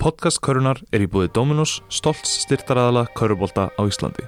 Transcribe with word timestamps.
Podcast 0.00 0.40
Körunar 0.40 0.78
er 0.96 1.02
í 1.04 1.06
búið 1.12 1.34
Dominos, 1.36 1.74
stolts 1.92 2.30
styrtaræðala 2.46 3.02
Körubólta 3.12 3.66
á 3.76 3.82
Íslandi. 3.84 4.24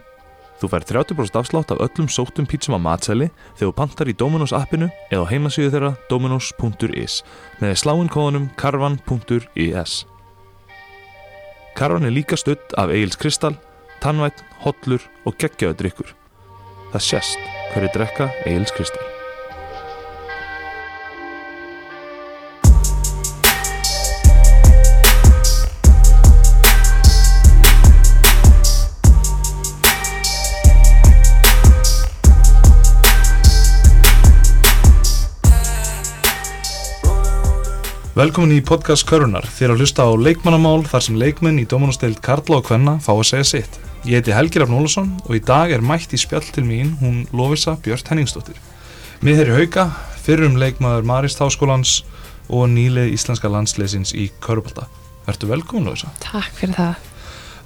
Þú 0.61 0.69
fær 0.69 0.85
30% 0.85 1.39
afslátt 1.41 1.73
af 1.73 1.81
öllum 1.81 2.11
sóttum 2.13 2.45
pítsum 2.45 2.77
á 2.77 2.81
matseli 2.85 3.31
þegar 3.57 3.71
þú 3.71 3.77
pantar 3.79 4.11
í 4.13 4.15
Dominos 4.21 4.53
appinu 4.53 4.91
eða 5.09 5.25
á 5.25 5.31
heimasíðu 5.33 5.73
þeirra 5.73 5.93
dominos.is 6.13 7.23
með 7.63 7.73
sláinn 7.81 8.13
kóðanum 8.13 8.51
karvan.is. 8.61 9.95
Karvan 11.81 12.05
er 12.05 12.17
líka 12.21 12.37
stutt 12.37 12.77
af 12.77 12.93
Egil's 12.93 13.17
Kristall, 13.17 13.57
Tannvætt, 14.05 14.45
Hollur 14.67 15.09
og 15.25 15.41
geggjaðu 15.41 15.81
drikkur. 15.81 16.13
Það 16.93 17.09
sést 17.09 17.51
hverju 17.73 17.95
drekka 17.97 18.29
Egil's 18.45 18.77
Kristall. 18.77 19.12
Velkomin 38.23 38.53
í 38.55 38.63
podcast 38.63 39.03
Körunar, 39.09 39.43
þér 39.51 39.73
að 39.73 39.81
hlusta 39.83 40.05
á 40.07 40.15
leikmannamál 40.15 40.85
þar 40.87 41.03
sem 41.03 41.17
leikmenn 41.19 41.57
í 41.59 41.65
Dómanasteild 41.67 42.21
Karla 42.23 42.61
og 42.61 42.69
Kvenna 42.69 42.93
fá 43.03 43.09
að 43.17 43.25
segja 43.33 43.47
sitt. 43.49 43.79
Ég 44.07 44.21
heiti 44.21 44.35
Helgi 44.37 44.61
Rafn 44.63 44.77
Ólason 44.79 45.09
og 45.25 45.33
í 45.35 45.41
dag 45.43 45.73
er 45.75 45.83
mætt 45.83 46.15
í 46.15 46.21
spjall 46.23 46.45
til 46.55 46.63
mín 46.63 46.93
hún 47.01 47.25
Lovisa 47.35 47.75
Björn 47.83 48.13
Henningsdóttir. 48.13 48.61
Mið 49.27 49.41
þeirri 49.41 49.57
hauka, 49.57 49.89
fyrrum 50.23 50.55
leikmaður 50.63 51.11
Marist 51.11 51.43
Háskólans 51.43 51.97
og 52.47 52.71
nýlið 52.71 53.11
íslenska 53.17 53.51
landsleisins 53.51 54.15
í 54.15 54.29
Körubalda. 54.45 54.87
Vertu 55.27 55.51
velkomin 55.51 55.91
Lovisa. 55.91 56.15
Takk 56.23 56.55
fyrir 56.61 56.79
það. 56.79 57.13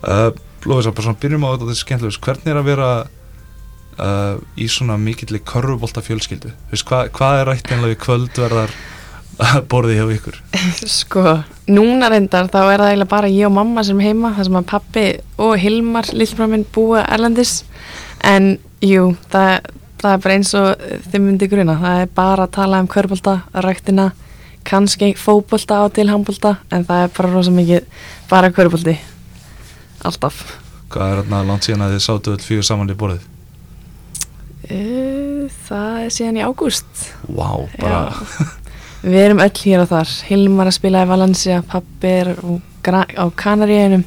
Uh, 0.01 0.31
Lovisa, 0.65 0.97
bara 0.97 1.11
svona 1.11 1.21
byrjum 1.21 1.45
á 1.45 1.53
þetta, 1.53 1.65
þetta 1.67 1.77
er 1.77 1.85
skemmtilegust. 1.85 2.25
Hvernig 2.25 2.55
er 2.55 2.63
að 2.65 2.71
vera 2.73 2.91
uh, 3.05 4.41
í 4.57 4.73
svona 4.73 4.97
mikillig 4.97 5.45
Körubalda 5.45 6.01
fjölskyldu? 6.09 6.57
Veist, 6.73 6.89
hva, 6.89 7.11
hvað 7.13 7.43
er 7.43 7.51
rætt 7.53 7.75
einlega 7.77 8.01
í 8.01 8.05
kvöldverðar 8.09 8.79
borðið 9.71 10.01
hjá 10.01 10.07
ykkur? 10.17 10.39
Sko, 10.99 11.25
núna 11.69 12.11
reyndar 12.13 12.51
þá 12.53 12.61
er 12.63 12.83
það 12.83 12.91
eiginlega 12.91 13.13
bara 13.13 13.33
ég 13.33 13.49
og 13.49 13.57
mamma 13.57 13.85
sem 13.87 14.01
heima 14.03 14.35
þar 14.37 14.49
sem 14.49 14.61
að 14.61 14.69
pappi 14.73 15.07
og 15.43 15.57
Hilmar 15.61 16.13
lillbráminn 16.17 16.67
búa 16.75 17.05
erlendis 17.05 17.59
en 18.25 18.57
jú, 18.85 19.11
það, 19.33 19.73
það 20.01 20.13
er 20.13 20.23
bara 20.25 20.39
eins 20.39 20.55
og 20.59 20.87
þið 21.11 21.27
myndi 21.27 21.51
gruna, 21.53 21.77
það 21.83 22.05
er 22.05 22.15
bara 22.17 22.47
að 22.47 22.55
tala 22.57 22.81
um 22.83 22.91
körbólta, 22.91 23.41
ræktina 23.67 24.11
kannski 24.67 25.13
fókbólta 25.15 25.79
á 25.79 25.85
til 25.95 26.09
handbólta 26.11 26.57
en 26.75 26.87
það 26.89 27.05
er 27.05 27.15
bara 27.17 27.33
rosa 27.33 27.55
mikið 27.55 27.87
bara 28.31 28.53
körbólti 28.55 28.97
alltaf 30.07 30.43
Hvað 30.87 31.13
er 31.13 31.21
þarna 31.21 31.41
langt 31.49 31.67
síðan 31.67 31.83
að 31.87 31.97
þið 31.97 32.05
sátu 32.05 32.33
öll 32.35 32.45
fyrir 32.47 32.67
saman 32.67 32.91
í 32.93 32.95
borðið? 32.99 33.25
Uh, 34.67 35.47
það 35.67 36.05
er 36.05 36.13
síðan 36.15 36.39
í 36.41 36.45
ágúst 36.47 37.03
Vá, 37.27 37.51
wow, 37.55 37.67
bara 37.79 38.01
Já. 38.11 38.55
Við 39.03 39.21
erum 39.23 39.43
öll 39.45 39.53
hér 39.63 39.83
og 39.85 39.91
þar. 39.91 40.15
Hilmar 40.31 40.71
að 40.71 40.79
spila 40.79 41.05
í 41.05 41.11
Valencia, 41.11 41.61
pappi 41.67 42.15
er 42.23 42.33
á 42.37 43.27
Kanaríunum 43.37 44.07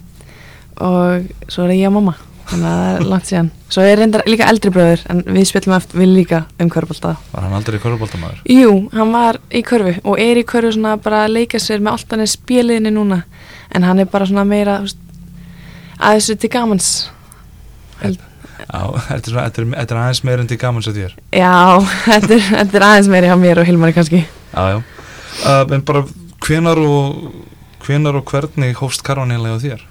og 0.79 1.29
svo 1.51 1.65
er 1.67 1.75
ég 1.75 1.89
og 1.89 1.97
mamma 1.97 2.15
þannig 2.49 2.69
að 2.69 2.79
það 2.79 2.93
er 2.93 3.09
langt 3.11 3.27
síðan. 3.29 3.49
Svo 3.69 3.83
er 3.85 3.99
reyndar 3.99 4.23
líka 4.29 4.47
eldri 4.49 4.71
bröður 4.73 5.03
en 5.11 5.19
við 5.27 5.45
spilum 5.49 5.75
eftir 5.75 6.01
við 6.01 6.13
líka 6.15 6.39
um 6.57 6.71
körfbólta 6.73 7.11
Var 7.33 7.45
hann 7.45 7.57
aldrei 7.57 7.77
körfbóltamæður? 7.83 8.39
Jú, 8.49 8.71
hann 8.95 9.13
var 9.13 9.39
í 9.51 9.61
körfu 9.65 9.93
og 10.01 10.23
er 10.23 10.39
í 10.41 10.45
körfu 10.49 10.73
svona 10.73 10.95
bara 11.03 11.25
að 11.27 11.35
leika 11.35 11.61
sér 11.61 11.83
með 11.83 11.97
alltaf 11.97 12.21
neð 12.21 12.31
spiliðinni 12.33 12.95
núna. 12.95 13.21
En 13.75 13.85
hann 13.85 14.01
er 14.01 14.09
bara 14.09 14.25
svona 14.29 14.47
meira 14.49 14.79
veist, 14.85 14.97
að 15.99 16.17
þessu 16.17 16.39
til 16.39 16.51
gamans. 16.55 16.89
Já, 18.01 18.81
þetta 19.11 19.61
er, 19.61 19.69
er 19.83 20.01
aðeins 20.01 20.23
meira 20.25 20.43
en 20.43 20.49
til 20.49 20.59
gamans 20.61 20.89
að 20.89 21.03
þér? 21.03 21.15
Já, 21.35 21.53
er, 22.15 22.27
þetta 22.49 22.81
er 22.81 22.89
aðeins 22.89 23.13
meira 23.13 23.29
hjá 23.29 23.39
mér 23.39 23.61
og 23.61 23.69
Hilmari 23.69 23.95
kannski 23.95 24.25
Já, 24.53 24.63
já 24.73 24.79
uh, 24.79 25.75
En 25.75 25.85
bara 25.85 26.05
hvenar 26.45 26.81
og 26.81 27.31
hvenar 27.85 28.19
og 28.19 28.27
hvernig 28.29 28.75
hófst 28.79 29.03
karvan 29.05 29.31
heilega 29.33 29.61
þér? 29.63 29.85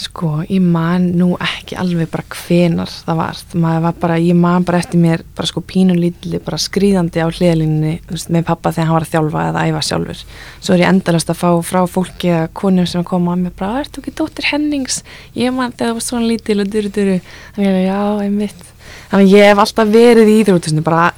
Sko, 0.00 0.38
ég 0.48 0.62
man 0.64 1.10
nú 1.20 1.34
ekki 1.44 1.76
alveg 1.76 2.08
bara 2.08 2.24
hvenar 2.32 2.88
það 2.88 3.18
var, 3.18 3.40
maður 3.60 3.82
var 3.84 3.96
bara, 4.00 4.14
ég 4.22 4.38
man 4.38 4.64
bara 4.64 4.78
eftir 4.80 5.00
mér 5.02 5.24
bara 5.36 5.50
sko 5.50 5.60
pínulítli, 5.60 6.38
bara 6.40 6.56
skrýðandi 6.60 7.20
á 7.20 7.28
hliðalínni 7.28 7.92
með 8.32 8.46
pappa 8.48 8.72
þegar 8.72 8.88
hann 8.88 8.96
var 8.96 9.04
að 9.04 9.12
þjálfa 9.12 9.42
eða 9.50 9.64
æfa 9.68 9.82
sjálfur. 9.90 10.22
Svo 10.56 10.76
er 10.76 10.84
ég 10.86 10.92
endalast 10.94 11.32
að 11.34 11.40
fá 11.42 11.50
frá 11.68 11.80
fólki 11.84 12.32
eða 12.32 12.48
konum 12.62 12.88
sem 12.88 13.04
koma 13.04 13.34
að 13.34 13.42
mér 13.42 13.56
bara, 13.60 13.82
ertu 13.84 14.00
ekki 14.00 14.16
dóttir 14.22 14.48
Hennings? 14.48 15.02
Ég 15.36 15.52
man 15.52 15.74
þegar 15.74 15.90
það 15.90 15.98
var 15.98 16.06
svona 16.08 16.30
lítil 16.30 16.58
og 16.64 16.72
duru 16.72 16.94
duru, 16.96 17.18
þannig 17.58 17.70
að 17.74 17.84
já, 17.90 18.00
einmitt. 18.24 18.64
Þannig 19.10 19.26
að 19.26 19.36
ég 19.36 19.50
hef 19.50 19.64
alltaf 19.66 19.92
verið 19.98 20.32
í 20.32 20.38
íþrótusinu, 20.40 20.86
bara 20.86 21.10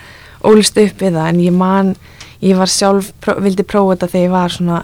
ólist 0.43 0.83
upp 0.83 1.07
við 1.07 1.21
það, 1.21 1.29
en 1.29 1.45
ég 1.47 1.55
man, 1.55 1.95
ég 2.43 2.59
var 2.59 2.71
sjálf, 2.71 3.13
pró, 3.23 3.37
vildi 3.43 3.65
prófa 3.67 3.97
þetta 3.97 4.11
þegar 4.13 4.27
ég 4.27 4.35
var 4.35 4.55
svona 4.57 4.81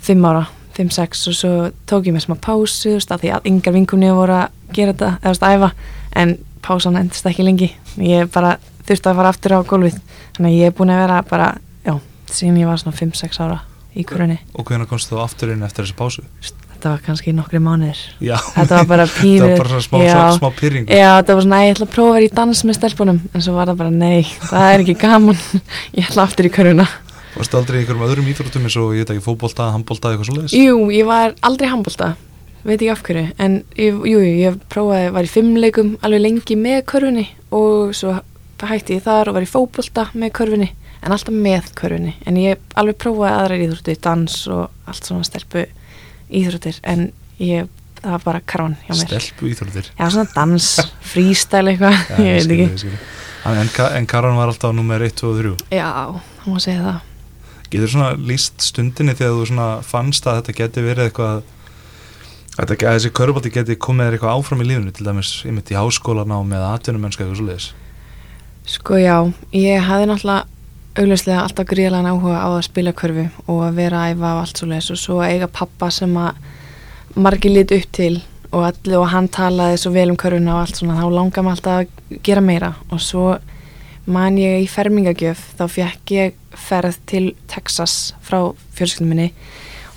fimm 0.00 0.26
ára 0.28 0.44
5-6 0.76 1.24
og 1.28 1.36
svo 1.36 1.52
tók 1.88 2.08
ég 2.08 2.16
mér 2.16 2.24
smá 2.24 2.36
pásu 2.40 2.96
því 3.00 3.32
að 3.34 3.48
yngar 3.50 3.76
vinkunni 3.76 4.12
voru 4.16 4.38
að 4.38 4.54
gera 4.72 4.94
þetta 4.94 5.10
eða 5.20 5.48
að 5.48 5.56
æfa 5.56 5.70
en 6.20 6.36
pásan 6.64 7.00
endist 7.00 7.26
ekki 7.26 7.44
lengi. 7.44 7.70
Ég 8.00 8.30
bara 8.32 8.56
þurfti 8.86 9.10
að 9.10 9.18
fara 9.20 9.32
aftur 9.32 9.56
á 9.56 9.60
gólfið. 9.64 9.98
Þannig 10.36 10.52
að 10.52 10.58
ég 10.58 10.70
er 10.70 10.76
búin 10.76 10.92
að 10.94 11.02
vera 11.04 11.20
bara 11.28 11.50
já, 11.84 11.94
síðan 12.30 12.60
ég 12.62 12.70
var 12.70 12.80
svona 12.80 12.96
5-6 12.96 13.40
ára 13.44 13.60
í 13.98 14.04
kurunni 14.06 14.38
Og 14.54 14.66
hvernig 14.68 14.88
komst 14.90 15.10
þú 15.10 15.20
aftur 15.24 15.52
inn 15.54 15.64
eftir 15.66 15.84
þessi 15.84 15.96
pásu? 15.98 16.24
Þetta 16.80 16.94
var 16.94 17.00
kannski 17.04 17.32
nokkri 17.36 17.58
mánuðir. 17.60 17.98
Já, 18.24 18.38
þetta 18.54 18.78
var 18.78 18.86
bara 18.88 19.04
pýrur 19.12 19.50
þetta 19.50 19.58
var 19.60 19.66
bara 19.68 19.80
smá, 19.84 19.98
já, 20.00 20.14
smá 20.38 20.46
pyrringu 20.56 20.96
Já, 20.96 21.08
þetta 21.18 21.34
var 21.36 21.44
svona, 21.44 21.58
ég 21.66 21.74
ætla 21.74 21.84
að 21.84 21.92
prófa 21.92 22.08
að 22.08 22.16
vera 22.16 22.28
í 22.30 22.32
dans 22.38 22.62
með 22.64 22.78
stelpunum. 22.78 23.18
En 23.36 23.44
svo 23.44 23.52
var 23.58 23.68
það 23.68 23.82
bara, 23.82 23.92
nei, 24.00 24.22
það 24.48 24.66
er 24.70 24.84
ekki 24.86 24.96
gaman. 25.02 25.44
Ég 25.98 26.08
ætla 26.08 26.24
aftur 26.24 26.48
í 26.48 26.52
kuruna 26.54 26.88
Varstu 27.36 27.60
aldrei 27.60 27.78
í 27.78 27.82
einhverjum 27.84 28.06
öðrum 28.08 28.30
íþróttum 28.32 28.64
eins 28.66 28.76
og 28.80 28.94
ég 28.96 29.04
veit 29.04 29.12
ekki 29.14 29.22
fókbólta, 29.22 29.68
handbólta 29.74 30.10
eitthvað 30.10 30.30
svolítið? 30.30 30.56
Jú, 30.64 30.80
ég 30.90 31.06
var 31.06 31.36
aldrei 31.46 31.68
handbólta, 31.70 32.08
veit 32.64 32.74
ekki 32.80 32.90
af 32.90 33.04
hverju, 33.06 33.22
en 33.44 33.54
ég, 33.78 34.00
jú, 34.10 34.22
ég 34.26 34.56
prófaði, 34.72 35.12
var 35.14 35.28
í 35.28 35.30
fimmleikum 35.30 35.92
alveg 36.02 36.24
lengi 36.24 36.56
með 36.58 36.80
körfunni 36.90 37.26
og 37.54 37.94
svo 37.96 38.16
hætti 38.66 38.98
ég 38.98 39.04
þar 39.06 39.30
og 39.30 39.38
var 39.38 39.46
í 39.46 39.50
fókbólta 39.52 40.08
með 40.18 40.34
körfunni, 40.40 40.70
en 41.00 41.14
alltaf 41.14 41.36
með 41.46 41.70
körfunni, 41.78 42.16
en 42.26 42.40
ég 42.42 42.66
alveg 42.74 42.98
prófaði 43.06 43.36
aðrar 43.36 43.64
íþrótti, 43.68 43.96
dans 44.02 44.40
og 44.50 44.90
allt 44.90 45.06
svona 45.12 45.28
stelpu 45.30 45.68
íþróttir, 46.30 46.80
en 46.86 47.06
ég, 47.42 47.68
það 48.00 48.16
var 48.16 48.24
bara 48.24 48.42
karvan 48.52 48.76
hjá 48.86 48.94
mér. 48.94 49.04
Stelpu 49.10 49.50
íþróttir? 49.50 49.92
Já, 49.98 50.04
svona 50.06 50.26
dans, 50.34 50.70
frístæl 51.12 51.64
eitthvað, 51.72 52.00
ég 52.24 52.40
veit 52.40 52.56
ekki. 52.56 52.96
En, 53.50 53.70
en 53.96 54.10
karvan 54.10 54.36
var 54.36 54.52
alltaf 54.52 54.74
nummer 54.76 55.00
1, 55.02 55.16
2 55.22 55.30
og 55.30 55.40
3? 55.40 55.54
Já, 55.78 55.88
hún 56.44 56.56
var 56.56 56.60
að 56.60 56.66
segja 56.66 56.84
það. 56.88 57.06
Getur 57.70 57.92
svona 57.92 58.10
líst 58.18 58.66
stundinni 58.66 59.14
þegar 59.14 59.36
þú 59.38 59.48
svona 59.52 59.70
fannst 59.86 60.26
að 60.26 60.40
þetta 60.40 60.56
geti 60.58 60.84
verið 60.84 61.08
eitthvað 61.08 61.42
að 62.60 62.72
þessi 62.82 63.12
körubaldi 63.14 63.52
geti 63.54 63.76
komið 63.80 64.16
eitthvað 64.16 64.34
áfram 64.36 64.64
í 64.64 64.66
lífunu 64.68 64.92
til 64.92 65.06
dæmis 65.06 65.30
í 65.46 65.76
háskólan 65.78 66.34
á 66.34 66.38
með 66.42 66.66
atvinnumennska 66.66 67.24
eitthvað 67.24 67.38
svoleiðis? 67.38 67.68
Sko 68.70 68.98
já, 69.00 69.16
ég 69.56 69.86
hafði 69.86 70.10
náttúrulega 70.10 70.59
augljóslega 70.98 71.44
alltaf 71.44 71.68
gríðlega 71.70 72.10
áhuga 72.10 72.40
á 72.42 72.48
að 72.50 72.64
spila 72.66 72.92
körfu 72.96 73.28
og 73.46 73.60
að 73.68 73.78
vera 73.78 74.02
að 74.02 74.16
æfa 74.16 74.32
á 74.34 74.36
allt 74.40 74.60
svoleiðis. 74.60 74.90
Og 74.90 74.98
svo 74.98 75.20
eiga 75.22 75.46
pappa 75.46 75.90
sem 75.94 76.16
að 76.18 76.40
margir 77.14 77.54
lit 77.54 77.74
upp 77.74 77.86
til 77.94 78.14
og, 78.50 78.64
allir, 78.66 78.96
og 78.98 79.06
hann 79.12 79.28
talaði 79.30 79.78
svo 79.78 79.92
vel 79.94 80.10
um 80.10 80.18
körfuna 80.18 80.56
og 80.56 80.64
allt 80.64 80.80
svona 80.80 80.98
þá 80.98 81.06
langar 81.14 81.46
maður 81.46 81.60
alltaf 81.60 81.78
að 81.78 82.20
gera 82.26 82.42
meira. 82.44 82.72
Og 82.90 83.02
svo 83.04 83.26
man 84.10 84.38
ég 84.40 84.64
í 84.64 84.70
fermingagjöf 84.70 85.44
þá 85.60 85.64
fekk 85.70 86.14
ég 86.16 86.38
ferð 86.58 86.98
til 87.06 87.24
Texas 87.50 88.16
frá 88.26 88.50
fjölskyldum 88.74 89.12
minni 89.12 89.30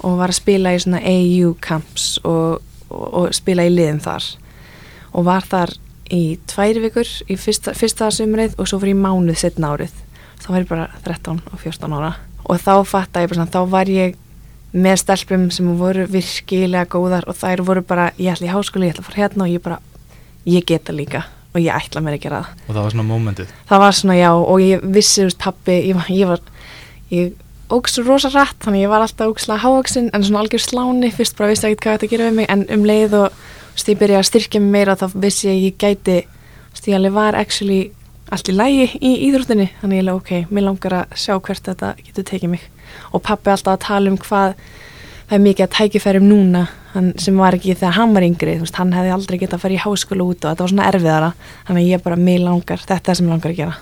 og 0.04 0.20
var 0.20 0.30
að 0.30 0.42
spila 0.42 0.75
í 0.75 0.81
svona 0.84 1.02
AU 1.02 1.56
camps 1.64 2.19
og, 2.28 2.62
og, 2.92 3.06
og 3.07 3.34
spila 3.34 3.66
í 3.66 3.74
liðum 3.74 4.04
þar. 4.04 4.30
Og 5.18 5.25
var 5.25 5.48
þar 5.50 5.74
í 6.13 6.38
tværi 6.50 6.84
vikur 6.84 7.10
í 7.31 7.38
fyrsta, 7.40 7.74
fyrsta 7.78 8.12
sumrið 8.13 8.60
og 8.60 8.69
svo 8.69 8.81
fyrir 8.84 8.94
í 8.94 9.01
mánuð 9.01 9.40
setna 9.40 9.74
árið 9.74 9.95
þá 10.44 10.50
var 10.51 10.63
ég 10.63 10.69
bara 10.69 10.90
13 11.06 11.42
og 11.51 11.60
14 11.62 11.98
ára 11.98 12.13
og 12.44 12.60
þá 12.60 12.74
fatt 12.88 13.16
að 13.16 13.25
ég 13.25 13.31
bara 13.31 13.40
svona, 13.40 13.54
þá 13.54 13.72
var 13.72 13.92
ég 13.92 14.18
með 14.74 14.98
stelpum 15.04 15.45
sem 15.54 15.69
voru 15.78 16.07
virkilega 16.10 16.90
góðar 16.90 17.28
og 17.30 17.38
þær 17.38 17.63
voru 17.68 17.84
bara, 17.86 18.10
ég 18.18 18.34
ætla 18.34 18.50
í 18.50 18.51
háskóli, 18.51 18.90
ég 18.90 18.95
ætla 18.95 19.06
að 19.06 19.10
fara 19.12 19.22
hérna 19.22 19.45
og 19.45 19.54
ég 19.54 19.63
bara, 19.63 19.78
ég 20.50 20.66
geta 20.68 20.95
líka 20.95 21.24
og 21.54 21.62
ég 21.62 21.69
ætla 21.75 22.01
mér 22.01 22.18
að 22.18 22.24
gera 22.24 22.42
það. 22.42 22.63
Og 22.66 22.74
það 22.74 22.81
var 22.81 22.95
svona 22.95 23.07
mómentið? 23.12 23.54
Það 23.69 23.84
var 23.84 23.98
svona 24.00 24.18
já 24.18 24.30
og 24.34 24.63
ég 24.63 24.86
vissi, 24.95 25.22
þú 25.22 25.28
veist, 25.30 25.42
pappi, 25.44 25.78
ég 25.86 26.00
var, 26.00 26.10
ég, 26.10 26.31
var, 26.31 26.42
ég 27.13 27.74
ógst 27.74 28.01
rosa 28.01 28.31
rætt, 28.34 28.57
þannig 28.66 28.84
ég 28.88 28.92
var 28.92 29.06
alltaf 29.06 29.30
ógstlega 29.30 29.62
hávaksinn 29.62 30.10
en 30.10 30.25
svona 30.25 30.42
algjör 30.42 30.66
sláni, 30.66 31.13
fyrst 31.13 31.38
bara 31.38 31.54
vissi 31.54 31.69
ekki 31.69 31.86
hvað 31.86 32.00
þetta 32.00 32.12
gera 32.16 32.31
við 32.31 32.40
mig 32.42 32.50
en 32.50 32.66
um 32.74 32.88
leið 32.90 33.18
og, 33.22 33.38
þú 33.38 33.78
veist, 33.78 33.92
ég 33.94 34.01
byrjaði 34.01 34.24
að 34.24 34.30
styrkja 34.31 34.63
mig 34.63 34.74
meira 34.80 34.98
þá 34.98 35.06
vissi 35.13 35.51
ég 35.51 35.62
ég 35.69 35.78
gæti, 35.78 36.18
þú 36.25 36.74
veist, 36.74 36.90
ég 36.90 36.98
alveg 36.98 37.16
var 37.22 37.38
actually 37.38 37.84
allt 38.33 38.50
í 38.50 38.56
lægi 38.56 38.88
í 39.00 39.12
íþróttinni, 39.27 39.68
þannig 39.81 40.00
ég 40.00 40.06
alveg, 40.06 40.21
ok, 40.21 40.53
mér 40.53 40.65
langar 40.68 40.95
að 41.01 41.18
sjá 41.24 41.35
hvert 41.38 41.69
þetta 41.69 41.91
getur 42.01 42.27
tekið 42.30 42.53
mig. 42.56 42.65
Og 43.13 43.24
pappi 43.25 43.53
alltaf 43.53 43.75
að 43.75 43.85
tala 43.85 44.13
um 44.13 44.19
hvað 44.21 44.57
það 45.30 45.38
er 45.38 45.45
mikið 45.47 45.68
að 45.68 45.75
tækifærum 45.77 46.27
núna. 46.30 46.65
Hann, 46.94 47.09
sem 47.18 47.39
var 47.41 47.56
ekki 47.57 47.74
þegar 47.74 47.95
hann 47.97 48.12
var 48.13 48.25
yngri 48.27 48.59
veist, 48.62 48.75
hann 48.77 48.91
hefði 48.94 49.15
aldrei 49.15 49.39
getað 49.41 49.57
að 49.57 49.63
fara 49.63 49.74
í 49.74 49.81
háskóla 49.81 50.27
út 50.27 50.44
og 50.44 50.51
þetta 50.51 50.65
var 50.65 50.74
svona 50.74 50.91
erfiðara. 50.91 51.31
Þannig 51.69 51.89
ég 51.89 52.03
bara, 52.06 52.19
mig 52.19 52.38
langar, 52.44 52.85
þetta 52.85 53.13
er 53.13 53.19
sem 53.19 53.25
mig 53.25 53.33
langar 53.33 53.53
að 53.53 53.59
gera. 53.63 53.80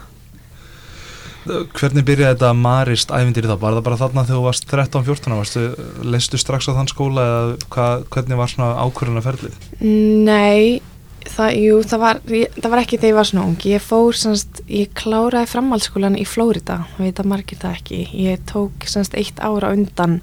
Hvernig 1.41 2.05
byrjaði 2.05 2.35
þetta 2.35 2.51
marist 2.53 3.11
æfindir 3.11 3.47
þá? 3.49 3.55
Var 3.57 3.75
það 3.75 3.85
bara 3.87 3.97
þarna 3.97 4.23
þegar 4.27 4.37
þú 4.37 4.43
varst 4.45 4.67
13-14 4.69 5.37
varstu, 5.39 5.63
leistu 6.05 6.39
strax 6.39 6.69
á 6.69 6.77
þann 6.77 6.91
skóla 6.91 7.23
eða 7.25 7.55
hvað, 7.73 8.05
hvernig 8.13 8.39
var 8.39 8.51
svona 8.51 8.69
ákvörðuna 8.85 9.23
ferlið? 9.25 9.55
Nei, 9.81 10.81
það, 11.29 11.55
jú, 11.61 11.77
það 11.87 12.03
var, 12.03 12.19
ég, 12.33 12.57
það 12.57 12.73
var 12.73 12.81
ekki 12.81 12.99
þegar 12.99 13.11
ég 13.11 13.17
var 13.19 13.29
svona 13.29 13.45
ung. 13.49 13.65
Ég 13.69 13.83
fór, 13.85 14.17
semst, 14.17 14.61
ég 14.71 14.93
kláraði 14.97 15.51
framhaldsskólan 15.51 16.19
í 16.19 16.27
Flórida, 16.27 16.81
það 16.95 17.07
veit 17.07 17.23
að 17.23 17.31
margir 17.31 17.61
það 17.61 17.79
ekki. 17.79 18.03
Ég 18.25 18.45
tók 18.49 18.87
semst 18.89 19.17
eitt 19.19 19.41
ára 19.41 19.73
undan 19.75 20.19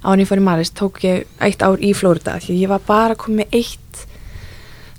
á 0.00 0.16
ég 0.16 0.28
fór 0.28 0.40
í 0.40 0.44
Marist, 0.44 0.76
tók 0.78 1.02
ég 1.04 1.26
eitt 1.44 1.62
ár 1.62 1.80
í 1.80 1.92
Flórida 1.96 2.38
því 2.40 2.56
ég 2.62 2.72
var 2.72 2.82
bara 2.86 3.18
komið 3.18 3.52
eitt 3.52 4.06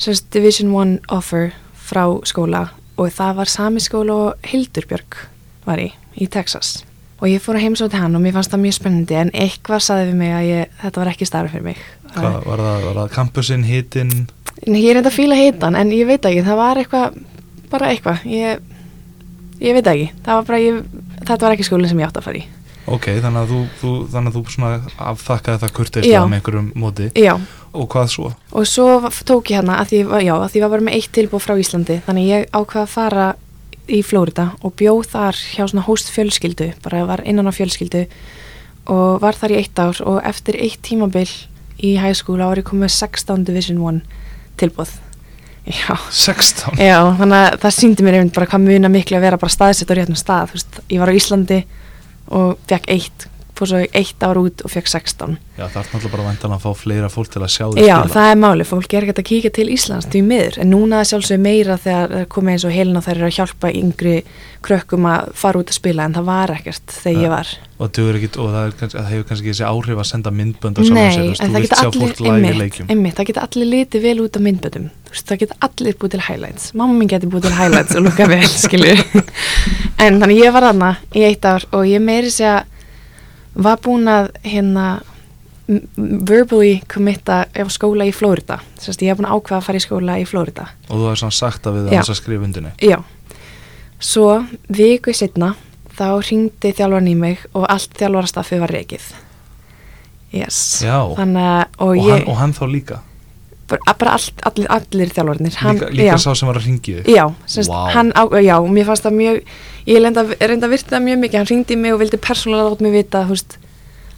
semst 0.01 0.30
Division 0.33 0.69
1 0.74 1.09
offer 1.13 1.51
frá 1.74 2.06
skóla 2.25 2.69
og 2.98 3.09
það 3.13 3.42
var 3.42 3.50
sami 3.50 3.81
skóla 3.81 4.18
og 4.27 4.48
Hildurbjörg 4.51 5.18
var 5.65 5.81
í, 5.81 5.89
í 6.18 6.27
Texas. 6.30 6.81
Og 7.21 7.30
ég 7.30 7.42
fór 7.42 7.57
að 7.57 7.68
heimsóti 7.68 8.00
hann 8.01 8.18
og 8.18 8.24
mér 8.24 8.33
fannst 8.33 8.53
það 8.53 8.63
mjög 8.63 8.77
spennandi 8.80 9.18
en 9.18 9.33
eitthvað 9.38 9.83
saði 9.86 10.07
við 10.09 10.15
mig 10.21 10.31
að 10.33 10.48
ég, 10.48 10.71
þetta 10.81 11.01
var 11.01 11.12
ekki 11.12 11.27
starf 11.30 11.53
fyrir 11.53 11.68
mig. 11.68 11.83
Hvað, 12.15 12.37
var 12.45 12.63
það, 12.65 12.85
var 12.87 12.99
það 13.01 13.11
campusinn, 13.15 13.67
hitinn? 13.67 14.15
Ég 14.67 14.89
er 14.91 14.99
enda 14.99 15.11
að 15.11 15.17
fíla 15.17 15.37
hitan 15.39 15.77
en 15.79 15.93
ég 15.95 16.09
veit 16.09 16.25
ekki, 16.27 16.43
það 16.45 16.59
var 16.59 16.81
eitthvað, 16.81 17.19
bara 17.71 17.91
eitthvað, 17.93 18.25
ég, 18.29 18.65
ég 19.61 19.77
veit 19.77 19.91
ekki, 19.93 20.09
það 20.25 20.39
var 20.39 20.49
bara, 20.49 20.59
ég, 20.61 20.81
þetta 21.21 21.45
var 21.45 21.55
ekki 21.55 21.67
skólinn 21.69 21.91
sem 21.91 22.01
ég 22.01 22.09
átt 22.09 22.19
að 22.21 22.27
fara 22.27 22.41
í. 22.41 22.43
Ok, 22.91 23.07
þannig 23.21 23.43
að 23.43 23.51
þú, 23.51 23.59
þú, 23.79 23.91
þannig 24.11 24.31
að 24.31 24.37
þú 24.37 24.55
svona 24.55 24.71
afþakkaði 25.11 25.61
það 25.61 25.73
kurteislega 25.77 26.23
með 26.27 26.39
einhverjum 26.39 26.69
móti. 26.81 27.07
Já. 27.15 27.33
Og 27.71 27.87
hvað 27.93 28.09
svo? 28.11 28.31
Og 28.57 28.67
svo 28.67 28.87
tók 29.29 29.51
ég 29.53 29.61
hérna 29.61 29.77
að 29.79 29.93
því, 29.93 30.01
já, 30.25 30.33
að 30.35 30.49
því 30.51 30.63
var 30.63 30.73
bara 30.73 30.85
með 30.87 30.97
eitt 30.97 31.11
tilbúð 31.15 31.45
frá 31.45 31.53
Íslandi, 31.61 31.99
þannig 32.07 32.27
ég 32.27 32.47
ákvaði 32.51 32.81
að 32.81 32.93
fara 32.95 33.27
í 33.91 34.01
Flórida 34.05 34.47
og 34.65 34.75
bjóð 34.79 35.07
þar 35.13 35.39
hjá 35.53 35.63
svona 35.63 35.85
hóst 35.85 36.11
fjölskyldu, 36.13 36.71
bara 36.83 37.05
var 37.07 37.23
innan 37.27 37.49
á 37.49 37.53
fjölskyldu 37.55 38.05
og 38.91 39.21
var 39.21 39.37
þar 39.37 39.55
í 39.55 39.61
eitt 39.61 39.79
ár 39.79 40.01
og 40.07 40.19
eftir 40.27 40.57
eitt 40.59 40.81
tímabill 40.85 41.29
í 41.81 41.95
hæskúla 42.01 42.51
árið 42.51 42.67
komið 42.71 42.93
16 42.97 43.47
Division 43.47 43.81
1 43.81 44.03
tilbúð. 44.61 44.93
Já. 45.65 45.93
16? 46.09 46.79
Já, 46.81 46.97
þannig 47.19 47.37
að 47.37 47.57
það 47.61 47.75
síndi 47.77 48.05
mér 48.05 48.17
einmitt 48.19 48.37
bara 48.37 48.49
hvað 48.49 48.63
muna 48.65 48.89
miklu 48.91 49.19
að 49.19 49.25
vera 49.27 49.41
bara 49.41 49.53
staðsett 49.53 49.93
á 49.93 49.97
réttum 49.97 50.17
stað, 50.17 50.49
þú 50.49 50.57
veist, 50.57 50.79
ég 50.89 51.03
var 51.03 51.11
á 51.13 51.17
Íslandi 51.19 51.59
og 52.31 52.55
fekk 52.69 52.89
eitt 52.95 53.27
fór 53.61 53.71
svo 53.71 53.81
eitt 54.01 54.25
ár 54.25 54.41
út 54.41 54.65
og 54.65 54.73
fekk 54.73 54.91
16 54.91 55.37
Já 55.61 55.67
það 55.69 55.81
er 55.81 55.89
náttúrulega 55.91 56.13
bara 56.15 56.25
vantan 56.25 56.53
að 56.55 56.63
fá 56.63 56.71
fleira 56.79 57.09
fólk 57.11 57.33
til 57.33 57.41
að 57.43 57.51
sjá 57.53 57.65
því 57.69 57.85
Já 57.85 57.97
spila. 57.99 58.13
það 58.15 58.29
er 58.31 58.39
máli, 58.41 58.65
fólk 58.65 58.93
er 58.95 59.05
ekkert 59.05 59.21
að 59.21 59.27
kíka 59.29 59.51
til 59.53 59.67
Íslands 59.69 60.07
því 60.09 60.21
miður, 60.25 60.61
en 60.63 60.71
núna 60.73 61.01
sjálfsög 61.05 61.41
meira 61.43 61.77
þegar 61.81 62.29
komið 62.31 62.55
eins 62.55 62.65
og 62.65 62.73
heilin 62.75 62.97
og 62.97 63.05
þær 63.05 63.17
eru 63.17 63.27
að 63.27 63.35
hjálpa 63.37 63.73
yngri 63.81 64.15
krökkum 64.65 65.05
að 65.09 65.33
fara 65.37 65.61
út 65.61 65.73
að 65.73 65.77
spila 65.77 66.05
en 66.05 66.15
það 66.15 66.25
var 66.29 66.53
ekkert 66.55 66.95
þegar 66.95 67.17
ja. 67.17 67.25
ég 67.25 67.33
var. 67.33 67.51
Og 67.81 67.89
það, 67.89 68.09
ekki, 68.19 68.29
og 68.37 68.49
það, 68.53 68.65
er, 68.67 68.89
það 68.93 69.07
hefur 69.09 69.27
kannski 69.31 69.49
þessi 69.51 69.65
áhrif 69.65 70.01
að 70.01 70.09
senda 70.11 70.33
myndbönd 70.37 70.81
saman 70.81 71.15
sér, 71.15 71.69
sjá 71.71 71.87
fólk 71.95 72.21
lægi 72.21 72.51
leikjum. 72.59 72.91
Nei, 72.91 73.13
það 73.17 73.29
geta 73.31 73.45
allir 73.47 73.71
litið 73.71 74.05
vel 74.05 74.17
út 74.21 74.37
á 74.37 74.41
myndböndum. 74.45 74.89
Það 75.11 75.41
geta 75.41 75.57
allir 75.65 75.97
búið 75.97 76.13
til 76.13 76.21
highlights. 76.27 76.67
Mamma 76.77 76.99
minn 76.99 77.09
geti 77.09 77.29
búið 77.31 77.47
til 77.47 77.55
highlights 77.57 77.97
og 77.97 78.05
lukka 78.05 78.29
vel, 78.29 78.93
en 80.05 80.21
þannig 80.21 80.43
ég 80.43 80.53
var 80.53 80.69
aðna 80.69 80.93
í 81.17 81.25
eitt 81.25 81.47
ár 81.49 81.65
og 81.73 81.89
ég 81.89 82.03
meiri 82.05 82.29
segja 82.33 82.61
var 83.53 83.80
búin 83.83 84.09
að 84.12 84.30
hérna 84.45 84.89
verbally 86.27 86.81
committa 86.92 87.45
á 87.48 87.65
skóla 87.71 88.07
í 88.09 88.13
Flórida 88.15 88.59
að 88.59 89.03
ég 89.06 89.12
hef 89.12 89.19
búin 89.19 89.30
að 89.30 89.38
ákveða 89.38 89.57
að 89.59 89.65
fara 89.68 89.80
í 89.80 89.83
skóla 89.86 90.19
í 90.19 90.27
Flórida 90.27 90.68
og 90.89 90.94
þú 90.95 91.03
hefði 91.06 91.19
svona 91.21 91.38
sagt 91.38 91.68
að 91.68 91.77
við 91.77 91.89
það 91.92 92.00
að 92.01 92.19
skrifa 92.19 92.48
undinni 92.48 92.71
já, 92.81 92.98
svo 94.00 94.30
viku 94.68 95.15
setna 95.15 95.53
þá 95.95 96.07
ringdi 96.27 96.74
þjálfarni 96.75 97.13
í 97.13 97.19
mig 97.19 97.45
og 97.53 97.68
allt 97.69 97.94
þjálfarastaffi 98.00 98.59
var 98.63 98.74
reikið 98.74 99.06
yes. 100.36 100.81
Já, 100.83 100.98
Þannig, 101.15 101.71
og, 101.77 101.88
og, 101.88 101.95
ég, 102.00 102.12
hann, 102.12 102.27
og 102.31 102.39
hann 102.42 102.56
þá 102.57 102.63
líka 102.71 103.00
bara, 103.71 103.95
bara 104.03 104.13
allt, 104.18 104.45
allir, 104.47 104.69
allir 104.75 105.12
þjálfarnir 105.15 105.56
líka, 105.56 105.89
líka 105.95 106.19
sá 106.21 106.31
sem 106.35 106.50
var 106.50 106.59
að 106.59 106.68
ringið 106.68 107.09
já, 107.12 107.23
semst, 107.45 107.71
wow. 107.71 107.89
hann, 107.95 108.12
á, 108.13 108.23
já, 108.44 108.56
mér 108.68 108.88
fannst 108.89 109.07
það 109.07 109.18
mjög 109.18 109.41
ég 109.88 110.03
reynda, 110.03 110.23
að 110.68 110.71
virta 110.75 110.95
það 110.95 111.06
mjög 111.07 111.21
mikið 111.23 111.39
hann 111.39 111.51
ringdi 111.51 111.77
mig 111.79 111.95
og 111.95 112.01
vildi 112.01 112.21
persónulega 112.21 112.69
láta 112.69 112.85
mig 112.85 112.95
vita 112.95 113.23
veist, 113.29 113.57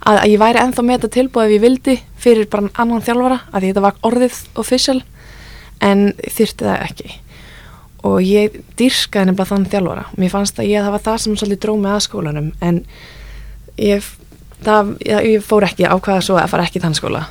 að, 0.04 0.20
að 0.20 0.30
ég 0.34 0.42
væri 0.42 0.62
enþá 0.64 0.86
með 0.86 1.00
þetta 1.00 1.14
tilbúið 1.18 1.48
ef 1.48 1.56
ég 1.56 1.64
vildi 1.64 1.98
fyrir 2.24 2.50
bara 2.52 2.72
annan 2.84 3.04
þjálfara 3.04 3.42
að 3.52 3.68
þetta 3.68 3.86
var 3.86 4.00
orðið 4.10 4.40
official 4.64 5.00
en 5.84 6.10
þyrti 6.22 6.68
það 6.68 6.88
ekki. 6.88 7.14
Og 8.04 8.18
ég 8.24 8.58
dyrkaði 8.80 9.30
nefnilega 9.30 9.50
þann 9.50 9.70
þjálfara. 9.72 10.04
Mér 10.20 10.34
fannst 10.34 10.60
að 10.60 10.70
ég, 10.72 10.84
það 10.84 10.96
var 10.96 11.06
það 11.06 11.22
sem 11.24 11.38
svolítið 11.40 11.62
dróð 11.66 11.80
með 11.84 11.96
aðskólanum 11.98 12.50
en 12.64 12.82
ég, 13.80 14.10
það, 14.66 14.92
ég, 15.08 15.30
ég 15.34 15.48
fór 15.48 15.68
ekki 15.70 15.88
ákvaða 15.88 16.26
svo 16.28 16.40
að 16.40 16.52
fara 16.52 16.68
ekki 16.68 16.84
þann 16.84 17.00
skóla 17.00 17.24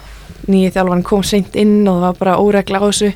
nýju 0.49 0.75
þjálfaran 0.75 1.07
kom 1.07 1.25
seint 1.27 1.57
inn 1.59 1.81
og 1.87 1.99
það 2.01 2.07
var 2.07 2.21
bara 2.21 2.37
óregla 2.43 2.83
á 2.83 2.87
þessu. 2.89 3.11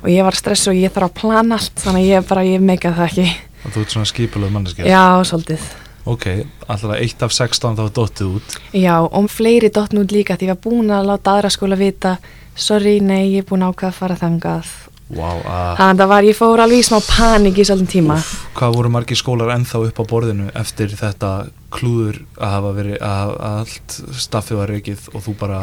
Og 0.00 0.08
ég 0.08 0.24
var 0.24 0.38
stress 0.38 0.70
og 0.70 0.78
ég 0.78 0.92
þarf 0.94 1.10
að 1.10 1.20
plana 1.20 1.60
allt 1.60 1.84
þannig 1.84 2.08
ég 2.08 2.26
bara, 2.28 2.46
ég 2.48 2.64
meikaði 2.64 2.96
það 2.96 3.08
ekki. 3.10 3.28
Og 3.60 3.72
þú 3.74 3.84
ert 3.84 3.94
svona 3.94 4.08
skipulöð 4.08 4.52
manneski 4.54 4.88
Já, 4.88 5.04
svolítið. 5.28 5.70
Ok, 6.08 6.26
alltaf 6.64 6.94
eitt 6.96 7.22
af 7.22 7.34
16 7.36 7.76
þá 7.76 7.82
dóttið 7.92 8.36
út? 8.38 8.54
Já, 8.72 8.94
og 9.04 9.28
fleiri 9.28 9.68
dóttið 9.68 10.00
út 10.00 10.14
líka 10.16 10.38
því 10.40 10.48
ég 10.48 10.54
var 10.54 10.62
búin 10.64 10.94
að 10.96 11.10
láta 11.10 11.34
aðra 11.36 11.50
skóla 11.52 11.76
vita 11.76 12.16
sorry, 12.56 13.00
nei, 13.04 13.34
ég 13.34 13.44
er 13.44 13.48
búin 13.48 13.66
ákvað 13.66 13.90
að 13.92 13.98
fara 13.98 14.16
þangað. 14.20 14.70
Wow, 15.10 15.40
uh, 15.42 15.74
Þannig 15.74 15.90
að 15.90 16.00
það 16.00 16.10
var, 16.12 16.26
ég 16.28 16.36
fór 16.38 16.62
alveg 16.62 16.80
í 16.80 16.86
smá 16.86 16.98
panik 17.02 17.56
í 17.58 17.64
svolítið 17.66 17.92
tíma. 17.96 18.16
Úf, 18.20 18.32
Hvað 18.56 18.76
voru 18.78 18.92
margi 18.94 19.18
skólar 19.18 19.52
ennþá 19.56 19.82
upp 19.88 19.98
á 19.98 20.04
borðinu 20.12 20.50
eftir 20.60 20.92
þetta 20.94 21.30
klúður 21.74 22.20
að 22.38 22.54
hafa 22.54 22.74
verið 22.76 23.00
að, 23.06 23.32
allt 23.50 23.96
staffið 24.22 24.60
var 24.60 24.72
reikið 24.76 25.08
og 25.12 25.24
þú 25.26 25.34
bara 25.40 25.60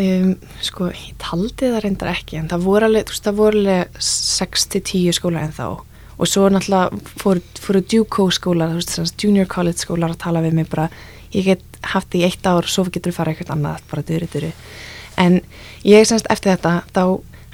um, 0.00 0.32
Sko, 0.64 0.90
ég 0.92 1.16
taldi 1.22 1.70
það 1.70 1.82
reyndar 1.84 2.12
ekki 2.12 2.40
en 2.40 2.48
það 2.50 2.64
voru 2.66 2.88
alveg, 2.88 3.10
veist, 3.10 3.24
það 3.24 3.38
voru 3.40 3.60
alveg 3.62 4.00
6-10 4.08 5.16
skólar 5.16 5.46
ennþá. 5.46 5.68
Og 6.16 6.30
svo 6.30 6.48
náttúrulega 6.48 7.00
fóru, 7.20 7.42
fóru 7.60 7.82
Duco 7.84 8.28
skólar, 8.32 8.76
þú 8.76 9.04
veist, 9.04 9.16
junior 9.22 9.48
college 9.52 9.84
skólar 9.84 10.14
að 10.14 10.22
tala 10.24 10.44
við 10.44 10.60
mig 10.60 10.70
bara, 10.72 10.88
ég 11.34 11.50
get 11.50 11.80
haft 11.92 12.12
því 12.12 12.24
eitt 12.28 12.46
ár 12.48 12.68
svo 12.70 12.86
getur 12.88 13.12
við 13.12 13.18
fara 13.18 13.34
eitthvað 13.34 13.56
annað 13.56 13.82
bara 13.90 14.06
döru, 14.06 14.28
döru, 14.32 14.52
en 15.20 15.40
ég 15.84 16.08
semst 16.08 16.28
eftir 16.32 16.54
þetta, 16.54 16.78
þá 16.96 17.02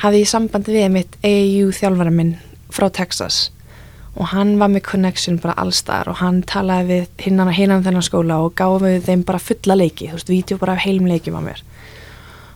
hafði 0.05 0.23
ég 0.23 0.31
sambandi 0.31 0.77
við 0.77 0.95
mitt 0.95 1.19
AAU 1.27 1.75
þjálfara 1.75 2.15
minn 2.15 2.37
frá 2.73 2.89
Texas. 2.95 3.51
Og 4.13 4.29
hann 4.29 4.59
var 4.61 4.69
með 4.69 4.85
connection 4.91 5.39
bara 5.41 5.57
allstar 5.57 6.11
og 6.13 6.19
hann 6.21 6.43
talaði 6.45 6.89
við 6.91 7.23
hinnan 7.25 7.49
og 7.49 7.57
hinnan 7.57 7.85
þennan 7.87 8.05
skóla 8.05 8.43
og 8.45 8.53
gáði 8.61 8.99
við 8.99 9.07
þeim 9.07 9.23
bara 9.25 9.41
fulla 9.41 9.77
leiki, 9.79 10.11
þú 10.11 10.19
veist, 10.19 10.33
vídeo 10.33 10.59
bara 10.61 10.75
af 10.77 10.85
heilum 10.85 11.09
leikjum 11.09 11.39
á 11.41 11.43
mér 11.43 11.63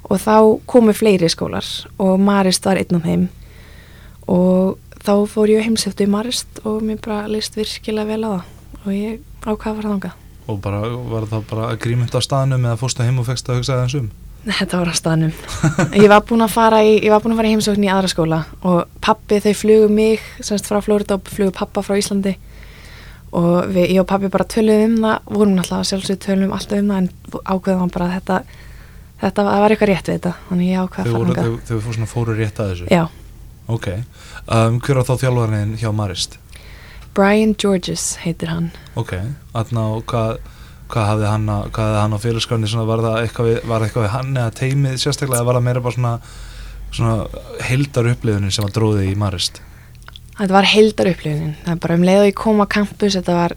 og 0.07 0.21
þá 0.23 0.37
komu 0.71 0.95
fleiri 0.95 1.29
skólar 1.31 1.67
og 2.03 2.21
Marist 2.23 2.67
var 2.67 2.79
einn 2.81 2.99
af 2.99 3.07
þeim. 3.07 3.25
Og 4.31 4.77
þá 5.03 5.15
fór 5.31 5.51
ég 5.55 5.67
heimseftu 5.67 6.07
í 6.07 6.11
Marist 6.11 6.61
og 6.65 6.85
mér 6.87 7.01
bara 7.03 7.27
leist 7.31 7.59
virkilega 7.59 8.11
vel 8.11 8.23
á 8.27 8.31
það. 8.31 8.45
Og 8.85 8.93
ég 8.95 9.19
ákvaði 9.43 9.73
að 9.73 9.81
fara 9.81 9.91
þangað. 9.91 10.23
Og 10.47 10.61
bara, 10.63 10.81
var 11.11 11.27
það 11.31 11.49
bara 11.51 11.73
grímynd 11.83 12.15
á 12.15 12.21
staðnum 12.23 12.69
eða 12.69 12.79
fórstu 12.79 13.07
heim 13.07 13.19
og 13.19 13.27
fegst 13.27 13.51
að 13.51 13.61
hugsa 13.61 13.75
það 13.75 13.85
eins 13.87 13.99
um? 13.99 14.09
Þetta 14.47 14.79
var 14.79 14.91
á 14.91 14.95
staðnum. 14.95 15.33
Ég 16.03 16.11
var 16.11 16.23
búin 16.27 16.45
að 16.45 16.53
fara 16.55 16.83
í, 16.87 17.01
í 17.03 17.11
heimsókn 17.11 17.83
í 17.83 17.91
aðra 17.91 18.11
skóla 18.13 18.45
og 18.63 18.85
pappi 19.03 19.41
þau 19.43 19.55
flugu 19.59 19.89
mig 19.91 20.23
semst 20.39 20.69
frá 20.71 20.79
Florida 20.85 21.19
og 21.19 21.27
flugu 21.27 21.51
pappa 21.51 21.83
frá 21.83 21.97
Íslandi. 21.99 22.37
Og 23.35 23.67
við, 23.75 23.97
ég 23.97 24.05
og 24.05 24.07
pappi 24.07 24.31
bara 24.31 24.47
töluðum 24.47 24.95
um 24.95 25.03
það, 25.03 25.33
vorum 25.35 25.59
alltaf 25.59 25.89
sjálfsög 25.91 26.21
töluðum 26.23 26.55
alltaf 26.55 26.79
um 26.79 26.93
það 26.93 27.01
en 27.03 27.11
ákveðum 27.43 27.93
bara 27.97 28.07
að 28.07 28.15
þetta 28.21 28.39
þetta 29.20 29.46
var 29.46 29.75
eitthvað 29.75 29.92
rétt 29.92 30.11
við 30.11 30.18
þetta 30.18 30.35
þannig 30.49 30.73
ég 30.73 30.82
ákveði 30.82 31.06
að 31.06 31.16
fara 31.16 31.37
þangað 31.37 31.70
Þau 31.70 32.11
fóru 32.11 32.37
rétt 32.37 32.61
að 32.61 32.73
þessu? 32.75 32.90
Já 32.90 33.04
Ok, 33.66 33.87
um, 34.46 34.76
hver 34.78 35.00
á 35.02 35.08
þá 35.08 35.14
þjálfarinn 35.25 35.73
hjá 35.80 35.88
Marist? 35.90 36.37
Brian 37.16 37.56
Georges 37.58 38.12
heitir 38.23 38.52
hann 38.52 38.68
Ok, 38.94 39.16
aðná, 39.56 39.88
hvað 40.06 40.37
hvað 40.92 41.08
hafði 41.11 41.30
hann, 41.30 41.49
hann 41.75 42.14
á 42.14 42.18
félagsgráni 42.23 42.68
var 42.87 43.02
það 43.02 43.16
eitthvað 43.23 43.49
við, 43.50 43.56
var 43.66 43.85
eitthvað 43.85 44.04
við 44.06 44.12
hann 44.14 44.37
eða 44.37 44.52
teimið 44.61 45.00
sérstaklega 45.02 45.40
eða 45.40 45.49
var 45.49 45.58
það 45.58 45.66
meira 45.66 45.82
bara 45.82 45.96
svona, 45.96 46.12
svona 46.94 47.16
heldar 47.66 48.11
upplifunin 48.12 48.54
sem 48.54 48.66
var 48.66 48.75
dróðið 48.76 49.11
í 49.11 49.16
Marist? 49.18 49.61
Þetta 50.37 50.52
var 50.54 50.68
heldar 50.70 51.11
upplifunin, 51.11 51.56
það 51.64 51.73
er 51.75 51.82
bara 51.82 51.99
um 51.99 52.06
leið 52.06 52.23
og 52.23 52.28
ég 52.30 52.38
kom 52.38 52.62
á 52.62 52.66
campus, 52.76 53.16
þetta 53.18 53.38
var 53.40 53.56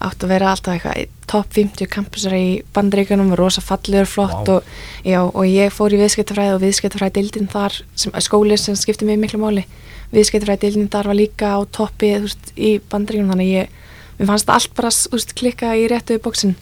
átt 0.00 0.24
að 0.24 0.32
vera 0.32 0.50
alltaf 0.54 0.74
eitthvað 0.74 1.10
top 1.30 1.52
50 1.54 1.90
campusar 1.92 2.34
í 2.34 2.62
bandreikunum 2.74 3.34
rosa 3.38 3.62
fallur, 3.62 4.08
flott 4.08 4.48
wow. 4.48 4.56
og, 4.56 4.70
já, 5.06 5.20
og 5.22 5.44
ég 5.46 5.74
fór 5.74 5.94
í 5.94 6.00
viðskiptafræði 6.00 6.56
og 6.56 6.62
viðskiptafræði 6.64 7.16
dildin 7.18 7.50
þar, 7.52 7.76
sem, 7.94 8.14
skóli 8.24 8.58
sem 8.58 8.78
skipti 8.78 9.08
mig 9.08 9.20
miklu 9.20 9.42
máli, 9.42 9.66
viðskiptafræði 10.14 10.64
dildin 10.64 10.90
þar 10.92 11.12
var 11.12 11.20
líka 11.20 11.52
á 11.54 11.60
toppi 11.68 12.14
veist, 12.24 12.52
í 12.56 12.78
bandreikunum 12.90 13.34
þannig 13.34 13.52
ég, 13.52 13.74
mér 14.18 14.32
fannst 14.32 14.52
allt 14.56 14.74
bara 14.78 14.90
veist, 14.90 15.36
klikka 15.38 15.74
í 15.76 15.86
réttu 15.92 16.18
bóksin 16.22 16.56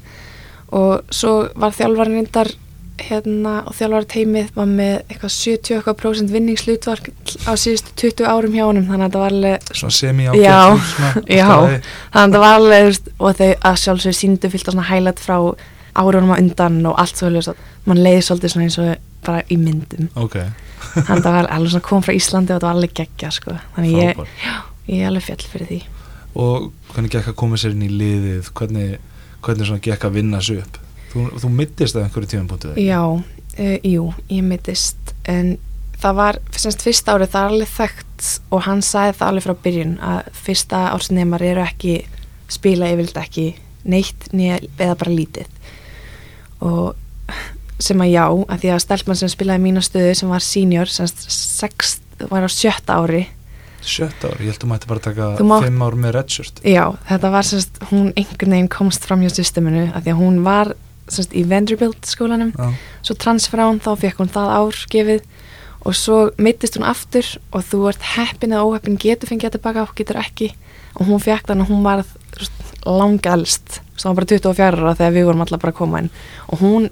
og 0.75 1.07
svo 1.15 1.47
var 1.57 1.77
þjálfarinn 1.77 2.21
reyndar 2.21 2.53
hérna 2.99 3.55
og 3.69 3.75
þjálfara 3.79 4.09
teimið 4.13 4.51
var 4.57 4.69
með 4.71 4.95
eitthvað 5.09 5.33
70% 5.35 6.33
vinningslutvark 6.35 7.09
á 7.47 7.53
síðustu 7.59 7.95
20 8.03 8.29
árum 8.29 8.55
hjá 8.57 8.65
honum 8.67 8.87
þannig 8.89 9.05
að 9.05 9.09
þetta 9.09 9.23
var 9.23 9.35
alveg 9.37 9.73
Svona 9.81 9.97
semi 9.99 10.29
Já, 10.29 10.59
ágætt 10.75 11.33
já. 11.39 11.49
þannig 11.49 11.83
að 12.13 12.23
þetta 12.23 12.43
var 12.45 12.57
alveg 12.59 13.13
og 13.19 13.37
þau 13.41 13.51
að 13.71 13.81
sjálfsögur 13.85 14.19
síndu 14.19 14.53
fyllt 14.53 14.71
á 14.71 14.73
svona 14.73 14.89
hælat 14.91 15.23
frá 15.23 15.37
árunum 15.99 16.33
á 16.35 16.37
undan 16.39 16.81
og 16.87 16.99
allt 17.01 17.19
svo 17.19 17.31
ljós 17.33 17.51
mann 17.89 18.03
leiði 18.05 18.25
svolítið 18.27 18.55
svona 18.55 18.67
eins 18.69 18.79
og 18.83 18.91
bara 19.27 19.45
í 19.51 19.57
myndum. 19.59 20.11
Ok, 20.15 20.37
þannig 20.95 21.15
að 21.17 21.25
það 21.27 21.37
var 21.39 21.49
alveg 21.57 21.73
svona 21.75 21.87
kom 21.89 22.05
frá 22.07 22.15
Íslandi 22.15 22.53
og 22.55 22.59
þetta 22.61 22.69
var 22.69 22.77
alveg 22.77 22.93
geggja 23.01 23.31
sko. 23.35 23.57
þannig 23.75 23.97
ég, 23.97 24.13
frábær 24.19 24.93
ég 24.93 25.03
er 25.03 25.09
alveg 25.11 25.27
fjall 25.27 25.49
fyrir 25.55 25.71
því. 25.73 25.81
Og 26.39 26.69
hvernig 26.93 27.15
gekk 27.17 27.33
að 27.33 27.39
koma 27.41 27.59
sér 27.59 27.75
inn 27.75 27.87
í 27.89 27.91
liðið? 27.91 28.53
Hvernig, 28.55 28.93
hvernig 29.43 29.71
svona 29.71 29.83
gekk 29.89 30.07
að 30.07 30.21
vinna 30.21 30.43
sér 30.45 30.63
upp 30.63 30.79
Þú, 31.13 31.25
þú 31.41 31.51
mittist 31.55 31.97
af 31.97 32.05
einhverju 32.05 32.31
tímapunktu 32.35 32.75
Já, 32.83 33.01
uh, 33.17 33.79
jú, 33.83 34.11
ég 34.29 34.45
mittist 34.45 35.15
en 35.29 35.57
það 35.99 36.19
var 36.21 36.39
semst 36.55 36.85
fyrsta 36.85 37.17
árið 37.17 37.33
það 37.33 37.45
er 37.47 37.55
alveg 37.55 37.73
þekkt 37.75 38.27
og 38.55 38.63
hann 38.67 38.83
sagði 38.87 39.17
það 39.19 39.29
alveg 39.33 39.47
frá 39.47 39.55
byrjun 39.65 39.95
að 40.05 40.29
fyrsta 40.45 40.83
ársnemar 40.93 41.43
eru 41.43 41.65
ekki 41.65 41.97
spila 42.49 42.91
yfirleitt 42.93 43.19
ekki 43.23 43.47
neitt 43.89 44.29
nýja, 44.35 44.59
eða 44.79 44.97
bara 44.99 45.15
lítið. 45.15 45.49
Og 46.67 46.95
sem 47.79 48.01
að 48.03 48.11
já, 48.11 48.25
að 48.27 48.63
því 48.63 48.71
að 48.75 48.83
stelpmann 48.85 49.19
sem 49.21 49.31
spilaði 49.33 49.65
mína 49.65 49.83
stöðu 49.87 50.15
sem 50.19 50.33
var 50.33 50.45
senior 50.45 50.91
semst 50.91 51.23
sex, 51.31 51.99
var 52.31 52.47
á 52.47 52.51
sjötta 52.51 52.99
ári. 52.99 53.25
Sjött 53.79 54.25
ár, 54.27 54.35
ég 54.43 54.51
held 54.51 54.57
að 54.59 54.65
þú 54.65 54.71
mætti 54.73 54.91
bara 54.91 55.01
taka 55.05 55.29
mátt- 55.47 55.65
fimm 55.69 55.83
ár 55.87 55.95
með 55.95 56.17
redshirt. 56.19 56.61
Já, 56.67 56.85
þetta 57.09 57.31
var 57.31 57.47
semst, 57.47 57.79
hún 57.93 58.13
einhvern 58.17 58.51
veginn 58.57 58.69
komst 58.69 59.07
fram 59.07 59.23
hjá 59.23 59.31
systeminu 59.31 59.93
að 59.95 60.03
því 60.03 60.15
að 60.15 60.21
hún 60.25 60.43
var 60.45 60.75
semst 61.13 61.35
í 61.37 61.45
Vanderbilt 61.49 62.09
skólanum. 62.09 62.53
Já, 62.57 62.73
svo 63.07 63.17
transfer 63.19 63.63
á 63.63 63.67
hún, 63.67 63.83
þá 63.83 63.93
fekk 64.05 64.23
hún 64.23 64.33
það 64.33 64.55
ár 64.55 64.81
gefið. 64.93 65.29
Og 65.87 65.95
svo 65.95 66.17
mittist 66.43 66.77
hún 66.77 66.87
aftur 66.89 67.27
og 67.55 67.63
þú 67.65 67.85
ert 67.93 68.07
heppin 68.17 68.53
eða 68.53 68.67
óheppin 68.67 68.99
getur 69.01 69.31
fengið 69.31 69.49
það 69.49 69.57
tilbaka 69.59 69.85
og 69.87 69.95
getur 69.97 70.19
ekki. 70.21 70.51
Og 70.99 71.07
hún 71.07 71.23
fekk 71.23 71.49
þannig 71.49 71.69
að 71.69 71.73
hún 71.73 71.85
var 71.87 72.03
langalst, 72.89 73.81
það 73.99 74.09
var 74.09 74.19
bara 74.19 74.31
24 74.33 74.83
ára 74.83 74.97
þegar 74.99 75.15
við 75.15 75.29
vorum 75.29 75.45
alltaf 75.45 75.63
bara 75.63 75.75
að 75.75 75.79
koma 75.79 76.03
inn. 76.03 76.11
Og 76.49 76.63
hún 76.63 76.89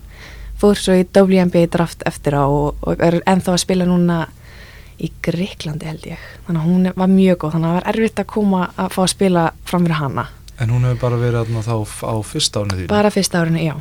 fór 0.60 0.80
svo 0.80 0.96
í 0.96 1.04
WNBA 1.04 1.66
draft 1.72 2.04
eftir 2.08 2.36
á 2.38 2.44
og, 2.46 2.78
og 2.80 3.02
er 3.04 3.18
ennþá 3.26 3.56
að 3.56 3.64
spila 3.64 3.88
núna 3.88 4.22
í 5.02 5.10
Greiklandi 5.24 5.88
held 5.90 6.06
ég. 6.08 6.22
Þannig 6.46 6.62
að 6.62 6.70
hún 6.70 6.92
var 6.96 7.12
mjög 7.12 7.42
góð, 7.42 7.56
þannig 7.56 7.68
að 7.68 7.74
það 7.74 7.80
var 7.80 7.90
erfitt 7.92 8.22
að 8.22 8.30
koma 8.32 8.62
að 8.76 8.94
fá 8.94 9.02
að 9.02 9.12
spila 9.12 9.44
fram 9.68 9.84
fyrir 9.84 10.00
hana. 10.00 10.26
En 10.56 10.72
hún 10.72 10.86
hefur 10.88 11.02
bara 11.02 11.20
verið 11.20 11.42
þarna 11.42 11.66
þá 11.66 11.74
á 12.08 12.14
fyrsta 12.24 12.62
árinu 12.62 12.78
þínu? 12.78 12.88
Bara 12.94 13.12
fyrsta 13.12 13.42
árinu, 13.42 13.60
já 13.66 13.76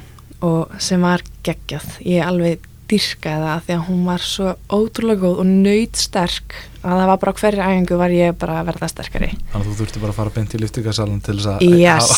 og 0.45 0.79
sem 0.81 1.01
var 1.05 1.23
geggjað. 1.45 1.99
Ég 2.05 2.25
alveg 2.25 2.71
dyrkaði 2.85 3.45
það 3.49 3.61
því 3.65 3.73
að 3.75 3.83
hún 3.87 4.01
var 4.05 4.21
svo 4.21 4.51
ótrúlega 4.69 5.21
góð 5.23 5.39
og 5.41 5.47
nöyt 5.49 5.97
sterk 5.97 6.53
að 6.85 6.99
það 6.99 7.07
var 7.09 7.19
bara 7.23 7.31
á 7.33 7.37
hverju 7.39 7.63
æfingu 7.65 7.97
var 7.97 8.13
ég 8.13 8.35
bara 8.37 8.57
að 8.61 8.67
verða 8.69 8.89
sterkari. 8.91 9.29
Þannig 9.49 9.55
að 9.63 9.69
þú 9.71 9.77
þurfti 9.79 10.01
bara 10.03 10.13
að 10.13 10.19
fara 10.19 10.33
beint 10.35 10.53
í 10.53 10.59
lyftingarsalun 10.61 11.21
til 11.25 11.37
þess 11.39 11.49
að 11.55 11.63
yes. 11.81 12.11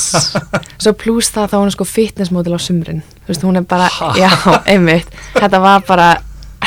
Svo 0.84 0.94
pluss 1.00 1.32
það 1.32 1.54
þá 1.54 1.58
hún 1.62 1.72
er 1.72 1.76
sko 1.78 1.88
fitnessmódel 1.88 2.58
á 2.58 2.62
sumrin. 2.62 3.00
Þú 3.24 3.32
veist 3.32 3.46
hún 3.48 3.62
er 3.62 3.68
bara, 3.70 3.88
Ha? 3.98 4.10
já, 4.20 4.32
einmitt. 4.68 5.16
Þetta 5.38 5.62
var 5.64 5.86
bara 5.88 6.10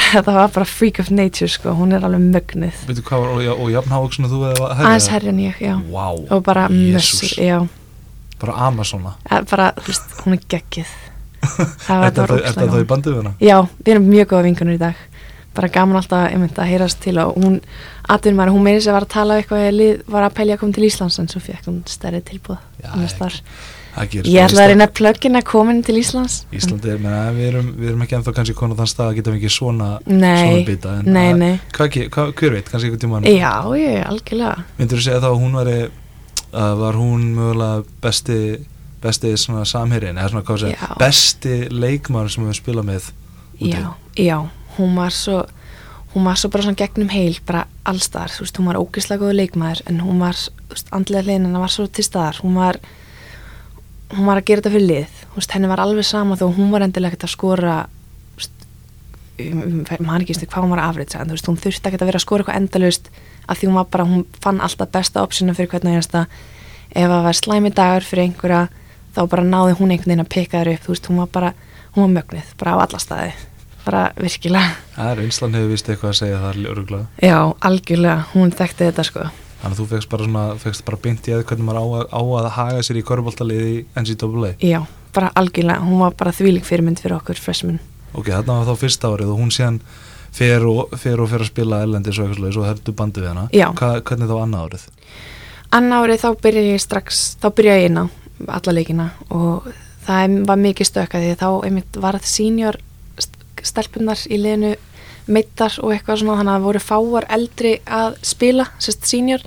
þetta 0.01 0.35
var 0.39 0.49
bara 0.55 0.65
freak 0.71 1.03
of 1.05 1.11
nature 1.13 1.51
sko, 1.53 1.75
hún 1.77 1.93
er 1.93 2.07
alveg 2.09 2.25
mögnuð. 2.39 2.81
Veitu 2.89 3.05
hvað 3.05 3.27
var, 3.27 3.37
og, 3.37 3.61
og 3.67 3.71
jafn 3.75 3.95
hávöksun 3.99 4.27
að 4.31 4.33
þú 4.33 4.41
hefði 4.47 4.65
herrið 4.71 4.89
aðeins 4.95 5.11
herri 5.13 5.33
en 5.35 5.45
ég, 5.45 5.61
já. 5.61 5.77
Vá, 5.93 6.07
og 6.17 6.43
bara 6.49 6.65
mössur, 6.73 7.37
já. 7.37 7.61
Bara 8.41 8.57
Amazona. 8.71 9.13
Bara, 9.51 9.71
þú 9.77 9.91
veist, 9.93 10.19
hún 10.25 10.39
er 10.39 10.45
geggið 10.57 10.97
það 11.41 12.03
var, 12.03 12.13
var 12.17 12.35
er 12.37 12.45
þetta 12.51 12.69
þá 12.75 12.81
í 12.81 12.89
bandið 12.93 13.17
hana? 13.21 13.33
Já, 13.41 13.57
við 13.81 13.93
erum 13.95 14.11
mjög 14.11 14.31
góða 14.33 14.47
vinkunur 14.49 14.77
í 14.77 14.83
dag. 14.83 15.07
Bara 15.57 15.73
gaman 15.75 15.99
alltaf 15.99 16.29
einmitt 16.31 16.59
að 16.63 16.71
heyrast 16.71 17.01
til 17.03 17.17
og 17.19 17.35
hún, 17.41 17.59
atvinnum 18.07 18.39
maður, 18.39 18.55
hún 18.55 18.67
meiri 18.69 18.85
sem 18.85 18.95
var 18.95 19.07
að 19.09 19.15
tala 19.17 19.41
eitthvað 19.41 19.65
eða 19.67 19.77
lið 19.81 20.05
var 20.15 20.29
að 20.29 20.37
pælja 20.39 20.57
að 20.57 20.63
koma 20.63 20.77
til 20.77 20.87
Íslands 20.87 21.19
en 21.19 21.31
svo 21.33 21.43
fekk 21.43 21.67
hún 21.67 21.81
stærri 21.91 22.23
tilbúð. 22.23 22.63
Það 22.85 23.41
Ég 23.91 24.39
ætla 24.39 24.63
að 24.63 24.69
reyna 24.71 24.87
plöggin 24.87 25.35
að 25.35 25.47
komin 25.51 25.81
til 25.83 25.97
Íslands. 25.99 26.45
Íslandi 26.55 26.93
er, 26.93 27.01
menna, 27.03 27.33
við, 27.35 27.49
erum, 27.51 27.71
við 27.75 27.89
erum 27.91 28.05
ekki 28.05 28.17
ennþá 28.21 28.35
kannski 28.37 28.55
konar 28.55 28.79
þann 28.79 28.91
stað 28.93 29.09
að 29.11 29.17
geta 29.19 29.33
ekki 29.35 29.51
svona, 29.51 29.89
svona 30.07 30.61
bita 30.69 30.93
en 31.01 31.11
nei, 31.11 31.25
að- 31.33 31.41
nei. 31.41 31.55
Hvað, 31.75 31.97
hvað, 32.15 32.31
hver 32.39 32.55
veit, 32.55 32.71
kannski 32.71 32.87
einhvern 32.87 33.03
tímann 33.03 33.27
Já, 33.27 33.51
ég, 33.81 33.97
algjörlega. 34.07 34.65
Myndur 34.79 35.01
þú 35.03 35.07
segja 35.09 35.23
þá 35.25 35.29
að 35.33 35.41
hún 35.43 35.59
að 36.51 36.79
var 36.81 36.99
hún 36.99 37.27
mögulega 37.35 37.85
besti 38.03 38.39
besti 39.03 39.33
að 39.33 40.67
Já. 40.75 40.89
besti 41.01 41.57
leikmaður 41.71 42.35
sem 42.35 42.47
við 42.49 42.59
spila 42.59 42.85
með 42.87 43.11
úti? 43.61 43.73
Já, 43.73 43.95
já, 44.17 44.39
hún 44.77 44.97
var 44.99 45.15
svo 45.15 45.45
hún 46.15 46.27
var 46.27 46.39
svo 46.41 46.51
bara 46.51 46.67
svona 46.67 46.79
gegnum 46.79 47.11
heil 47.13 47.39
bara 47.47 47.67
allstar, 47.87 48.33
þú 48.35 48.43
veist, 48.43 48.59
hún 48.59 48.67
var 48.67 48.81
ógeðslega 48.81 49.23
góð 49.23 49.37
leikmaður 49.39 49.83
en 49.87 50.01
hún 50.03 50.19
var, 50.19 50.35
þú 50.35 50.75
veist, 50.75 50.91
andlega 50.97 51.23
hliðin 51.29 51.61
var 51.61 51.71
svo 51.71 51.87
til 51.87 52.05
staðar, 52.05 52.41
hún 52.43 52.59
var 52.59 52.81
hún 54.17 54.27
var 54.27 54.41
að 54.41 54.49
gera 54.49 54.63
þetta 54.63 54.75
fyrir 54.75 54.89
lið 54.89 55.17
þú 55.23 55.39
veist, 55.39 55.55
henni 55.55 55.71
var 55.71 55.85
alveg 55.85 56.09
sama 56.09 56.39
þó 56.39 56.49
hún 56.57 56.73
var 56.75 56.83
endilega 56.87 57.15
ekkert 57.15 57.29
að 57.29 57.35
skora 57.37 57.77
þú 58.35 58.41
veist, 58.41 58.67
maður 60.03 60.25
ekki 60.25 60.35
veist 60.35 60.51
hvað 60.51 60.67
hún 60.67 60.75
var 60.75 60.83
að 60.83 60.91
afrið 60.91 61.19
en 61.21 61.31
þú 61.31 61.37
veist, 61.37 61.51
hún 61.53 61.61
þurfti 61.63 61.91
ekkert 61.91 62.03
að 62.03 62.11
vera 62.11 62.21
að 62.21 62.27
skora 62.27 62.45
eitthvað 62.45 62.61
endalaust 62.61 63.13
af 63.51 63.59
því 63.59 63.71
hún 63.71 63.79
var 63.79 63.89
bara, 63.91 64.07
hún 64.07 64.27
fann 64.43 64.61
alltaf 64.63 64.91
besta 64.95 65.23
opsina 65.27 65.55
fyrir 65.57 65.71
hvernig 65.73 65.97
einasta. 65.97 66.27
Ef 66.91 67.07
það 67.11 67.25
var 67.27 67.39
slæmi 67.39 67.73
dagur 67.75 68.07
fyrir 68.07 68.29
einhverja 68.29 68.61
þá 69.17 69.21
bara 69.33 69.45
náði 69.45 69.77
hún 69.81 69.91
einhvern 69.95 70.13
veginn 70.13 70.25
að 70.25 70.33
peka 70.35 70.61
þér 70.63 70.73
upp 70.75 70.85
þú 70.87 70.95
veist, 70.95 71.07
hún 71.11 71.21
var 71.23 71.31
bara, 71.35 71.53
hún 71.97 72.03
var 72.07 72.13
mögnuð 72.23 72.51
bara 72.61 72.75
á 72.75 72.77
alla 72.87 72.99
staði, 73.03 73.33
bara 73.85 74.03
virkilega. 74.17 74.75
Það 74.97 75.11
er 75.15 75.23
einslan 75.25 75.55
hefur 75.59 75.71
vist 75.75 75.89
eitthvað 75.91 76.11
að 76.15 76.19
segja 76.21 76.41
það 76.45 76.61
öruglega 76.73 77.07
já, 77.31 77.39
algjörlega, 77.71 78.19
hún 78.35 78.53
þekkti 78.53 78.89
þetta 78.91 79.05
sko. 79.11 79.29
Þannig 79.61 79.75
að 79.77 79.81
þú 79.83 79.87
fegst 79.91 80.09
bara 80.09 80.25
svona, 80.25 80.45
fegst 80.57 80.85
bara 80.87 80.97
beint 81.05 81.27
í 81.29 81.33
að 81.37 81.43
hvernig 81.45 81.67
maður 81.69 81.81
á, 81.81 81.87
að- 82.01 82.11
á 82.17 82.21
að 82.41 82.51
haga 82.57 82.83
sér 82.87 82.97
í 82.97 83.03
korfbóltaliði 83.05 83.73
NCAA 84.01 84.55
já, 84.65 84.81
bara 85.13 85.33
algjörlega, 85.37 85.81
hún 85.85 85.99
var 86.01 86.15
bara 86.17 86.33
þvíling 86.33 86.65
fyrirmynd 86.65 87.01
fyrir 87.03 87.19
okkur 87.19 87.37
freshman. 87.37 87.81
Ok, 88.15 88.31
þarna 88.33 88.57
var 88.65 88.71
þá 88.73 88.81
fyrsta 88.81 89.11
árið 89.13 89.35
og 89.35 89.39
hún 89.43 89.53
síðan 89.53 89.81
fer 90.33 90.65
og 90.67 90.95
fer, 90.97 91.21
og 91.21 91.29
fer 91.29 91.43
að 91.45 91.51
spila 91.51 91.83
erlendis 91.85 92.19
og 92.19 92.31
eitthvað 92.31 92.53
svo 92.57 92.65
herdu 92.65 92.93
bandið 92.97 93.23
við 93.27 93.29
hana. 93.35 93.45
Hva, 93.75 93.91
Hvernig 94.01 94.31
þá 94.31 94.37
annað 94.45 94.65
árið? 94.71 94.85
Anna 95.73 96.01
árið 96.03 96.23
þá 96.25 96.29
byrja 96.43 96.63
ég 96.73 96.81
strax, 96.83 97.21
þá 97.43 97.47
byrja 97.55 97.77
ég 97.79 97.91
inn 97.91 98.01
á 98.03 98.05
alla 98.49 98.75
leikina 98.77 99.11
og 99.29 99.67
það 100.07 100.39
var 100.49 100.63
mikið 100.63 100.89
stökka 100.89 101.21
því 101.21 101.35
þá 101.41 101.49
einmitt 101.67 101.99
var 102.01 102.19
það 102.19 102.31
senior 102.33 102.81
stelpunar 103.61 104.23
í 104.31 104.39
liðinu 104.41 104.75
meittar 105.31 105.77
og 105.85 105.93
eitthvað 105.93 106.23
svona 106.23 106.39
þannig 106.41 106.53
að 106.53 106.57
það 106.57 106.67
voru 106.69 106.83
fáar 106.85 107.27
eldri 107.37 107.75
að 107.87 108.17
spila, 108.27 108.67
sérst 108.81 109.07
senior 109.07 109.45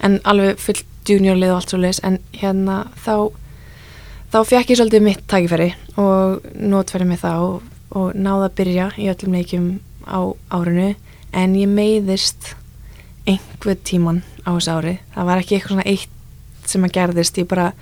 en 0.00 0.20
alveg 0.24 0.60
full 0.62 0.78
junior 1.08 1.36
lið 1.36 1.52
og 1.52 1.60
allt 1.60 1.74
svo 1.74 1.80
leis 1.82 2.00
en 2.06 2.20
hérna 2.36 2.84
þá 3.02 3.32
þá 4.30 4.40
fekk 4.46 4.70
ég 4.70 4.78
svolítið 4.78 5.04
mitt 5.04 5.22
tækifæri 5.28 5.72
og 5.98 6.46
notfæri 6.54 7.06
mig 7.08 7.18
það 7.20 7.46
og, 7.46 7.70
og 7.98 8.12
náða 8.14 8.46
að 8.46 8.56
byrja 8.60 8.90
í 8.96 9.08
öllum 9.10 9.34
leikjum 9.34 9.70
á 10.06 10.20
árinu. 10.54 10.94
En 11.32 11.54
ég 11.58 11.70
meiðist 11.70 12.54
einhver 13.28 13.78
tíman 13.86 14.22
á 14.46 14.54
þessu 14.54 14.74
ári. 14.74 14.94
Það 15.14 15.28
var 15.28 15.42
ekki 15.42 15.56
eitthvað 15.56 15.74
svona 15.74 15.88
eitt 15.90 16.68
sem 16.70 16.86
að 16.86 16.94
gerðist. 16.96 17.38
Ég 17.38 17.48
bara, 17.50 17.72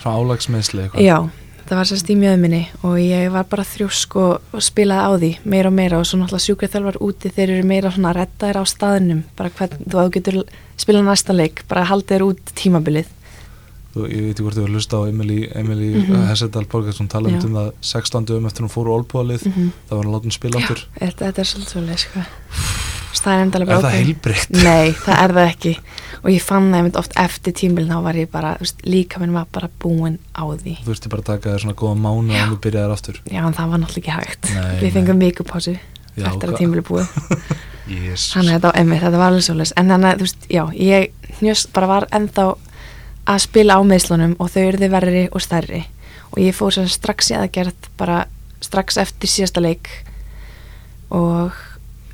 Svona 0.00 0.16
álagsmeðsli 0.16 0.86
eitthvað 0.86 1.06
já 1.06 1.18
það 1.70 1.78
var 1.78 1.86
sérst 1.86 2.08
í 2.10 2.16
mjöðminni 2.18 2.60
og 2.82 2.96
ég 2.98 3.28
var 3.30 3.46
bara 3.50 3.62
þrjósk 3.66 4.16
og, 4.18 4.48
og 4.50 4.64
spilaði 4.64 5.06
á 5.06 5.10
því 5.22 5.30
meira 5.52 5.70
og 5.70 5.76
meira 5.76 6.00
og 6.00 6.08
svo 6.08 6.18
náttúrulega 6.18 6.46
sjúkrið 6.48 6.72
þjálfar 6.74 6.98
úti 7.06 7.30
þeir 7.36 7.52
eru 7.54 7.68
meira 7.70 7.92
svona 7.94 8.14
reddaðir 8.16 8.58
á 8.58 8.64
staðnum 8.66 9.22
bara 9.38 9.52
hvern, 9.54 9.78
þú 9.86 10.02
að 10.02 10.12
getur 10.16 10.40
spilað 10.80 11.06
næsta 11.06 11.36
leik 11.36 11.62
bara 11.70 11.86
haldið 11.86 12.16
þér 12.16 12.26
út 12.26 12.54
tímabilið 12.58 13.16
Þú, 13.90 14.04
ég 14.06 14.20
veit 14.22 14.36
ekki 14.36 14.44
hvort 14.46 14.54
þú 14.54 14.62
var 14.62 14.68
að 14.70 14.76
hlusta 14.78 14.98
á 14.98 15.02
Emily, 15.10 15.38
Emily 15.50 15.88
mm 15.94 16.10
Mhm. 16.10 16.26
Hessedal 16.28 16.66
Borgarsson 16.70 17.08
tala 17.10 17.28
um 17.28 17.40
það 17.40 17.72
16 17.82 18.36
um 18.36 18.46
eftir 18.46 18.62
hún 18.62 18.70
fór 18.70 18.86
úr 18.86 19.00
olbúalið 19.00 19.46
mm 19.46 19.52
-hmm. 19.52 19.70
það 19.88 19.96
var 19.96 20.04
hann 20.04 20.14
látið 20.14 20.32
spila 20.32 20.58
aftur 20.58 20.86
þetta, 21.00 21.24
þetta 21.26 21.40
er 21.40 21.46
svolítið 21.46 21.70
svolítið 21.70 21.98
sko. 21.98 22.89
Það 23.18 23.32
er 23.34 23.42
endalega 23.44 23.66
Er 23.66 23.74
bara 23.74 23.82
það 23.82 23.90
ok. 23.90 23.98
heilbreytt? 23.98 24.52
Nei, 24.68 24.92
það 24.94 25.22
er 25.24 25.34
það 25.36 25.48
ekki. 25.48 25.72
Og 26.20 26.28
ég 26.30 26.44
fann 26.44 26.68
það 26.74 26.98
oft 27.00 27.16
eftir 27.20 27.56
tímbilin 27.56 27.90
þá 27.90 28.02
var 28.04 28.18
ég 28.20 28.30
bara, 28.30 28.52
veist, 28.60 28.82
líka 28.86 29.20
minn 29.22 29.34
var 29.34 29.48
bara 29.52 29.70
búin 29.82 30.18
á 30.36 30.44
því. 30.44 30.76
Þú 30.84 30.90
þurfti 30.92 31.12
bara 31.12 31.24
að 31.24 31.30
taka 31.32 31.54
þér 31.54 31.64
svona 31.64 31.78
góða 31.80 31.98
mánu 32.04 32.36
og 32.36 32.52
þú 32.52 32.58
byrjaðir 32.66 32.94
aftur. 32.96 33.20
Já, 33.26 33.40
en 33.42 33.56
það 33.56 33.72
var 33.72 33.82
náttúrulega 33.82 34.16
ekki 34.20 34.30
hægt. 34.30 34.50
Nei, 34.54 34.74
Við 34.84 34.96
fengum 34.98 35.22
vikupásu 35.24 35.76
Já, 35.76 36.26
eftir 36.30 36.52
að 36.52 36.58
tímbili 36.60 36.84
búið. 36.86 37.14
Jesus. 37.90 38.28
Þannig 38.34 38.52
að 38.52 38.58
þetta, 38.58 38.72
emmi, 38.82 38.98
þetta 39.00 39.18
var 39.18 39.32
alveg 39.32 39.46
svolítið 39.46 39.72
En 39.80 39.88
þannig 39.90 40.10
að, 40.10 40.20
þú 40.20 40.26
veist, 40.28 40.44
já, 40.52 40.62
ég 40.78 41.32
hnjöst 41.40 41.72
bara 41.74 41.88
var 41.90 42.06
ennþá 42.14 42.44
að 43.30 43.40
spila 43.46 43.78
á 43.78 43.80
meðslunum 43.86 44.36
og 44.38 44.52
þau 44.52 44.60
eruði 44.66 44.90
verri 44.92 45.24
og 45.30 45.42
stærri. 45.42 45.80
Og 46.30 46.38
ég 46.44 46.54
fór 46.54 46.76
strax 46.86 47.32
í 47.32 47.38
aðgerð 47.38 47.90
bara 47.98 48.24
strax 48.62 49.00
eftir 49.00 49.30
síðasta 49.32 49.62
leik. 49.64 49.88
Og 51.10 51.56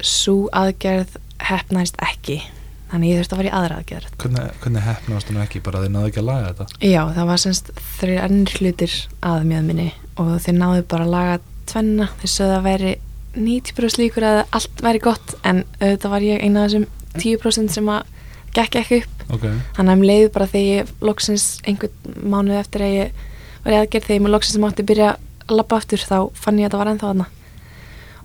svo 0.04 0.46
aðgerð 0.56 1.16
hefnaðist 1.46 1.98
ekki. 2.04 2.40
Þannig 2.86 3.10
ég 3.10 3.18
þurfti 3.20 3.34
að 3.34 3.40
fara 3.40 3.48
í 3.48 3.54
aðra 3.58 3.78
aðgerð. 3.80 4.10
Hvernig, 4.22 4.50
hvernig 4.62 4.84
hefnast 4.86 5.30
hún 5.30 5.40
ekki? 5.42 5.62
Bara 5.66 5.80
þeir 5.82 5.92
náðu 5.94 6.10
ekki 6.10 6.22
að 6.22 6.28
laga 6.28 6.50
þetta? 6.52 6.66
Já, 6.86 7.00
það 7.16 7.30
var 7.30 7.42
semst 7.42 7.70
þreir 7.96 8.20
ennir 8.22 8.54
hlutir 8.60 8.94
að 9.26 9.46
mjög 9.50 9.64
minni 9.66 9.86
og 10.22 10.30
þeir 10.44 10.56
náðu 10.60 10.84
bara 10.92 11.06
að 11.06 11.14
laga 11.16 11.38
tvenna. 11.66 12.08
Sögðu 12.22 12.58
að 12.60 12.68
væri 12.68 12.92
90% 13.36 14.00
líkur 14.00 14.26
að 14.26 14.42
allt 14.56 14.84
væri 14.86 15.02
gott 15.02 15.34
en 15.42 15.64
auðvitað 15.80 16.14
var 16.14 16.26
ég 16.28 16.44
eina 16.46 16.62
af 16.62 16.70
þessum 16.70 16.86
10% 17.16 17.74
sem 17.74 17.90
að 17.92 18.14
gekk 18.56 18.78
ekki 18.80 19.00
upp. 19.02 19.24
Ok, 19.34 19.46
þannig 19.76 19.90
að 19.90 19.96
um 19.96 20.04
leiðu 20.06 20.28
bara 20.36 20.48
þegar 20.52 20.68
ég 20.70 20.92
loksins 21.04 21.46
einhvern 21.66 22.20
mánuð 22.22 22.60
eftir 22.60 22.84
að 22.86 22.94
ég 22.94 23.24
var 23.64 23.74
í 23.74 23.80
aðgerð 23.80 24.06
þegar 24.06 24.16
ég 24.16 24.24
mér 24.24 24.34
loksins 24.36 24.62
mátti 24.62 24.86
byrja 24.86 25.08
að 25.16 25.56
labba 25.58 25.80
aftur 25.80 26.04
þá 26.06 26.18
fann 26.38 26.60
ég 26.62 26.68
að 26.68 26.76
það 26.76 26.82
var 26.82 26.90
ennþá 26.92 27.10
þarna 27.10 27.26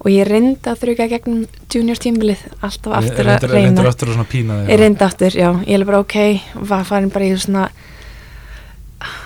og 0.02 0.10
ég 0.10 0.28
reyndi 0.28 0.72
að 0.72 0.82
þrjuka 0.82 1.08
gegnum 1.12 1.46
junior 1.72 2.02
tímbilið 2.02 2.44
alltaf 2.62 2.98
aftur 2.98 3.30
að 3.30 3.48
reyna. 3.48 3.70
reyndir 3.70 3.90
aftur 3.92 4.12
og 4.12 4.18
svona 4.18 4.32
pína 4.32 4.60
þig 4.62 4.74
ég 4.74 4.82
reyndi 4.82 5.08
aftur, 5.08 5.38
já, 5.38 5.50
ég 5.68 5.78
er 5.78 5.88
bara 5.88 6.02
ok 6.02 6.18
var 6.72 6.86
farin 6.90 7.14
bara 7.14 7.30
í 7.30 7.38
svona 7.38 7.70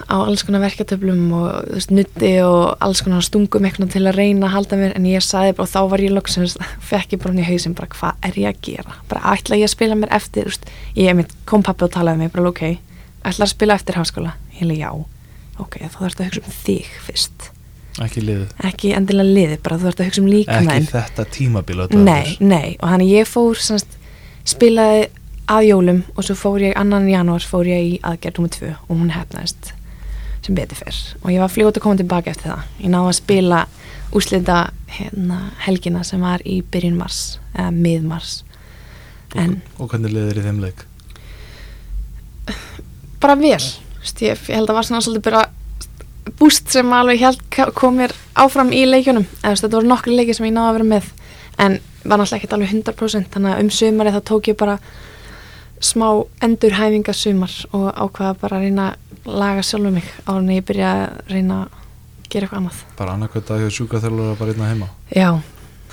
á 0.05 0.15
alls 0.21 0.43
konar 0.45 0.63
verkatöflum 0.63 1.23
og 1.35 1.71
veist, 1.73 1.91
nutti 1.91 2.31
og 2.45 2.75
alls 2.83 3.01
konar 3.03 3.23
stungum 3.25 3.65
eitthvað 3.67 3.95
til 3.95 4.03
að 4.05 4.19
reyna 4.19 4.47
að 4.47 4.55
halda 4.55 4.79
mér. 4.79 4.93
En 4.97 5.07
ég 5.09 5.23
saði 5.25 5.55
bara 5.57 5.65
og 5.65 5.71
þá 5.71 5.79
var 5.91 6.03
ég 6.05 6.13
loksins 6.13 6.57
fekk 6.91 7.15
ég 7.15 7.23
bara 7.23 7.33
hún 7.33 7.41
í 7.43 7.47
hausinn 7.47 7.75
bara 7.77 7.91
hvað 7.95 8.29
er 8.29 8.39
ég 8.43 8.51
að 8.51 8.61
gera? 8.69 8.99
Bara 9.11 9.33
ætla 9.33 9.59
ég 9.59 9.67
að 9.67 9.73
spila 9.75 9.97
mér 9.99 10.13
eftir 10.15 10.49
veist, 10.51 10.69
ég 10.99 11.25
kom 11.49 11.65
pappi 11.65 11.87
og 11.87 11.93
talaði 11.95 12.23
mig 12.23 12.33
bara 12.35 12.51
ok, 12.51 12.63
ætla 13.25 13.47
að 13.47 13.53
spila 13.55 13.79
eftir 13.79 13.99
háskóla? 13.99 14.35
Ég 14.53 14.63
hefði 14.63 14.79
já, 14.83 14.91
ok, 15.59 15.79
þá 15.81 15.99
þarfst 15.99 16.21
að 16.21 16.29
hugsa 16.29 16.45
um 16.45 16.57
þig 16.61 16.95
fyrst, 17.09 17.49
ekki 18.03 18.23
liðið, 18.25 18.49
ekki 18.67 18.91
endilega 18.97 19.35
liði 19.37 19.59
bara 19.63 19.77
þú 19.79 19.87
þarfst 19.87 20.01
að 20.01 20.09
hugsa 20.09 20.21
um 20.23 20.31
líka 20.31 20.57
ekki 20.59 20.89
þetta 20.91 21.25
tímabil 21.31 21.85
Nei, 21.95 22.35
nei, 22.43 22.75
og 22.81 22.91
þannig 22.91 23.13
ég 23.13 23.29
fór 23.29 23.61
semst, 23.61 23.95
spilaði 24.43 25.07
að 25.51 25.67
jólum 25.69 26.03
og 26.15 26.25
svo 26.25 26.35
fór 26.39 26.63
ég 26.65 26.77
annan 26.79 27.07
janúar 27.09 27.45
fór 27.45 27.69
ég 27.69 27.89
í 27.93 27.97
aðgerð 28.01 28.39
nummer 28.39 28.55
tvö 28.55 28.71
og 28.75 28.93
hún 28.95 29.13
hefnaðist 29.13 29.71
sem 30.45 30.57
betur 30.57 30.77
fyrr. 30.77 30.97
Og 31.23 31.31
ég 31.33 31.41
var 31.41 31.51
fljót 31.51 31.77
að 31.77 31.85
koma 31.85 31.99
tilbaka 31.99 32.33
eftir 32.33 32.51
það. 32.51 32.65
Ég 32.83 32.91
náði 32.93 33.11
að 33.11 33.17
spila 33.19 33.61
úslita 34.15 34.57
hérna, 34.95 35.39
helgina 35.65 36.03
sem 36.07 36.21
var 36.21 36.43
í 36.45 36.59
byrjun 36.71 36.99
mars 36.99 37.21
eða 37.55 37.71
mið 37.75 38.05
mars. 38.09 38.35
En 39.35 39.57
og, 39.57 39.85
og 39.85 39.93
hvernig 39.93 40.13
liðir 40.13 40.39
í 40.39 40.45
þeim 40.45 40.61
leik? 40.63 40.85
Bara 43.23 43.37
vel. 43.39 43.57
Ég, 43.59 44.21
ég 44.21 44.53
held 44.53 44.69
að 44.69 44.77
var 44.77 44.87
svona 44.87 45.01
svolítið 45.01 45.25
bara 45.25 45.45
búst 46.39 46.71
sem 46.73 46.93
alveg 46.93 47.21
held 47.21 47.43
kom 47.77 47.99
mér 47.99 48.13
áfram 48.33 48.71
í 48.73 48.83
leikjunum. 48.89 49.27
Eða 49.43 49.61
þetta 49.61 49.77
voru 49.77 49.91
nokkri 49.91 50.17
leiki 50.17 50.35
sem 50.35 50.47
ég 50.49 50.55
náði 50.55 50.71
að 50.71 50.77
vera 50.79 50.89
með 50.95 51.09
en 51.61 51.79
var 52.05 52.19
náttúrulega 52.19 52.39
ekkert 52.39 52.55
alveg 52.57 52.73
100% 52.73 53.31
þannig 53.33 53.53
að 53.53 53.63
um 53.63 53.71
sumari 53.73 54.13
þá 54.13 54.21
tók 54.29 54.49
ég 54.51 54.59
bara 54.59 54.77
smá 55.83 56.07
endurhæfingasumar 56.45 57.55
og 57.75 57.87
ákvaða 57.93 58.35
bara 58.41 58.59
að 58.59 58.67
reyna 58.67 58.91
að 58.91 59.33
laga 59.41 59.65
sjálfu 59.65 59.91
mig 59.95 60.07
á 60.25 60.31
en 60.35 60.53
ég 60.53 60.65
byrja 60.65 60.91
að 60.91 61.33
reyna 61.33 61.59
að 61.65 62.29
gera 62.29 62.47
eitthvað 62.47 62.61
annað. 62.61 62.83
Bara 62.99 63.17
annarkvæmt 63.17 63.51
að 63.51 63.63
hjá 63.63 63.75
sjúkaþjálfur 63.79 64.39
bara 64.39 64.55
einna 64.55 64.69
heima? 64.71 64.91
Já, 65.13 65.29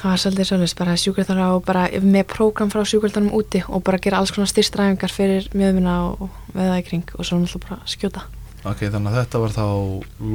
það 0.00 0.10
var 0.10 0.22
svolítið 0.24 0.50
svolítið 0.50 0.76
bara 0.82 0.98
sjúkvæðara 1.04 1.48
og 1.56 1.64
bara 1.66 1.86
með 2.02 2.28
prógram 2.34 2.72
frá 2.72 2.84
sjúkvæðanum 2.88 3.34
úti 3.38 3.64
og 3.68 3.84
bara 3.86 4.02
gera 4.02 4.20
alls 4.20 4.34
konar 4.34 4.50
styrstræfingar 4.52 5.12
fyrir 5.12 5.50
mjöðmina 5.56 5.98
og 6.12 6.30
veða 6.56 6.78
í 6.80 6.86
kring 6.88 7.16
og 7.16 7.26
svo 7.26 7.40
náttúrulega 7.40 7.68
bara 7.68 7.92
skjóta 7.92 8.28
ok, 8.64 8.82
þannig 8.88 9.10
að 9.12 9.18
þetta 9.20 9.42
var 9.42 9.54
þá 9.56 9.66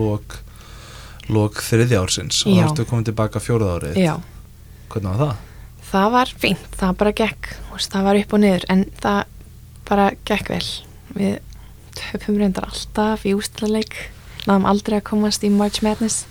lok, 0.01 0.37
lok 1.33 1.61
þriðja 1.63 2.01
ársins. 2.03 2.43
Og 2.47 2.57
þá 2.57 2.63
ertu 2.67 2.87
komin 2.89 3.07
tilbaka 3.07 3.41
fjórða 3.43 3.75
árið 3.77 3.99
Já, 4.01 4.13
hvernig 4.91 5.13
var 5.13 5.23
það? 5.23 5.43
það 5.87 6.07
var 6.17 6.31
fínt, 6.43 6.69
það 6.75 6.95
bara 6.99 7.13
gekk. 7.15 7.49
Það 7.77 8.07
var 8.09 8.19
upp 8.19 8.33
og 8.33 8.41
niður 8.43 8.65
en 8.73 8.85
það 8.99 9.19
bara 9.87 10.07
gekk 10.27 10.49
vel. 10.51 10.65
Við 11.15 11.35
töfum 11.97 12.39
reyndar 12.41 12.67
alltaf 12.67 13.23
í 13.25 13.31
ústæðarleik 13.37 13.95
náðum 14.47 14.67
aldrei 14.69 14.97
að 14.99 15.05
komast 15.11 15.45
í 15.47 15.51
March 15.53 15.79
Madness. 15.85 16.25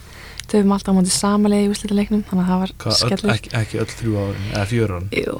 Töfum 0.46 0.74
alltaf 0.76 0.92
á 0.92 0.96
móti 0.98 1.14
samanlega 1.14 1.66
í 1.66 1.70
ústæðarleiknum 1.72 2.24
þannig 2.28 2.44
að 2.44 2.50
það 2.52 2.60
var 2.62 2.98
skellur 3.00 3.32
ekki, 3.34 3.52
ekki 3.62 3.80
öll 3.82 3.88
þrjú 3.96 4.18
árin, 4.20 4.46
eða 4.52 4.66
fjör 4.72 4.94
árin? 4.96 5.08
Jú, 5.16 5.36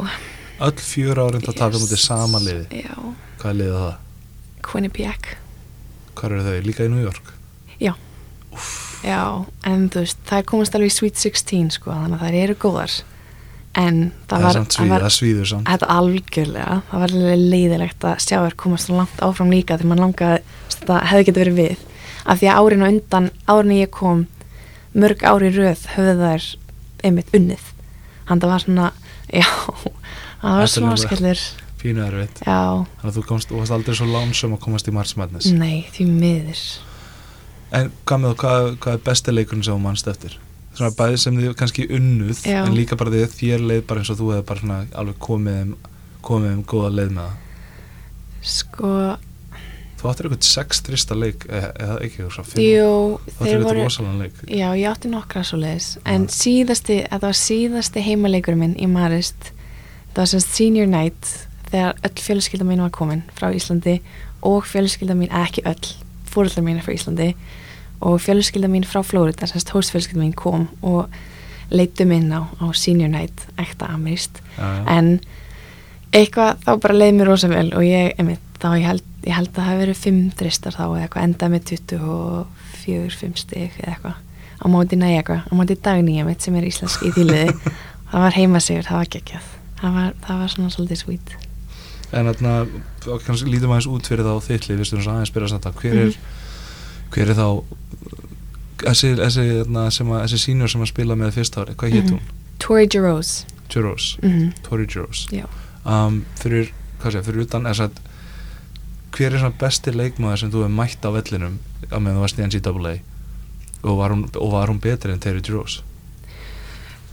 öll 0.66 0.82
fjör 0.88 1.20
árin 1.26 1.44
þá 1.44 1.52
taka 1.60 1.82
mútið 1.82 2.02
sama 2.02 2.40
liði 2.42 2.80
Já, 2.82 2.96
hvað 3.42 3.50
er 3.52 3.58
liðið 3.60 3.78
það? 3.84 3.94
Quinnipiac 4.66 5.28
hvað 6.16 6.32
eru 6.32 6.46
þau? 6.46 6.66
líka 6.66 6.86
í 6.86 6.92
New 6.92 7.04
York? 7.04 7.36
Já, 9.04 9.44
en 9.68 9.84
þú 9.92 10.02
veist, 10.02 10.22
það 10.26 10.40
er 10.40 10.46
komast 10.48 10.76
alveg 10.76 10.90
í 10.90 10.94
Sweet 10.94 11.20
16 11.20 11.74
sko, 11.76 11.92
þannig 11.92 12.16
að 12.16 12.24
það 12.24 12.38
eru 12.40 12.56
góðar. 12.62 12.94
En 13.76 13.98
það 14.30 14.46
var, 14.46 14.58
svíð, 14.72 14.88
var 14.88 15.04
það 15.04 15.12
svíður 15.12 15.50
þetta 15.52 15.88
algjörlega, 15.92 16.78
það 16.88 17.02
var 17.02 17.12
leiðilegt 17.42 18.06
að 18.08 18.22
sjá 18.24 18.36
þér 18.38 18.56
komast 18.62 18.88
svo 18.88 18.96
langt 18.96 19.20
áfram 19.26 19.52
líka 19.52 19.76
þegar 19.76 19.90
mann 19.90 20.00
langaði, 20.00 20.56
það 20.78 21.02
hefði 21.10 21.26
getið 21.28 21.42
verið 21.42 21.60
við. 21.60 21.84
Af 22.24 22.40
því 22.40 22.48
að 22.50 22.60
árin 22.62 22.82
á 22.82 22.88
undan, 22.88 23.28
árin 23.52 23.74
ég 23.76 23.92
kom 23.92 24.24
mörg 24.96 25.26
ári 25.28 25.52
röð 25.52 25.84
höfðu 25.92 26.16
þær 26.22 26.48
einmitt 27.04 27.36
unnið. 27.36 27.68
Þannig 28.26 28.32
að 28.32 28.46
það 28.46 28.54
var 28.54 28.64
svona, 28.64 28.88
já 29.38 29.46
það 29.52 30.56
var 30.56 30.64
Þetta 30.64 30.72
svona 30.80 30.98
skellur 31.04 31.46
pínu 31.86 32.04
erfitt. 32.06 32.42
Já, 32.42 32.82
þannig 32.98 33.12
að 33.12 33.20
þú 33.20 33.28
komst, 33.30 33.52
þú 33.52 33.62
varst 33.62 33.76
aldrei 33.78 33.96
svo 33.96 34.10
lánsum 34.10 34.58
að 34.58 34.64
komast 34.66 34.90
í 34.90 34.96
March 34.96 35.16
Madness. 35.16 35.52
Nei, 35.54 35.86
því 35.94 36.10
miður. 36.10 36.64
En 37.76 37.94
hvað 38.06 38.22
með 38.22 38.36
hvað, 38.42 38.72
hvað 38.82 38.98
er 38.98 39.06
besti 39.06 39.34
leikurinn 39.34 39.64
sem 39.66 39.74
þú 39.74 39.86
mannst 39.86 40.10
eftir? 40.10 40.36
svona 40.76 40.94
bæði 40.96 41.20
sem 41.20 41.38
þið 41.38 41.54
kannski 41.58 41.86
unnuð 41.96 42.42
Já. 42.44 42.60
en 42.64 42.74
líka 42.76 42.98
bara 42.98 43.12
því 43.12 43.22
að 43.24 43.36
þér 43.36 43.64
leið 43.70 43.84
bara 43.88 44.02
eins 44.02 44.12
og 44.12 44.18
þú 44.20 44.32
hefði 44.34 44.48
bara 44.50 44.62
svona 44.62 44.80
alveg 45.00 45.22
komið 45.26 45.62
um, 45.62 45.72
komið 46.26 46.52
um 46.52 46.66
góða 46.66 46.90
leið 46.96 47.14
með 47.16 47.30
það. 47.30 47.42
Sko, 48.46 48.90
þú 49.96 50.10
áttir 50.10 50.28
eitthvað 50.28 50.48
sex 50.50 50.82
trista 50.86 51.16
leik 51.18 51.46
eða, 51.48 51.70
eða 51.72 51.96
ekki 51.96 52.20
eitthvað 52.20 52.36
svona 52.36 52.50
fimm. 52.52 52.64
Jú, 52.66 52.92
þú 52.92 53.32
áttir 53.32 53.40
þeir 53.40 53.52
eitthvað 53.54 53.68
voru 53.70 53.86
rosalega 53.86 54.24
leik. 54.24 54.40
Já, 54.50 54.66
ég 54.68 54.86
átti 54.92 55.12
nokkra 55.12 55.44
svo 55.46 55.60
leiðis 55.62 55.90
en 56.04 56.28
síðasti, 56.36 57.00
þetta 57.06 57.30
var 57.30 57.40
síðasti 57.40 58.06
heimaleikurum 58.10 58.64
minn 58.66 58.76
í 58.76 58.90
Marist. 58.90 59.52
Það 60.12 60.22
var 60.22 60.32
semst 60.34 60.56
senior 60.56 60.90
night 60.90 61.32
þegar 61.76 62.02
öll 62.08 62.24
fjölskylda 62.24 62.66
mín 62.66 62.82
var 62.84 62.92
komin 62.94 63.22
frá 63.36 63.50
Íslandi 63.52 64.00
og 64.46 64.66
fjölskylda 64.68 65.16
mín, 65.18 65.32
ekki 65.44 65.64
öll 65.68 65.94
fóröldar 66.30 66.64
mín 66.64 66.80
er 66.80 66.86
frá 66.86 66.94
Íslandi 66.96 67.32
og 68.00 68.20
fjölskylda 68.24 68.70
mín 68.72 68.86
frá 68.88 69.02
Florida, 69.04 69.48
semst 69.48 69.72
hóstfjölskylda 69.74 70.22
mín 70.22 70.36
kom 70.36 70.68
og 70.82 71.12
leitum 71.70 72.12
inn 72.14 72.30
á, 72.32 72.46
á 72.46 72.66
senior 72.76 73.10
night, 73.12 73.46
ekta 73.60 73.90
amirist 73.92 74.40
en 74.58 75.18
eitthvað 76.14 76.62
þá 76.64 76.70
bara 76.84 76.98
leiði 77.00 77.16
mér 77.18 77.30
rosa 77.32 77.50
vel 77.50 77.68
og 77.76 77.84
ég, 77.84 78.14
einmitt, 78.16 78.44
þá 78.62 78.68
ég 78.76 78.86
held, 78.86 79.08
ég 79.26 79.36
held 79.36 79.50
að 79.50 79.58
það 79.58 79.68
hafi 79.70 79.82
verið 79.82 80.04
fimm 80.04 80.22
dristar 80.38 80.76
þá 80.76 80.84
eða 80.86 81.02
eitthvað, 81.02 81.26
enda 81.28 81.50
með 81.52 81.66
24, 81.72 83.18
5 83.20 83.42
stig 83.42 83.80
eða 83.82 83.96
eitthvað. 83.96 84.22
Á 84.56 84.64
móti 84.72 84.96
næja 84.96 85.20
eitthvað, 85.20 85.42
á 85.50 85.52
móti 85.58 85.76
dagnýja 85.88 86.28
mitt 86.28 86.46
sem 86.46 86.56
er 86.56 86.68
íslensk 86.70 87.04
í 87.04 87.12
þýliði 87.18 87.56
það 88.12 88.22
var 88.22 88.38
heima 88.38 88.62
sigur, 88.62 88.86
það 88.86 89.02
var 89.02 89.12
geggjað. 89.16 89.50
Það 89.82 89.98
var, 89.98 90.14
það 90.28 90.40
var 90.44 90.54
svona 90.54 90.72
svolítið 90.72 91.02
sweet 91.02 91.36
en 92.12 92.26
þarna, 92.30 92.66
þá 93.02 93.10
kannski 93.26 93.50
lítum 93.50 93.70
aðeins 93.74 93.86
út 93.90 94.06
fyrir 94.06 94.24
það 94.24 94.38
á 94.38 94.46
þittli, 94.46 94.76
við 94.78 94.84
stundum 94.86 95.12
aðeins 95.16 95.32
byrja 95.34 95.48
að 95.48 95.56
þetta 95.56 95.72
hver 95.80 95.96
er, 96.04 96.16
hver 97.10 97.30
er 97.30 97.34
þá 97.34 97.48
þessi, 98.86 99.10
þessi, 99.18 99.44
þarna, 99.62 99.84
sem 99.90 100.10
að, 100.12 100.22
þessi 100.26 100.38
senior 100.44 100.68
sem 100.72 100.82
að 100.84 100.90
spila 100.92 101.16
með 101.18 101.32
fyrsta 101.38 101.60
ári, 101.64 101.74
hvað 101.74 101.92
hétt 101.96 102.04
Mhm. 102.10 102.12
hún? 102.18 102.20
Tori 102.58 102.86
Jerose 102.92 103.44
Juros, 103.74 104.18
mm 104.22 104.30
-hmm. 104.30 104.52
Tori 104.62 104.86
Juros 104.86 105.26
Já. 105.32 105.44
um, 105.84 106.24
fyrir, 106.40 106.70
hvað 107.02 107.12
sé, 107.12 107.22
fyrir 107.22 107.40
utan 107.42 107.62
þess 107.64 107.80
að 107.80 107.90
hver 109.16 109.32
er 109.32 109.38
svona 109.38 109.58
besti 109.58 109.90
leikmaður 109.92 110.36
sem 110.38 110.50
þú 110.50 110.62
hefur 110.62 110.76
mætt 110.76 111.02
á 111.04 111.10
vellinum 111.10 111.58
á 111.92 111.96
meðan 111.98 112.16
þú 112.16 112.20
varst 112.20 112.38
í 112.38 112.42
NCAA 112.46 112.98
og 113.82 113.96
var 113.98 114.10
hún, 114.10 114.24
og 114.36 114.52
var 114.52 114.68
hún 114.68 114.80
betri 114.80 115.12
en 115.12 115.18
Terry 115.20 115.40
Juros 115.40 115.82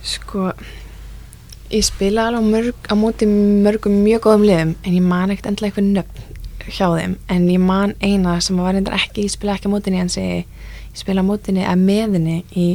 sko 0.04 0.52
ég 1.74 1.86
spila 1.88 2.28
alveg 2.30 2.50
mörg, 2.54 2.88
á 2.88 2.94
móti 2.96 3.28
mörgum 3.28 4.00
mjög 4.06 4.26
góðum 4.28 4.48
liðum 4.48 4.74
en 4.84 4.94
ég 4.94 5.06
man 5.06 5.34
ekkert 5.34 5.52
endilega 5.52 5.74
eitthvað 5.74 5.92
nöfn 5.98 6.70
hjá 6.70 6.88
þeim. 6.94 7.16
En 7.34 7.48
ég 7.52 7.60
man 7.60 7.96
eina 8.00 8.40
sem 8.42 8.58
var 8.62 8.76
reyndar 8.78 8.98
ekki, 8.98 9.28
ég 9.28 9.34
spila 9.34 9.58
ekki 9.58 9.72
á 9.72 9.74
mótinni 9.74 10.02
en 10.04 10.12
ég 10.14 10.46
spila 10.96 11.26
á 11.26 11.30
mótinni 11.30 11.66
að 11.68 11.86
meðinni 11.88 12.42
í 12.54 12.68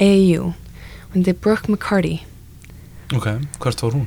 AU 0.00 0.52
hún 1.14 1.26
er 1.26 1.40
Brooke 1.40 1.70
McCarty. 1.70 2.20
Ok, 3.14 3.34
hvert 3.60 3.82
fór 3.82 3.98
hún? 3.98 4.06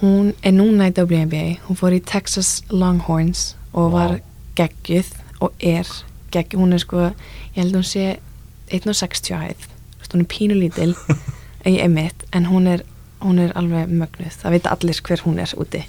hún 0.00 0.34
er 0.44 0.52
núna 0.52 0.90
í 0.90 0.92
WNBA 0.92 1.62
hún 1.66 1.78
fór 1.78 1.94
í 1.96 2.02
Texas 2.04 2.60
Longhorns 2.68 3.54
og 3.72 3.92
Vá. 3.92 3.96
var 3.96 4.18
geggjuð 4.58 5.12
og 5.40 5.54
er 5.60 5.88
geggjuð, 6.32 6.60
hún 6.60 6.76
er 6.76 6.82
sko 6.82 7.00
ég 7.06 7.62
held 7.62 7.72
að 7.72 7.80
hún 7.80 7.88
sé 7.88 8.04
1.60 8.76 9.32
á 9.32 9.38
hæð. 9.46 9.66
Hún 10.12 10.24
er 10.24 10.28
pínulítil 10.30 10.92
í 11.70 11.78
emitt, 11.82 12.24
en 12.32 12.48
hún 12.50 12.68
er 12.70 12.84
hún 13.24 13.38
er 13.42 13.52
alveg 13.58 13.92
mögnuð, 13.92 14.38
það 14.42 14.56
veit 14.56 14.66
allir 14.70 15.00
hver 15.08 15.24
hún 15.26 15.38
er 15.42 15.54
úti. 15.60 15.82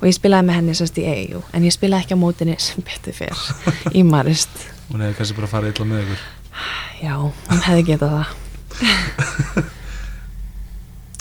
Og 0.00 0.06
ég 0.08 0.16
spilaði 0.16 0.48
með 0.48 0.56
henni 0.60 0.74
semst 0.78 0.98
í 1.00 1.04
EU, 1.04 1.42
en 1.52 1.66
ég 1.66 1.74
spilaði 1.76 2.06
ekki 2.06 2.16
á 2.16 2.22
mótinni 2.22 2.54
sem 2.62 2.84
betur 2.86 3.16
fyrr 3.16 3.42
í 3.98 4.04
Marist. 4.06 4.54
Hún 4.90 5.02
hefði 5.04 5.18
kannski 5.18 5.36
bara 5.40 5.50
farið 5.52 5.74
illa 5.74 5.88
með 5.90 6.06
ykkur. 6.06 6.22
Já, 7.00 7.14
hún 7.20 7.66
hefði 7.66 7.84
getað 7.90 8.14
það. 8.16 8.26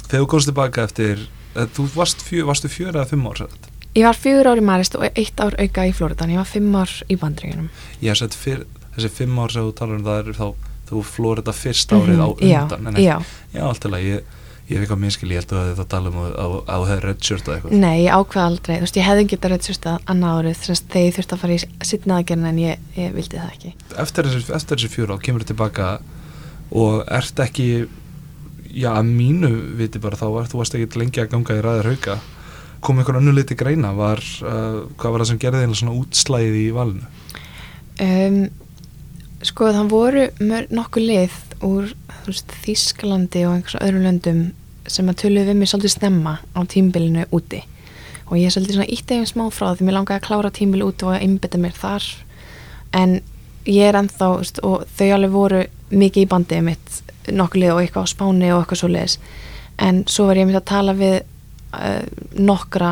Þegar 0.09 0.23
þú 0.23 0.29
komst 0.31 0.49
tilbaka 0.49 0.85
eftir 0.87 1.25
eh, 1.55 1.67
þú 1.75 1.89
varst, 1.93 2.23
fjö, 2.25 2.45
varstu 2.47 2.71
fjör 2.71 2.95
eða 2.95 3.09
fimm 3.11 3.27
ár 3.29 3.43
satt? 3.43 3.69
ég 3.97 4.05
var 4.05 4.17
fjögur 4.17 4.47
ár 4.51 4.59
í 4.61 4.65
Marist 4.65 4.95
og 4.97 5.05
eitt 5.09 5.39
ár 5.41 5.55
auka 5.59 5.85
í 5.89 5.93
Floridan, 5.95 6.31
ég 6.33 6.39
var 6.39 6.49
fimm 6.49 6.75
ár 6.77 6.91
í 7.09 7.17
bandringunum 7.19 7.69
ég 8.03 8.11
hef 8.11 8.19
sett 8.21 8.37
fyrr, 8.37 8.65
þessi 8.95 9.09
fimm 9.17 9.39
ár 9.41 9.53
sem 9.53 9.65
þú 9.65 9.73
talar 9.79 9.97
um 9.99 10.05
það 10.05 10.19
er 10.21 10.37
þá 10.37 10.47
þú 10.89 11.01
þetta 11.39 11.53
fyrst 11.53 11.93
árið 11.93 12.21
á 12.21 12.27
Mhm, 12.29 12.49
já, 12.49 12.61
undan 12.63 12.87
en 12.87 12.93
ekki, 12.95 13.05
já, 13.05 13.17
já, 13.53 13.63
ég, 14.69 14.77
hef 14.77 14.83
eitthvað 14.83 15.01
minnskil, 15.01 15.29
ég 15.33 15.41
held 15.41 15.53
að 15.57 15.69
þetta 15.71 15.85
tala 15.89 16.11
um 16.11 16.17
að 16.21 16.35
að 16.39 16.83
þú 16.83 16.87
hefði 16.89 17.05
redshirtað 17.05 17.55
eitthvað. 17.55 17.75
Nei, 17.81 17.95
ég 18.03 18.17
ákveða 18.19 18.45
aldrei. 18.45 18.73
Þú 18.75 18.85
veist, 18.85 18.99
ég 18.99 19.07
hefði 19.07 19.25
getað 19.33 19.55
að 19.57 20.09
annað 20.13 20.39
árið 20.39 20.59
þess 20.59 20.83
að 20.85 20.99
ég 21.01 21.15
þurfti 21.15 21.35
að 21.35 21.41
fara 21.43 21.55
í 21.55 21.89
sittna 21.89 22.19
aðgerðin 22.19 22.49
en 22.51 22.61
ég, 22.61 22.83
ég 22.99 23.15
vildi 23.15 23.39
það 23.41 23.55
ekki. 23.55 23.73
Eftir 24.05 24.29
þessi, 24.29 24.53
eftir 24.59 24.77
þessi 24.77 24.91
fjóra 24.93 25.17
ár 25.17 25.23
kemur 25.25 25.45
þú 25.45 25.49
tilbaka 25.53 25.89
og 26.69 27.01
ert 27.17 27.41
ekki 27.41 27.69
já, 28.69 28.91
að 28.93 29.09
mínu 29.09 29.51
viti 29.79 30.01
bara 30.01 30.19
þá 30.19 30.27
var, 30.35 30.49
þú 30.51 30.61
varst 30.61 30.77
ekki 30.77 31.01
lengi 31.01 31.23
að 31.23 31.31
ganga 31.33 31.57
í 31.57 31.65
ræðir 31.65 31.91
hauka. 31.93 32.19
Kom 32.85 33.01
einhver 33.01 33.17
annu 33.19 33.33
liti 33.35 33.57
greina? 33.59 33.91
Var, 33.97 34.21
uh, 34.45 34.85
hvað 34.99 35.15
var 35.15 35.23
það 35.23 35.31
sem 35.33 35.41
gerði 35.41 35.65
einhver 35.65 35.81
svona 35.81 35.97
útslæðið 35.99 36.59
í 36.61 36.67
valinu? 36.77 37.09
Um, 37.99 38.37
sko 39.43 39.73
það 39.75 39.91
voru 39.91 40.27
nokkuð 40.71 41.09
lið 41.09 41.39
úr 41.65 41.89
Þískalandi 42.29 43.41
og 43.47 43.57
einhvers 43.57 43.79
öðrum 43.81 44.05
löndum 44.05 44.41
sem 44.91 45.09
að 45.09 45.19
töluðu 45.23 45.51
við 45.51 45.59
mig 45.59 45.71
svolítið 45.71 45.95
snemma 45.95 46.37
á 46.55 46.59
tímbilinu 46.69 47.25
úti. 47.35 47.63
Og 48.29 48.37
ég 48.37 48.49
er 48.49 48.53
svolítið 48.53 48.77
svona 48.77 48.93
ítt 48.93 49.11
eða 49.15 49.29
smá 49.29 49.45
frá 49.53 49.67
því 49.73 49.87
mér 49.87 49.97
langaði 49.97 50.19
að 50.19 50.27
klára 50.27 50.53
tímbil 50.53 50.85
út 50.85 51.05
og 51.05 51.15
að 51.15 51.25
einbytta 51.25 51.61
mér 51.61 51.77
þar. 51.77 52.07
En 52.93 53.19
ég 53.65 53.89
er 53.89 53.99
ennþá 53.99 54.31
og 54.65 54.87
þau 54.97 55.11
alveg 55.15 55.33
voru 55.33 55.61
mikið 55.89 56.25
í 56.25 56.29
bandið 56.29 56.65
mitt 56.65 56.99
nokkuð 57.29 57.63
lið 57.63 57.75
og 57.75 57.83
eitthvað 57.83 58.09
á 58.09 58.13
spáni 58.13 58.51
og 58.53 58.63
eitthvað 58.63 58.81
svo 58.81 58.89
leiðis 58.89 59.17
en 59.79 60.03
svo 60.07 60.27
var 60.27 60.39
ég 60.39 60.47
myndið 60.47 60.61
að 60.61 60.69
tala 60.69 60.95
við 60.97 61.15
uh, 61.19 62.03
nokkra 62.35 62.91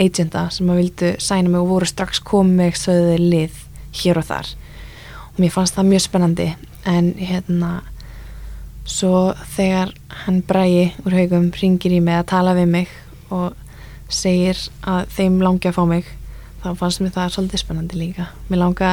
agenda 0.00 0.46
sem 0.54 0.70
að 0.72 0.80
vildu 0.80 1.12
sæna 1.20 1.52
mig 1.52 1.60
og 1.60 1.70
voru 1.74 1.88
strax 1.88 2.22
komið 2.24 2.76
sögðu 2.80 3.16
lið 3.20 3.58
hér 4.02 4.20
og 4.22 4.28
þar. 4.30 4.52
Og 5.32 5.40
mér 5.42 5.52
fannst 5.52 5.76
það 5.76 5.90
mjög 5.90 6.04
spennandi. 6.06 6.48
En 6.88 7.12
hérna 7.18 7.72
svo 8.88 9.32
þegar 9.54 9.92
hann 10.24 10.42
bræi 10.46 10.92
úr 11.06 11.14
haugum 11.16 11.50
ringir 11.54 11.94
í 11.94 12.00
mig 12.02 12.18
að 12.18 12.30
tala 12.32 12.56
við 12.58 12.68
mig 12.72 12.90
og 13.32 13.54
segir 14.12 14.58
að 14.84 15.06
þeim 15.16 15.38
langi 15.42 15.70
að 15.70 15.78
fá 15.78 15.84
mig 15.88 16.10
þá 16.62 16.68
fannst 16.78 17.02
mér 17.02 17.14
það 17.14 17.32
svolítið 17.36 17.62
spennandi 17.62 17.98
líka. 17.98 18.28
Mér 18.50 18.62
langa 18.62 18.90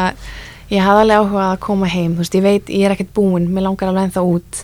ég 0.70 0.86
hafði 0.86 1.04
alveg 1.04 1.20
áhuga 1.20 1.48
að 1.50 1.60
koma 1.66 1.90
heim 1.90 2.16
þú 2.16 2.24
veist, 2.24 2.38
ég 2.38 2.46
veit, 2.46 2.70
ég 2.70 2.86
er 2.86 2.96
ekkert 2.96 3.14
búin 3.18 3.50
mér 3.54 3.68
langar 3.68 3.92
alveg 3.92 4.10
ennþá 4.10 4.26
út. 4.26 4.64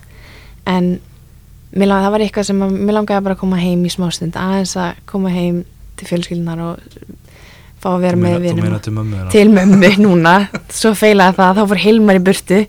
En 0.69 0.95
mér 1.75 1.89
langar, 1.89 2.05
það 2.05 2.15
var 2.15 2.25
eitthvað 2.25 2.49
sem 2.49 2.63
að, 2.65 2.77
mér 2.77 2.97
langaði 2.99 3.25
bara 3.27 3.37
að 3.37 3.43
koma 3.43 3.61
heim 3.61 3.85
í 3.85 3.93
smástund 3.93 4.39
aðeins 4.39 4.75
að 4.79 5.01
koma 5.09 5.33
heim 5.33 5.63
til 5.99 6.09
fjölskyldunar 6.09 6.63
og 6.65 7.01
fá 7.81 7.89
að 7.93 8.05
vera 8.05 8.17
Þú 8.17 8.23
með 8.23 8.39
vinum 8.45 9.27
til 9.33 9.49
mömmu 9.51 9.91
núna. 10.05 10.37
Svo 10.73 10.93
feilaði 10.97 11.37
það, 11.39 11.59
þá 11.59 11.69
fór 11.73 11.83
Hilmar 11.85 12.19
í 12.21 12.23
burtu 12.25 12.63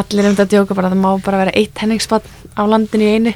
allir 0.00 0.28
um 0.28 0.34
þetta 0.36 0.44
að 0.48 0.52
djóka 0.56 0.76
bara 0.78 0.90
það 0.92 1.02
má 1.04 1.10
bara 1.24 1.40
vera 1.44 1.54
eitt 1.58 1.78
henningspann 1.82 2.26
á 2.58 2.62
landinu 2.68 3.06
í 3.06 3.14
einu. 3.18 3.32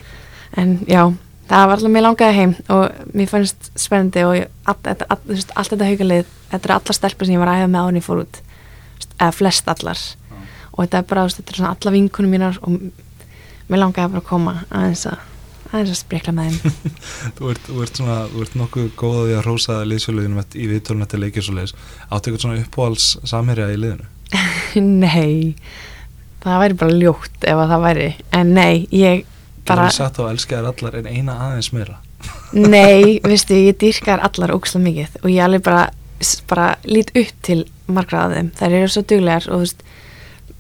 En 0.59 0.75
já, 0.89 1.03
það 1.51 1.67
var 1.71 1.77
alltaf 1.79 1.93
mér 1.95 2.07
langaði 2.07 2.37
heim 2.39 2.55
og 2.75 3.11
mér 3.15 3.31
fannst 3.31 3.71
spennandi 3.79 4.25
og 4.27 4.35
ég- 4.39 4.49
allt, 4.69 4.87
allt, 4.91 5.25
þú 5.27 5.35
veist, 5.37 5.53
allt 5.57 5.73
þetta 5.75 5.89
haugalið 5.91 6.31
þetta 6.53 6.69
er 6.71 6.75
allar 6.79 6.97
stelpur 6.97 7.27
sem 7.29 7.35
ég 7.37 7.43
var 7.43 7.51
að 7.53 7.63
æfa 7.63 7.73
með 7.75 7.89
áni 7.91 8.05
fór 8.05 8.23
út. 8.25 8.41
Eða 9.19 9.33
flest 9.37 9.69
allar. 9.69 10.01
Og 10.73 10.85
þetta 10.85 10.99
er 11.03 11.09
bara, 11.11 11.25
veist, 11.27 11.41
þetta 11.43 11.53
er 11.55 11.61
svona 11.63 11.75
alla 11.77 11.95
vinkunum 11.97 12.31
mínar 12.37 12.59
og 12.63 12.79
mér 13.69 13.83
langaði 13.83 14.13
bara 14.15 14.23
að 14.23 14.29
koma 14.31 14.55
aðeins 14.71 15.03
að, 15.11 15.19
aðeins 15.73 15.91
að 15.93 15.99
sprikla 16.01 16.33
með 16.37 16.49
þeim. 16.49 16.93
Þú 17.39 17.51
ert, 17.53 17.67
þú 17.69 17.83
ert 17.85 17.99
svona, 18.01 18.19
þú 18.33 18.45
ert 18.47 18.55
nokkuð 18.63 18.87
góð 18.97 19.17
að 19.19 19.27
því 19.29 19.35
að 19.39 19.47
rósa 19.51 19.79
liðsfjöluðinum 19.91 20.45
í 20.55 20.69
viðtölun 20.73 21.05
eftir 21.05 21.21
leikir 21.25 21.45
svo 21.45 21.57
leiðis. 21.59 21.75
Áttu 22.09 22.31
eitthvað 22.31 22.45
svona 22.47 22.63
uppáhalds 22.63 23.09
samherja 23.29 23.69
í 23.75 23.81
liðinu? 23.83 24.09
nei, 25.05 25.55
það 26.45 26.63
væri 26.63 26.79
bara 26.83 27.01
ljótt 27.03 27.45
ef 27.45 27.59
að 27.59 27.75
það 27.75 27.85
væri, 27.89 28.09
en 28.39 28.55
nei 28.57 28.87
ég 28.95 29.27
Bara... 29.69 29.89
Þú 29.89 29.97
satt 29.99 30.19
og 30.23 30.31
elskaðir 30.33 30.69
allar 30.71 30.99
en 31.01 31.09
eina 31.11 31.35
aðeins 31.47 31.73
meira. 31.77 31.99
nei, 32.57 33.19
veistu, 33.25 33.57
ég 33.69 33.77
dýrkar 33.79 34.23
allar 34.25 34.55
óksla 34.57 34.81
mikið 34.83 35.19
og 35.23 35.29
ég 35.31 35.43
alveg 35.45 35.65
bara, 35.67 35.89
bara 36.51 36.69
lít 36.89 37.13
upp 37.13 37.43
til 37.47 37.59
margra 37.87 38.25
af 38.27 38.37
þeim, 38.37 38.49
þær 38.59 38.77
eru 38.81 38.93
svo 38.93 39.03
duglegar 39.13 39.49
og 39.49 39.59
þú 39.59 39.67
veist, 39.67 39.85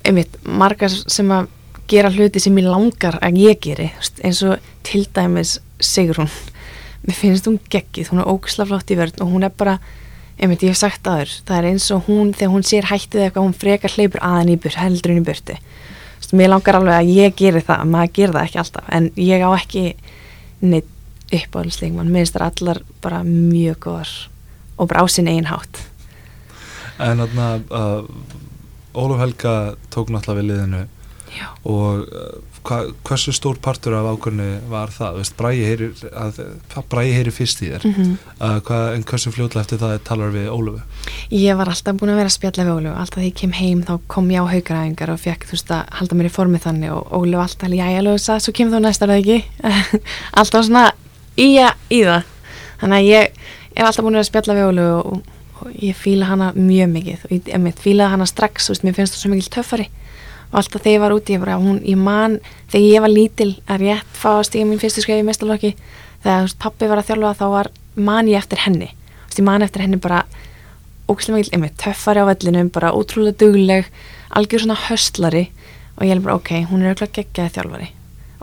einmitt 0.09 0.37
margar 0.45 0.93
sem 0.93 1.33
að 1.35 1.49
gera 1.89 2.13
hluti 2.13 2.43
sem 2.45 2.61
ég 2.61 2.69
langar 2.69 3.19
að 3.25 3.41
ég 3.43 3.61
geri, 3.65 3.89
veist, 3.97 4.21
eins 4.25 4.43
og 4.47 4.71
til 4.87 5.07
dæmis 5.17 5.57
Sigrún. 5.79 6.31
Mér 7.07 7.17
finnst 7.17 7.47
hún 7.49 7.61
geggið, 7.71 8.13
hún 8.13 8.21
er 8.23 8.31
óksla 8.31 8.67
flott 8.69 8.91
í 8.93 8.97
vörn 8.99 9.23
og 9.23 9.33
hún 9.33 9.47
er 9.47 9.53
bara, 9.55 9.79
einmitt, 10.39 10.63
ég 10.63 10.75
hef 10.75 10.81
sagt 10.81 11.09
aður 11.11 11.33
það 11.45 11.59
er 11.59 11.71
eins 11.73 11.89
og 11.95 12.07
hún, 12.09 12.33
þegar 12.37 12.55
hún 12.55 12.67
sér 12.67 12.91
hættið 12.91 13.25
eitthvað, 13.27 13.49
hún 13.49 13.59
frekar 13.59 13.95
hleypur 13.97 14.23
aðan 14.23 14.53
í 14.53 14.59
burt, 14.61 14.79
heldur 14.79 15.15
hún 15.15 15.23
í 15.23 15.27
burti 15.29 15.59
mér 16.37 16.51
langar 16.53 16.77
alveg 16.77 16.99
að 16.99 17.11
ég 17.15 17.37
geri 17.39 17.63
það 17.65 17.85
maður 17.89 18.15
gerir 18.19 18.35
það 18.35 18.47
ekki 18.49 18.61
alltaf, 18.63 18.89
en 18.93 19.11
ég 19.17 19.45
á 19.45 19.51
ekki 19.55 19.85
neitt 20.61 20.95
uppáhaldsleikmann 21.29 22.11
mér 22.13 22.25
finnst 22.25 22.37
það 22.37 22.47
allar 22.49 22.83
bara 23.05 23.23
mjög 23.25 23.79
góðar 23.85 24.13
og 24.79 24.91
bara 24.91 25.05
á 25.05 25.07
sinn 25.11 25.29
eigin 25.29 25.49
hátt. 25.49 25.81
En 26.99 27.21
þarna, 27.23 27.49
uh, 27.71 28.99
Ólaf 28.99 29.21
Helga 29.23 29.55
tók 29.93 30.11
náttúrulega 30.11 30.41
við 30.41 30.49
liðinu 30.49 30.83
Já. 31.37 31.47
og 31.69 32.09
uh, 32.09 32.39
hva, 32.69 32.79
hversu 33.07 33.33
stór 33.35 33.59
partur 33.63 33.97
af 33.97 34.07
ákvörni 34.13 34.49
var 34.71 34.93
það? 34.93 35.19
Veist, 35.23 35.35
Bræði 35.39 35.65
heyri, 35.67 35.89
að, 36.13 36.41
Bræði 36.91 37.15
heyri 37.17 37.33
fyrst 37.35 37.63
í 37.65 37.71
þér, 37.71 37.87
mm 37.89 38.13
uh, 38.39 38.59
hva, 38.69 38.79
en 38.95 39.05
hversu 39.09 39.33
fljótlega 39.35 39.65
eftir 39.65 39.81
það 39.81 39.95
talar 40.07 40.33
við 40.35 40.49
Ólafu? 40.53 40.83
Ég 41.35 41.59
var 41.59 41.71
alltaf 41.73 41.99
búin 41.99 42.13
að 42.13 42.21
vera 42.21 42.33
að 42.33 42.37
spjalla 42.37 42.67
við 42.69 42.75
Ólu 42.77 42.95
alltaf 42.95 43.21
því 43.21 43.31
ég 43.31 43.39
kem 43.41 43.55
heim 43.57 43.83
þá 43.89 43.95
kom 44.07 44.31
ég 44.33 44.45
á 44.45 44.53
haugaræðingar 44.53 45.15
og 45.15 45.23
fekk 45.23 45.49
þú 45.49 45.57
veist 45.57 45.75
að 45.75 45.95
halda 45.99 46.19
mér 46.19 46.31
í 46.31 46.35
formi 46.35 46.63
þannig 46.63 46.95
og 46.95 47.13
Ólu 47.19 47.41
var 47.41 47.49
alltaf, 47.49 47.73
já 47.73 47.87
ég 47.89 48.01
alveg 48.03 48.23
svo 48.27 48.55
kemur 48.57 48.77
þú 48.77 48.83
næst 48.85 49.03
er 49.03 49.13
það 49.13 49.23
ekki? 49.23 49.39
Alltaf 50.39 50.67
svona 50.69 50.85
í, 51.37 51.49
í 51.59 52.03
það. 52.05 52.33
Þannig 52.83 52.99
að 52.99 53.09
ég 53.09 53.43
er 53.75 53.89
alltaf 53.89 54.05
búin 54.05 54.15
að 54.15 54.21
vera 54.21 54.27
að 54.27 54.31
spjalla 54.31 54.59
við 54.59 54.69
Ólu 54.69 54.89
og, 54.99 55.31
og 55.59 55.79
ég 55.83 55.99
fíla 55.99 56.29
hana 56.31 56.53
mjög 56.57 56.93
mikið. 56.95 57.25
Og 57.27 57.35
ég, 57.37 57.81
fílaði 57.83 58.15
hana 58.15 58.29
strax, 58.29 58.69
veist, 58.71 58.85
mér 58.87 58.97
finnst 58.97 59.17
það 59.17 59.25
svo 59.25 59.33
mikil 59.33 59.53
töffari 59.59 59.89
og 60.49 60.59
alltaf 60.61 60.83
þegar 60.83 60.95
ég 60.95 61.03
var 61.03 61.15
úti, 61.15 61.35
ég, 61.37 61.43
bara, 61.43 61.59
hún, 61.61 61.81
ég 61.85 61.99
man 62.01 62.39
þegar 62.73 62.85
ég 62.87 63.05
var 63.05 63.13
lítil 63.13 63.51
að 63.69 63.85
rétt 63.85 64.15
fá 64.17 64.31
að 64.39 64.47
stíga 64.49 64.69
mín 64.69 64.81
fyrstu 64.81 65.05
skrifi 65.05 65.21
í 65.21 65.27
mestalokki 65.27 65.75
þegar 66.25 66.55
pappi 66.63 66.89
var 66.89 67.03
að 67.03 67.11
þjálfa 67.11 67.35
þá 67.39 67.47
var 67.53 67.71
man 67.99 68.31
ég 68.31 68.41
eftir 68.41 68.63
henni. 68.65 68.89
Ég 69.39 69.45
man 69.47 69.63
eftir 69.63 69.85
henni 69.85 70.01
bara 70.03 70.25
ógæslega 71.09 71.37
mikil, 71.37 71.53
einmitt, 71.55 71.77
töffari 71.81 72.25
á 72.25 72.27
vellinum 72.29 72.71
bara 72.75 72.95
ótrúlega 72.97 73.39
dugleg, 73.45 73.87
algjör 74.35 74.65
svona 74.65 74.79
höstlari 74.89 75.45
og 75.99 76.07
ég 76.07 76.17
er 76.17 76.25
bara 76.25 76.39
ok, 76.39 76.51
hún 76.71 76.83
er 76.83 76.95
auðvitað 76.95 77.15
geggjaði 77.21 77.55
þjálfari. 77.55 77.89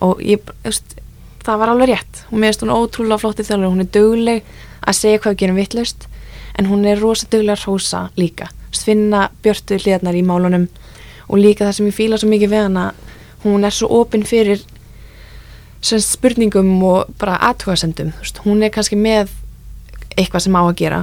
Og 0.05 0.21
ég, 0.23 0.53
veist, 0.63 0.95
það 1.43 1.61
var 1.61 1.73
alveg 1.73 1.91
rétt. 1.91 2.23
Hún 2.29 2.43
meðist 2.43 2.63
hún 2.63 2.73
ótrúlega 2.73 3.21
flotti 3.21 3.45
þjálfari 3.47 3.73
hún 3.73 3.83
er 3.83 3.91
dugleg 3.97 4.53
að 4.85 4.99
segja 5.01 5.21
hvað 5.21 5.35
við 5.35 5.41
gerum 5.43 5.59
vittlust 5.59 6.07
en 6.55 6.69
hún 6.71 6.87
er 6.87 7.01
rosa 7.01 7.27
dugleg 7.31 7.57
að 7.57 7.67
rósa 7.67 8.01
líka, 8.15 8.49
finna 8.75 9.29
björtu 9.43 9.77
hliðarnar 9.79 10.15
í 10.15 10.23
málunum 10.25 10.67
og 11.27 11.41
líka 11.41 11.65
það 11.65 11.77
sem 11.79 11.89
ég 11.89 11.97
fíla 11.97 12.19
svo 12.21 12.29
mikið 12.31 12.53
við 12.53 12.65
hana 12.67 12.85
hún 13.45 13.65
er 13.65 13.73
svo 13.73 13.89
opinn 14.01 14.25
fyrir 14.25 14.63
spurningum 15.85 16.71
og 16.83 17.11
bara 17.21 17.37
aðtúasendum, 17.51 18.13
hún 18.45 18.63
er 18.65 18.71
kannski 18.73 18.97
með 18.97 19.29
eitthvað 20.17 20.45
sem 20.47 20.55
á 20.57 20.61
að 20.63 20.77
gera. 20.79 21.01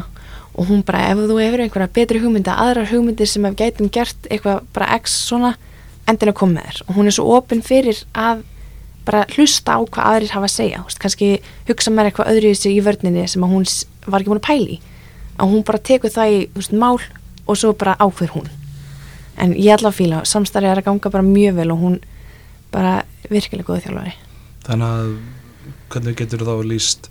Og 0.53 0.69
hún 0.69 0.83
bara 0.85 1.07
ef 1.13 1.21
þú 1.23 1.37
hefur 1.41 1.63
einhverja 1.65 1.93
betri 1.95 2.21
hugmynda 2.21 2.57
aðrar 2.61 2.91
hugmyndir 2.91 3.29
sem 3.31 3.45
hef 3.47 3.55
gætum 3.57 3.89
gert 3.93 4.27
eitthvað 4.29 4.65
bara 4.75 4.99
x 4.99 5.15
svona 5.29 5.55
endin 6.11 6.33
að 6.33 6.39
koma 6.41 6.59
með 6.59 6.67
þér. 6.67 6.81
Og 6.89 6.97
hún 6.99 7.09
er 7.09 7.17
svo 7.17 7.37
opinn 7.39 7.63
fyrir 7.65 8.03
að 8.13 8.43
bara 9.07 9.23
hlusta 9.37 9.79
á 9.79 9.81
hvað 9.81 10.09
aðrir 10.11 10.35
hafa 10.35 10.51
að 10.51 10.57
segja. 10.57 10.83
Vist, 10.87 11.01
kannski 11.01 11.31
hugsa 11.71 11.95
mér 11.95 12.11
eitthvað 12.11 12.35
öðru 12.35 12.53
í 12.53 12.59
sig 12.59 12.77
í 12.77 12.83
vörninni 12.85 13.25
sem 13.31 13.47
að 13.47 13.55
hún 13.55 13.69
var 14.07 14.21
ekki 14.21 14.33
búin 14.33 14.43
að 14.43 14.51
pæli 14.51 14.81
að 15.39 15.55
hún 15.55 15.65
bara 15.67 15.81
tekur 15.81 16.13
það 16.13 16.35
í 16.35 16.43
veist, 16.59 16.75
mál 16.77 16.99
og 17.47 17.57
svo 17.59 17.73
bara 17.73 17.97
ákveður 18.03 18.37
hún 18.37 18.51
en 19.41 19.55
ég 19.57 19.73
ætla 19.75 19.93
að 19.93 19.99
fíla, 20.01 20.23
samstarfið 20.29 20.73
er 20.73 20.83
að 20.83 20.89
ganga 20.91 21.13
bara 21.15 21.27
mjög 21.27 21.57
vel 21.61 21.71
og 21.75 21.83
hún 21.83 21.99
bara 22.73 23.03
virkilega 23.31 23.69
góð 23.69 23.87
þjálfari. 23.87 24.15
Þannig 24.67 24.95
að 24.97 25.13
hvernig 25.93 26.19
getur 26.19 26.47
þá 26.47 26.55
líst 26.67 27.11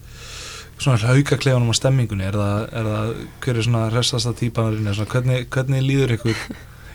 svona 0.82 0.98
haugaklefanum 1.06 1.72
á 1.72 1.76
stemmingunni? 1.78 2.26
Er 2.26 2.38
það, 2.40 2.68
er 2.74 2.90
það 2.90 3.14
hver 3.46 3.56
er 3.56 3.68
svona 3.68 3.86
restasta 3.94 4.36
típanarinn 4.38 4.90
er 4.90 4.98
svona, 4.98 5.14
hvernig, 5.14 5.48
hvernig 5.54 5.86
líður 5.86 6.16
ykkur? 6.18 6.44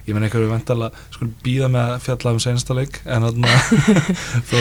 Ég 0.06 0.14
menn 0.14 0.28
við 0.30 0.44
vantala 0.46 0.92
sko 1.10 1.26
býða 1.42 1.66
með 1.74 1.88
að 1.96 2.04
fjalla 2.04 2.32
um 2.36 2.42
sensta 2.42 2.74
leik 2.78 3.00
en 3.10 3.24
þó 4.50 4.60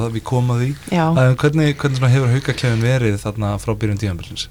að 0.00 0.08
við 0.16 0.24
komum 0.26 0.56
að 0.56 0.64
því. 0.64 0.70
Já, 0.90 1.04
en 1.06 1.36
hvernig, 1.38 1.76
hvernig 1.78 2.14
hefur 2.16 2.32
haugaklefin 2.34 2.82
verið 2.82 3.20
þarna 3.22 3.52
frá 3.62 3.76
byrjun 3.78 4.02
tíðanbyrjins 4.02 4.48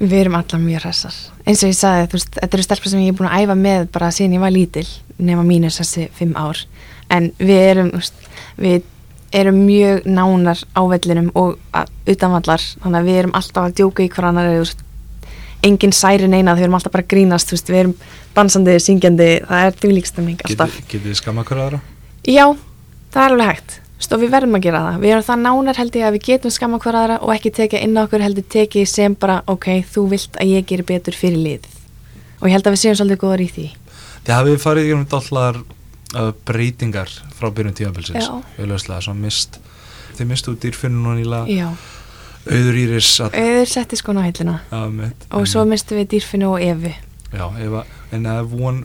við 0.00 0.18
erum 0.20 0.38
allar 0.38 0.62
mjög 0.62 0.86
hressar 0.86 1.16
eins 1.46 1.62
og 1.62 1.70
ég 1.72 1.78
sagði, 1.78 2.08
þú 2.10 2.18
veist, 2.18 2.34
þetta 2.40 2.58
eru 2.58 2.66
stelpur 2.66 2.92
sem 2.92 3.04
ég 3.04 3.14
er 3.14 3.18
búin 3.18 3.30
að 3.30 3.46
æfa 3.46 3.56
með 3.60 3.88
bara 3.94 4.12
síðan 4.14 4.36
ég 4.36 4.44
var 4.44 4.54
lítil 4.54 4.86
nema 5.18 5.46
mínus 5.46 5.80
þessi 5.80 6.08
fimm 6.16 6.36
ár 6.36 6.60
en 7.12 7.30
við 7.38 7.62
erum, 7.70 7.92
þú 7.94 8.02
veist, 8.02 8.26
við 8.60 8.82
erum 9.36 9.60
mjög 9.66 10.06
nánar 10.08 10.62
á 10.72 10.80
vellinum 10.90 11.30
og 11.36 11.56
utanvallar, 12.08 12.62
þannig 12.82 13.00
að 13.00 13.08
við 13.08 13.20
erum 13.22 13.34
alltaf 13.38 13.64
að 13.64 13.78
djóka 13.80 14.04
í 14.04 14.10
hver 14.12 14.28
annar, 14.30 14.50
þú 14.54 14.62
veist 14.64 14.84
engin 15.66 15.94
særi 15.96 16.28
neina, 16.30 16.54
við 16.56 16.66
erum 16.66 16.78
alltaf 16.78 16.94
bara 16.94 17.04
að 17.06 17.10
grínast, 17.14 17.50
þú 17.50 17.56
veist, 17.56 17.72
við 17.72 17.80
erum 17.82 17.96
dansandi, 18.36 18.76
syngjandi, 18.82 19.28
það 19.48 19.66
er 19.66 19.80
því 19.80 19.92
líkstemming 19.96 20.46
alltaf. 20.46 20.78
Getið 20.86 21.10
þið 21.10 21.18
skamma 21.22 21.44
hverja 21.48 21.66
aðra? 21.66 21.82
Já, 22.26 22.46
það 23.14 23.24
er 23.24 23.36
alveg 23.36 23.52
hægt. 23.52 23.76
Stóð 24.06 24.22
við 24.22 24.34
verðum 24.36 24.58
að 24.58 24.66
gera 24.68 24.82
það. 24.84 24.98
Við 25.02 25.12
erum 25.14 25.26
það 25.26 25.40
nánar 25.42 25.80
held 25.80 25.96
ég 25.98 26.06
að 26.06 26.16
við 26.16 26.26
getum 26.28 26.52
skamma 26.54 26.78
hver 26.82 26.98
aðra 27.00 27.16
og 27.26 27.32
ekki 27.34 27.50
tekja 27.56 27.80
inn 27.82 27.96
á 27.98 28.04
okkur 28.04 28.22
heldur 28.22 28.46
tekið 28.54 28.90
sem 28.90 29.16
bara, 29.18 29.40
ok, 29.50 29.70
þú 29.82 30.04
vilt 30.12 30.38
að 30.38 30.52
ég 30.52 30.68
geri 30.70 30.86
betur 30.86 31.16
fyrir 31.18 31.42
liðið. 31.42 31.80
Og 32.38 32.46
ég 32.46 32.54
held 32.54 32.68
að 32.68 32.76
við 32.76 32.82
séum 32.84 32.98
svolítið 33.00 33.22
góðar 33.24 33.42
í 33.42 33.48
því. 33.56 33.66
Þið 34.26 34.36
hafið 34.36 34.60
farið 34.62 34.86
í 34.86 34.94
um 34.94 35.02
allar 35.18 35.58
uh, 36.14 36.32
breytingar 36.46 37.10
frá 37.36 37.50
byrjun 37.50 37.76
tímabilsins 37.76 38.28
Já. 38.28 38.32
auðvitað, 38.58 39.02
svo 39.06 39.14
mist 39.18 39.58
þið 40.16 40.30
mistu 40.30 40.56
núna 40.90 41.16
nýla 41.18 41.42
Já, 41.50 41.68
auður 42.46 42.80
íris 42.80 43.10
að, 43.24 43.36
auður 43.36 43.70
setti 43.70 43.98
hillina 44.00 44.60
að 44.70 44.92
mitt, 45.00 45.26
og 45.30 45.48
svo 45.50 45.64
mistum 45.68 45.98
við 46.00 46.08
dýrfinu 46.14 46.52
og 46.54 46.62
evi. 46.62 46.94
já, 47.32 47.46
ef 47.58 48.12
en 48.12 48.24
það 48.24 48.38
er 48.38 48.50
von 48.50 48.84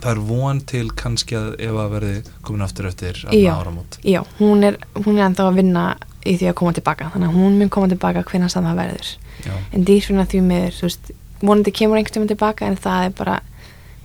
það 0.00 0.10
er 0.12 0.20
von 0.28 0.60
til 0.68 0.84
kannski 0.96 1.36
að 1.38 1.50
ef 1.62 1.78
að 1.84 1.92
verði 1.94 2.14
komin 2.44 2.64
aftur 2.66 2.88
eftir 2.90 3.20
áramót 3.30 3.98
Já, 4.02 4.20
hún 4.40 4.64
er, 4.66 4.78
hún 4.98 5.18
er 5.18 5.28
ennþá 5.28 5.48
að 5.48 5.58
vinna 5.60 5.84
í 6.24 6.36
því 6.40 6.48
að 6.50 6.56
koma 6.60 6.72
tilbaka, 6.76 7.10
þannig 7.12 7.30
að 7.30 7.38
hún 7.40 7.58
mun 7.60 7.72
koma 7.72 7.90
tilbaka 7.92 8.24
sem 8.48 8.64
það 8.64 8.78
verður. 8.80 9.10
já, 9.44 9.52
En 9.72 9.84
dýrfina 9.84 10.24
því 10.26 10.40
miður, 10.40 10.72
þú 10.78 10.88
veist, 10.88 11.10
vonandi 11.42 11.72
kemur 11.72 11.98
einhvern 11.98 12.14
tíma 12.14 12.30
tilbaka 12.32 12.66
en 12.66 12.76
það 12.76 13.04
er 13.04 13.12
bara, 13.18 13.40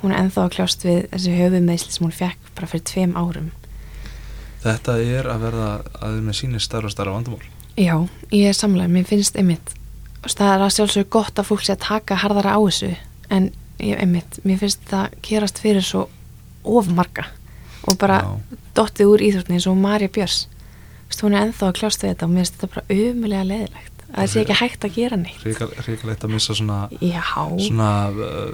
hún 0.01 0.11
er 0.11 0.19
ennþá 0.23 0.43
að 0.43 0.53
kljást 0.55 0.83
við 0.85 0.99
þessi 1.13 1.37
höfumeðsli 1.37 1.91
sem 1.95 2.05
hún 2.05 2.15
fekk 2.15 2.51
bara 2.55 2.67
fyrir 2.67 2.83
tveim 2.83 3.15
árum. 3.15 3.51
þetta 4.63 4.97
er 4.99 5.29
að 5.31 5.41
verða 5.47 5.69
að 6.01 6.15
þið 6.17 6.23
með 6.27 6.39
sínir 6.41 6.63
starra 6.63 6.89
starra 6.91 7.15
vandamál 7.15 7.45
Já, 7.79 7.95
ég 8.35 8.49
er 8.49 8.53
samlega, 8.57 8.91
mér 8.91 9.07
finnst 9.07 9.37
einmitt 9.39 9.75
það 10.27 10.49
er 10.53 10.63
að 10.65 10.73
sjálfsögur 10.75 11.09
gott 11.15 11.39
að 11.39 11.47
fólk 11.47 11.63
sé 11.63 11.73
að 11.77 11.85
taka 11.85 12.17
harðara 12.19 12.57
á 12.57 12.59
þessu 12.59 12.89
en 13.31 13.51
ég, 13.79 13.95
einmitt, 13.99 14.39
mér 14.43 14.57
finnst 14.61 14.81
það 14.89 15.13
gerast 15.25 15.59
fyrir 15.63 15.85
svo 15.85 16.05
ofmarga 16.63 17.25
og 17.87 17.97
bara 18.01 18.19
Já. 18.23 18.31
dottið 18.79 19.11
úr 19.13 19.23
íþrótni 19.29 19.57
eins 19.57 19.67
og 19.71 19.77
Marja 19.79 20.09
veist, 21.07 21.23
hún 21.23 21.35
er 21.35 21.45
ennþá 21.47 21.69
að 21.69 21.77
kljást 21.79 22.03
við 22.03 22.11
þetta 22.13 22.27
og 22.27 22.33
mér 22.33 22.43
finnst 22.43 22.57
þetta 22.59 22.73
bara 22.75 22.99
umulega 22.99 23.47
leðilegt 23.49 24.03
að 24.09 24.17
það 24.19 24.29
sé 24.33 24.43
ekki 24.43 24.57
hægt 24.59 24.85
að 24.87 24.95
gera 24.97 25.17
neitt. 25.21 25.41
Ríkal- 25.45 25.73
ríkalegt 25.87 26.23
að 26.25 26.33
missa 26.33 26.55
svona 26.57 26.77
svona 27.61 27.89
uh, 28.09 28.53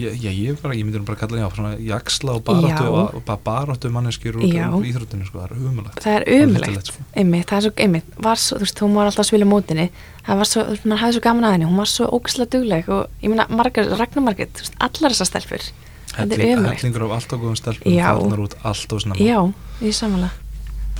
ég, 0.00 0.16
ég, 0.24 0.38
ég, 0.48 0.56
bara, 0.62 0.74
ég 0.74 0.84
myndi 0.86 1.00
nú 1.00 1.06
bara 1.08 1.16
að 1.18 1.22
kalla 1.24 1.48
það 1.50 1.66
já, 1.70 1.78
jaksla 1.90 2.34
og 2.38 2.42
baráttu 2.46 2.86
Já. 2.86 2.90
og 3.14 3.22
bara 3.28 3.40
baráttu 3.44 3.90
manneskjur 3.94 4.38
úr, 4.40 4.46
Já. 4.48 4.66
íþróttinu 4.90 5.26
sko, 5.28 5.38
það 5.42 5.46
er 5.50 5.60
umulagt 5.70 6.00
það 6.04 6.16
er 6.18 6.26
umulegt 6.44 6.90
sko. 6.92 7.04
einmitt, 7.22 7.46
það 7.50 7.56
er 7.58 7.66
svo, 7.66 7.72
einmitt, 7.86 8.10
var 8.26 8.40
svo, 8.42 8.58
þú 8.60 8.66
veist, 8.66 8.82
hún 8.84 8.98
var 8.98 9.10
alltaf 9.10 9.24
að 9.24 9.30
spila 9.30 9.48
mótinni, 9.52 9.86
það 10.26 10.42
var 10.42 10.50
svo, 10.52 10.64
þú 10.66 10.74
veist, 10.76 10.88
mann 10.90 11.02
hafði 11.04 11.16
svo 11.18 11.24
gaman 11.28 11.48
að 11.48 11.54
henni, 11.56 11.70
hún 11.70 11.80
var 11.82 11.90
svo 11.94 12.10
ógæslega 12.18 12.52
dugleg 12.56 12.88
og 12.90 13.24
ég 13.24 13.32
meina, 13.34 13.46
Margar, 13.50 13.90
Ragnar 14.00 14.26
Margit, 14.28 14.52
þú 14.56 14.66
veist, 14.66 14.78
allar 14.88 15.16
þessar 15.16 15.30
stelpur, 15.32 15.66
þetta 16.10 16.26
er 16.26 16.36
Helling, 16.36 16.54
umulegt. 16.58 16.82
hellingur 16.84 17.06
af 17.08 17.16
allt 17.18 17.34
og 17.36 17.44
góðum 17.44 17.58
stelpum 17.60 17.92
Já. 17.96 18.06
farnar 18.14 18.44
út 18.46 18.56
allt 18.62 18.92
og 18.96 19.04
snemma 19.04 19.20
Já, 19.20 19.40
ég 19.84 19.94
samanlega. 19.96 20.46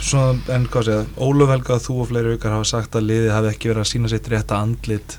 Svo, 0.00 0.20
en 0.48 0.62
hvað 0.72 0.86
segja, 0.86 1.00
Óluf 1.20 1.50
Helga 1.52 1.76
þú 1.76 1.94
og 2.00 2.06
fleiri 2.08 2.30
aukar 2.32 2.54
hafa 2.56 2.64
sagt 2.70 2.94
að 2.96 3.04
liðið 3.10 3.34
hafi 3.34 3.50
ekki 3.50 3.68
verið 3.68 3.82
að 3.82 3.90
sína 3.90 4.08
sitt 4.08 4.28
rétta 4.32 4.56
andlit 4.64 5.18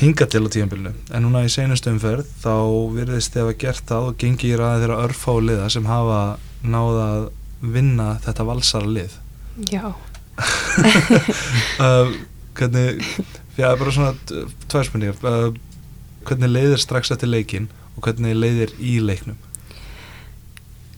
hinga 0.00 0.26
til 0.30 0.44
á 0.46 0.48
tíðanbylnu 0.54 0.92
en 1.12 1.24
núna 1.26 1.44
í 1.46 1.50
seinustu 1.52 1.92
umferð 1.92 2.30
þá 2.42 2.54
virðist 2.96 3.34
þið 3.34 3.42
hafa 3.44 3.58
gert 3.64 3.84
það 3.90 4.08
og 4.08 4.16
gengi 4.22 4.50
í 4.52 4.56
ræði 4.58 4.82
þeirra 4.84 5.02
örfá 5.06 5.32
liða 5.42 5.68
sem 5.74 5.88
hafa 5.90 6.20
náða 6.62 7.04
að 7.16 7.28
vinna 7.62 8.08
þetta 8.24 8.46
valsara 8.48 8.88
lið. 8.90 9.12
Já, 9.70 9.84
uh, 11.84 12.08
hvernig 12.58 13.02
já, 13.58 13.68
bara 13.78 13.92
svona 13.94 14.14
t- 14.26 14.46
tvær 14.72 14.88
spurningar. 14.88 15.18
Uh, 15.22 15.52
hvernig 16.26 16.50
leiðir 16.50 16.80
strax 16.82 17.12
eftir 17.14 17.30
leikin 17.30 17.68
og 17.96 18.06
hvernig 18.06 18.34
leiðir 18.38 18.74
í 18.80 18.96
leiknum? 19.02 19.38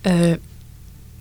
Uh, 0.05 0.37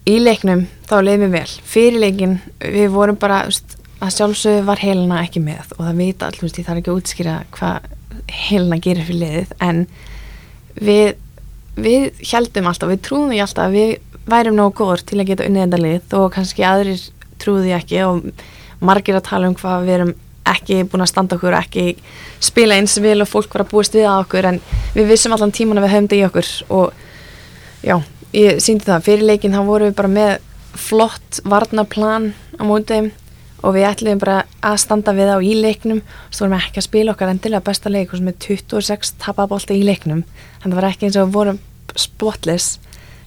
í 0.07 0.17
leiknum 0.19 0.65
þá 0.89 0.97
leiði 1.01 1.21
mér 1.25 1.33
vel, 1.37 1.53
fyrir 1.73 1.99
leikin 2.03 2.37
við 2.59 2.89
vorum 2.93 3.19
bara, 3.19 3.43
þú 3.47 3.53
veist, 3.53 3.77
að 4.03 4.15
sjálfsögðu 4.17 4.63
var 4.67 4.81
helena 4.83 5.21
ekki 5.23 5.41
með 5.43 5.75
og 5.77 5.83
það 5.85 5.99
vita 6.01 6.29
allir, 6.29 6.55
ég 6.57 6.67
þarf 6.67 6.81
ekki 6.81 6.91
að 6.91 7.01
útskýra 7.01 7.35
hvað 7.55 7.91
helena 8.33 8.79
gerir 8.83 9.07
fyrir 9.07 9.21
liðið, 9.23 9.53
en 9.63 9.85
við 10.79 11.13
við 11.73 12.19
heldum 12.29 12.67
alltaf, 12.69 12.91
við 12.91 13.01
trúðum 13.07 13.31
því 13.33 13.39
alltaf 13.43 13.69
að 13.69 13.77
við 13.77 13.93
værum 14.29 14.57
nógu 14.57 14.75
góður 14.77 15.03
til 15.07 15.19
að 15.19 15.29
geta 15.31 15.47
unnið 15.47 15.63
þetta 15.65 15.79
lið 15.81 16.17
og 16.19 16.27
kannski 16.35 16.65
aðrir 16.67 17.07
trúðu 17.41 17.63
því 17.65 17.73
ekki 17.79 18.03
og 18.05 18.27
margir 18.83 19.17
að 19.17 19.25
tala 19.27 19.49
um 19.49 19.57
hvað 19.57 19.87
við 19.87 19.95
erum 19.97 20.13
ekki 20.53 20.77
búin 20.91 21.03
að 21.05 21.11
standa 21.11 21.37
okkur 21.37 21.57
ekki 21.57 21.85
spila 22.43 22.77
eins 22.77 22.97
vel 23.01 23.21
og 23.23 23.31
fólk 23.31 23.55
var 23.55 23.65
að 23.65 23.71
búast 23.71 23.95
við 23.95 24.07
að 24.09 24.25
okkur 24.25 24.49
en 24.51 24.59
við 24.95 25.09
vissum 25.11 25.35
allan 25.35 25.53
tíman 25.55 25.79
að 25.79 25.87
við 25.87 25.93
höfum 25.95 26.07
þetta 26.07 26.19
í 26.19 26.25
okkur 26.27 26.49
og 26.77 27.83
já, 27.83 27.95
ég 28.35 28.63
síndi 28.63 28.87
það 28.87 29.07
fyrir 29.07 29.29
leikin 29.31 29.55
þá 29.55 29.61
vorum 29.67 29.89
við 29.89 29.97
bara 29.99 30.13
með 30.13 30.33
flott 30.83 31.39
varnaplan 31.47 32.31
á 32.59 32.63
móti 32.67 32.91
þeim 32.91 33.11
og 33.63 33.75
við 33.77 33.87
ætlum 33.87 34.21
bara 34.21 34.41
að 34.63 34.79
standa 34.83 35.13
við 35.15 35.31
á 35.31 35.37
í 35.39 35.53
leiknum. 35.55 36.01
Svo 36.29 36.45
vorum 36.45 36.57
við 36.57 36.65
ekki 36.67 36.81
að 36.81 36.87
spila 36.87 37.13
okkar 37.13 37.31
endilega 37.31 37.65
besta 37.65 37.91
leik 37.91 38.11
og 38.11 38.19
sem 38.19 38.31
er 38.31 38.39
26 38.45 39.13
tapabólta 39.23 39.75
í 39.75 39.83
leiknum. 39.87 40.23
Þannig 40.61 40.65
að 40.65 40.73
það 40.73 40.81
var 40.81 40.89
ekki 40.89 41.07
eins 41.07 41.19
og 41.21 41.35
vorum 41.35 41.61
spotless. 41.95 42.79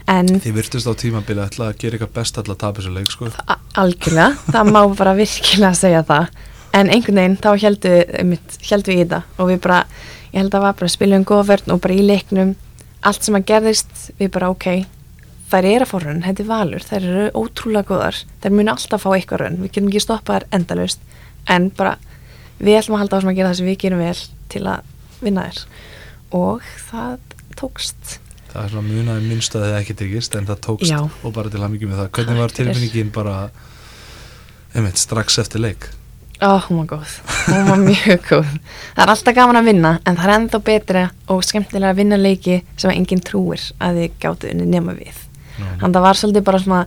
En 0.07 0.29
þið 0.39 0.59
virtust 0.61 0.87
á 0.87 0.95
tímabili 0.95 1.43
að 1.43 1.49
ætla 1.51 1.71
að 1.71 1.81
gera 1.81 1.97
eitthvað 1.97 2.13
best 2.19 2.37
að 2.39 2.53
tapa 2.53 2.79
þessu 2.79 2.93
leik 2.95 3.11
sko. 3.11 3.31
Algjörlega, 3.81 4.29
það 4.53 4.71
má 4.77 4.83
bara 4.99 5.17
virkilega 5.19 5.73
segja 5.75 6.05
það. 6.07 6.29
En 6.77 6.93
einhvern 6.93 7.23
veginn 7.23 7.39
þá 7.41 7.51
heldum 7.63 8.37
heldum 8.69 8.93
við 8.93 9.01
í 9.01 9.01
þetta 9.01 9.23
og 9.41 9.51
við 9.51 9.63
bara, 9.65 9.81
ég 10.35 10.43
held 10.43 10.53
að 10.53 10.59
það 10.59 10.67
var 10.67 10.77
bara 10.77 10.91
að 10.91 10.95
spila 10.95 11.19
um 11.19 11.27
góða 11.27 11.49
vörn 11.51 11.75
og 11.75 11.81
bara 11.83 11.97
í 11.97 12.05
leiknum. 12.05 12.53
Allt 13.07 13.27
sem 13.27 13.39
að 13.39 13.49
gerðist, 13.49 13.97
við 14.21 14.31
bara 14.37 14.53
ok 14.53 14.69
þær 15.51 15.69
eru 15.71 15.87
að 15.87 15.91
fá 15.91 15.97
raun, 16.03 16.23
þetta 16.25 16.43
er 16.43 16.51
valur 16.51 16.85
þær 16.87 17.07
eru 17.07 17.27
ótrúlega 17.39 17.89
góðar, 17.91 18.21
þær 18.43 18.55
munu 18.57 18.73
alltaf 18.73 19.05
fá 19.05 19.09
eitthvað 19.15 19.43
raun, 19.43 19.59
við 19.63 19.73
getum 19.73 19.91
ekki 19.91 20.03
stoppað 20.03 20.39
þær 20.41 20.47
endalaust. 20.59 21.03
En 21.53 21.69
bara, 21.79 21.97
við 22.59 22.81
ætlum 22.81 22.97
að 22.97 23.05
halda 23.05 23.19
á 23.19 23.23
sem 23.23 23.33
að 23.33 23.39
gera 23.39 23.51
það 23.51 23.59
sem 23.61 23.71
við 23.71 23.81
gerum 23.85 24.03
vel 24.03 24.23
til 24.53 24.63
að 24.67 24.95
vinna 25.23 25.45
þær. 25.47 25.61
Og 26.37 26.71
það 26.89 27.37
tókst. 27.61 28.17
Það 28.51 28.65
er 28.65 28.73
svona 28.73 28.89
munaði 28.89 29.29
minnst 29.29 29.55
að 29.55 29.67
þið 29.67 29.77
ekki 29.83 29.97
tekist 30.01 30.35
en 30.39 30.49
það 30.49 30.65
tókst. 30.67 30.91
Já. 30.91 30.99
og 31.07 31.37
bara 31.37 31.53
til 31.53 31.63
hamingjum 31.63 31.93
með 31.93 32.03
það. 32.03 32.11
Hvernig 32.19 32.43
var 32.43 32.57
tilfinningin 32.57 33.15
bara 33.15 33.37
einmitt, 34.75 34.99
strax 34.99 35.39
eftir 35.45 35.63
leik? 35.63 35.89
Ó, 36.37 36.61
hún 36.67 36.83
var 36.83 36.89
góð, 36.91 37.13
hún 37.47 37.63
var 37.71 37.79
mjög 37.81 38.27
góð. 38.27 38.51
Það 38.93 39.05
er 39.07 39.13
alltaf 39.15 39.37
gaman 39.39 39.61
að 39.63 39.71
vinna 39.71 39.93
en 40.03 40.19
það 40.19 40.27
er 40.27 40.35
ennþá 40.35 40.61
betra 40.67 41.05
og 41.33 41.47
skemmtilega 41.49 41.95
að 41.95 42.03
vinna 42.03 42.19
leiki 42.21 42.59
sem 42.77 42.93
enginn 42.93 43.25
trúir 43.25 43.71
að 43.81 44.03
þið 44.03 44.19
gáttu 44.21 44.51
unni 44.53 44.69
nema 44.69 44.93
við 44.99 45.23
Þannig 45.57 45.89
að 45.89 45.97
það 45.99 46.07
var 46.07 46.21
svolítið 46.21 46.47
bara 46.47 46.63
svona 46.63 46.87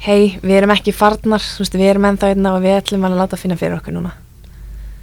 hei, 0.00 0.38
við 0.40 0.56
erum 0.56 0.74
ekki 0.74 0.94
farnar 0.96 1.44
veist, 1.44 1.76
við 1.76 1.92
erum 1.92 2.08
ennþá 2.08 2.32
einna 2.32 2.54
og 2.56 2.64
við 2.64 2.78
ætlum 2.78 3.06
að 3.08 3.18
láta 3.20 3.38
finna 3.40 3.58
fyrir 3.60 3.76
okkur 3.80 3.96
núna. 3.96 4.14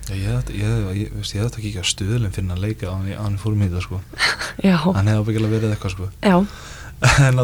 Já, 0.08 0.40
ég 0.56 1.12
hefði 1.20 1.44
ekki 1.44 1.70
ekki 1.74 1.82
að 1.82 1.90
stuðlum 1.92 2.34
finna 2.36 2.56
að 2.56 2.64
leika 2.64 2.88
á 2.88 2.96
hann, 2.96 3.40
fórum 3.42 3.66
í 3.66 3.68
þetta 3.68 3.84
sko. 3.84 4.02
Hann 4.96 5.10
hefði 5.12 5.24
ábyggilega 5.24 5.54
verið 5.54 5.74
eitthvað 5.76 5.96
sko. 5.98 6.12
Já, 6.24 6.38
en 7.28 7.42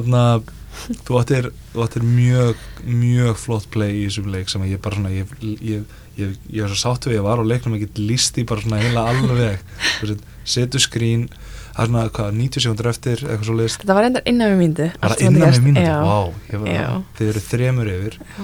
þú 1.08 1.18
áttir, 1.20 1.50
þú 1.74 1.84
áttir 1.86 2.06
mjög 2.08 2.62
mjög 2.88 3.38
flott 3.38 3.68
play 3.74 4.00
í 4.00 4.06
þessum 4.08 4.32
leik 4.34 4.50
sem 4.52 4.64
að 4.64 4.74
ég 4.74 4.82
bara 4.84 4.98
svona 4.98 5.12
ég, 5.14 5.34
ég, 5.44 5.84
ég, 6.18 6.38
ég 6.50 6.66
var 6.66 6.74
svo 6.74 6.80
sáttu 6.82 7.12
við, 7.12 7.20
ég 7.20 7.28
var 7.28 7.44
á 7.44 7.46
leiknum 7.46 7.76
ég 7.78 7.86
get 7.86 8.02
líst 8.02 8.40
í 8.42 8.46
bara 8.48 8.64
svona 8.64 8.82
heila 8.82 9.06
alveg. 9.12 9.62
Setu 10.54 10.82
skrín 10.82 11.28
það 11.74 11.84
er 11.84 11.90
svona 11.90 12.04
hvað, 12.14 12.36
90 12.38 12.64
sekundur 12.66 12.90
eftir 12.92 13.24
eitthvað 13.24 13.48
svo 13.50 13.56
list 13.58 13.82
þetta 13.82 13.96
var 13.98 14.08
endar 14.10 14.28
innan 14.30 14.60
við 14.60 14.76
bara 14.78 15.10
allt 15.10 15.20
sem 15.24 15.34
innan 15.34 15.64
mínúti, 15.66 15.86
Já, 15.88 15.98
vá 16.04 16.20
var- 16.64 17.02
þið 17.18 17.32
eru 17.34 17.44
þremur 17.50 17.92
yfir. 17.94 18.20
Já. 18.20 18.44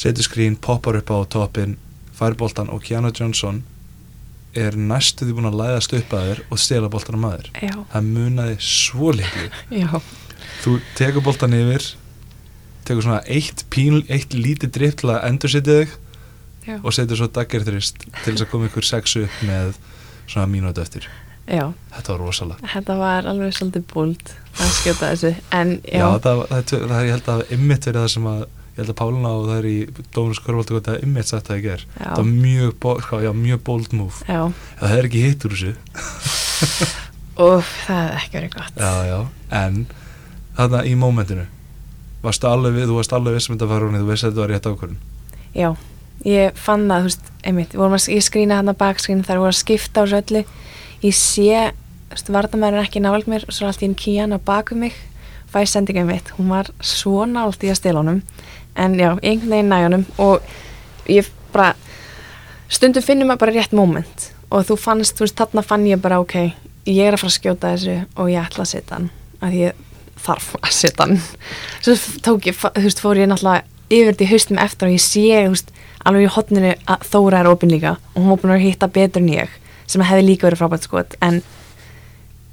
setu 0.00 0.22
skrín, 0.24 0.56
poppar 0.56 0.96
upp 0.96 1.10
á 1.12 1.18
toppin 1.28 1.76
fær 2.16 2.34
boltan 2.36 2.70
og 2.72 2.82
Keanu 2.84 3.12
Johnson 3.12 3.62
er 4.56 4.74
næstu 4.74 5.24
því 5.28 5.36
búin 5.36 5.46
að 5.50 5.58
læðast 5.60 5.92
upp 5.94 6.10
að 6.16 6.26
þér 6.30 6.40
og 6.50 6.58
stela 6.58 6.88
boltan 6.90 7.14
á 7.16 7.20
maður 7.22 7.50
já, 7.54 7.74
það 7.92 8.08
munaði 8.10 8.56
svo 8.58 9.12
litlu. 9.14 9.48
Já, 9.70 10.00
þú 10.64 10.80
tekur 10.98 11.22
boltan 11.22 11.54
yfir 11.54 11.86
tekur 12.88 13.04
svona 13.06 13.20
eitt, 13.30 13.64
pín, 13.70 14.00
eitt 14.10 14.32
lítið 14.34 14.72
dripp 14.74 14.96
til 15.02 15.12
að 15.14 15.24
endur 15.28 15.52
setja 15.52 15.76
þig 15.84 15.92
já, 16.66 16.76
og 16.82 16.92
setur 16.96 17.20
svo 17.20 17.28
daggerðrist 17.30 18.02
til 18.24 18.32
þess 18.34 18.42
að 18.46 18.50
koma 18.50 18.66
ykkur 18.70 18.88
sexu 18.88 19.22
upp 19.28 19.36
með 19.46 19.76
svona 20.26 20.48
mínúti 20.50 20.82
eftir 20.82 21.06
já. 21.50 21.64
Þetta 21.96 22.12
var 22.14 22.22
rosalega 22.24 22.70
Þetta 22.74 22.96
var 23.00 23.28
alveg 23.32 23.56
svolítið 23.58 23.84
búld 23.92 24.32
að 24.60 24.72
skjóta 24.78 25.10
þessu 25.12 25.32
en 25.58 25.74
já, 25.84 25.98
já, 26.00 26.06
það, 26.24 26.40
það, 26.50 26.64
það, 26.70 26.88
það, 26.94 27.04
ég 27.06 27.14
held 27.16 27.30
að 27.34 27.44
ymmit 27.58 27.88
verið 27.90 28.00
það 28.04 28.10
sem 28.14 28.28
að 28.30 28.40
ég 28.44 28.80
held 28.80 28.92
að 28.94 28.98
Páluna 29.00 29.30
og 29.36 29.46
það 29.50 29.58
er 29.60 29.68
í 29.70 29.76
Dónus 30.14 30.40
Körvaldu 30.44 30.78
að 30.80 31.04
ymmit 31.04 31.30
sagt 31.30 31.50
það 31.50 31.58
í 31.60 31.64
ger 31.66 31.84
Já. 31.86 32.04
það 32.06 32.20
var 32.22 32.28
mjög, 32.30 32.74
bo- 32.84 32.98
sko, 33.04 33.20
já, 33.24 33.30
mjög 33.36 33.62
bold 33.66 33.96
move. 33.98 34.20
Já, 34.30 34.42
það 34.80 34.96
er 35.00 35.08
ekki 35.10 35.24
hitt 35.26 35.46
úr 35.48 35.56
þessu. 35.56 35.72
Og 37.40 37.62
það 37.86 38.00
hefði 38.04 38.18
ekki 38.20 38.36
verið 38.36 38.54
gott. 38.56 38.80
Já, 38.80 38.92
já, 39.08 39.18
en 39.60 39.78
þarna 40.58 40.82
í 40.86 40.94
mómentinu 40.98 41.46
varstu 42.24 42.48
alveg 42.50 42.74
við, 42.76 42.88
þú 42.90 42.96
varst 42.98 43.14
alveg 43.16 43.36
vissum 43.38 43.56
þetta 43.56 43.68
var 43.70 43.86
hún 43.86 43.96
þú 43.96 44.08
veist 44.10 44.26
að 44.26 44.32
þetta 44.34 44.42
var 44.44 44.50
rétt 44.52 44.66
ákvörðun? 44.68 44.98
Já, 45.56 45.68
ég 46.28 46.58
fann 46.60 46.84
það, 46.90 46.98
þú 47.06 47.08
veist, 47.10 47.30
einmitt, 47.48 47.76
að, 47.80 48.08
ég 48.12 48.26
skrýna 48.26 48.58
hann 48.60 48.72
að 48.72 48.80
bakskrín 48.82 49.22
þar 49.24 49.40
voru 49.40 49.54
að 49.54 49.60
skipta 49.62 50.04
á 50.04 50.04
þessu 50.04 50.18
öllu, 50.20 50.42
ég 51.04 51.16
sé, 51.16 51.70
vartamæður 52.28 52.80
er 52.80 52.88
ekki 52.88 53.02
nálega 53.02 53.30
mér 53.30 53.46
og 53.46 53.54
svo 53.54 53.66
er 53.66 53.72
allt 53.72 53.84
í 53.84 53.88
einn 53.88 53.98
kían 53.98 54.36
að 54.36 54.44
baka 54.48 54.78
mig 54.78 54.96
fæ 55.50 55.64
sendinga 55.66 56.04
mitt, 56.06 56.32
hún 56.38 56.50
var 56.52 56.70
svo 56.80 57.24
nált 57.26 57.62
í 57.64 57.70
að 57.72 57.80
stela 57.80 58.02
honum 58.02 58.20
en 58.78 58.98
já, 58.98 59.12
einhvern 59.18 59.50
veginn 59.50 59.72
næjanum 59.72 60.04
og 60.22 60.44
ég 61.10 61.30
bara 61.52 61.74
stundum 62.70 63.02
finnum 63.02 63.30
maður 63.30 63.46
bara 63.46 63.56
rétt 63.58 63.74
moment 63.74 64.30
og 64.50 64.66
þú 64.66 64.76
fannst, 64.78 65.16
þú 65.18 65.26
veist, 65.26 65.38
þarna 65.38 65.64
fann 65.66 65.86
ég 65.86 66.02
bara 66.02 66.20
ok, 66.22 66.36
ég 66.90 67.06
er 67.06 67.14
að 67.14 67.22
fara 67.22 67.32
að 67.32 67.36
skjóta 67.38 67.72
þessu 67.74 67.96
og 68.16 68.30
ég 68.30 68.46
ætla 68.46 68.66
að 68.66 68.72
setja 68.72 68.96
hann, 68.98 69.10
að 69.40 69.58
ég 69.58 69.84
þarf 70.20 70.48
að 70.60 70.72
setja 70.74 71.06
hann. 71.06 71.20
Svo 71.80 71.94
tók 72.26 72.48
ég, 72.50 72.58
þú 72.58 72.86
veist, 72.86 73.02
fór 73.02 73.20
ég 73.20 73.30
náttúrulega 73.30 73.66
yfir 73.90 74.24
í 74.24 74.30
haustum 74.30 74.60
eftir 74.62 74.90
og 74.90 74.96
ég 74.96 75.04
sé, 75.04 75.26
þú 75.46 75.54
veist 75.54 75.72
alveg 76.06 76.26
í 76.26 76.32
hotninu 76.34 76.74
að 76.88 77.06
Þóra 77.10 77.42
er 77.42 77.50
opinn 77.50 77.72
líka 77.74 77.96
og 78.14 78.22
hún 78.22 78.30
var 78.32 78.42
búin 78.42 78.54
að 78.56 78.64
hitta 78.64 78.88
betur 78.90 79.22
en 79.22 79.32
ég 79.34 79.56
sem 79.90 80.04
hefði 80.06 80.26
líka 80.26 80.48
verið 80.48 80.62
frábært 80.62 80.86
skot 80.86 81.16
en 81.24 81.40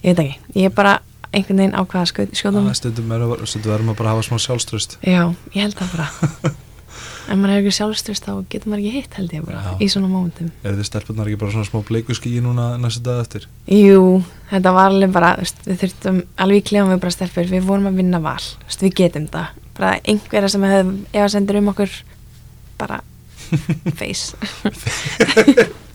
ég 0.03 0.13
veit 0.13 0.23
ekki, 0.25 0.39
ég 0.57 0.69
er 0.71 0.77
bara 0.77 0.99
einhvern 1.31 1.59
veginn 1.61 1.75
ákvaða 1.77 2.29
skjóðum 2.33 2.71
stundum 2.77 3.11
verðum 3.11 3.91
að 3.91 3.99
bara 3.99 4.15
hafa 4.15 4.29
smá 4.29 4.39
sjálfströst 4.41 4.97
já, 5.01 5.27
ég 5.53 5.61
held 5.61 5.77
það 5.77 5.93
bara. 5.97 6.55
En 7.27 7.41
maður 7.41 7.57
hefur 7.57 7.65
ekki 7.67 7.75
sjálfströst 7.75 8.23
þá 8.23 8.31
getur 8.47 8.71
maður 8.71 8.85
ekki 8.85 8.99
hitt 9.01 9.15
held 9.19 9.33
ég 9.35 9.43
bara 9.43 9.59
já. 9.65 9.71
í 9.83 9.87
svona 9.91 10.07
mómentum. 10.07 10.51
Er 10.63 10.77
þið 10.77 10.87
stelpunar 10.87 11.27
ekki 11.27 11.39
bara 11.41 11.53
svona 11.55 11.67
smá 11.67 11.81
bleikuskíi 11.89 12.43
núna 12.43 12.67
næstu 12.79 13.03
dag 13.03 13.19
eftir? 13.25 13.47
Jú, 13.67 14.21
þetta 14.51 14.73
var 14.77 14.93
alveg 14.93 15.15
bara 15.15 15.33
við 15.41 15.81
þurftum, 15.81 16.21
alveg 16.39 16.61
í 16.61 16.65
klefum 16.69 16.93
við 16.93 17.01
bara 17.03 17.15
stelpur 17.17 17.49
við 17.51 17.67
vorum 17.67 17.89
að 17.91 17.99
vinna 17.99 18.21
val, 18.23 18.39
við 18.79 18.95
getum 19.01 19.27
það. 19.33 19.59
Bara 19.77 19.91
einhverja 20.07 20.53
sem 20.53 20.67
hefur 20.69 20.93
efa 21.11 21.27
sendur 21.35 21.59
um 21.59 21.73
okkur 21.73 21.99
bara 22.79 23.01
face 23.99 24.37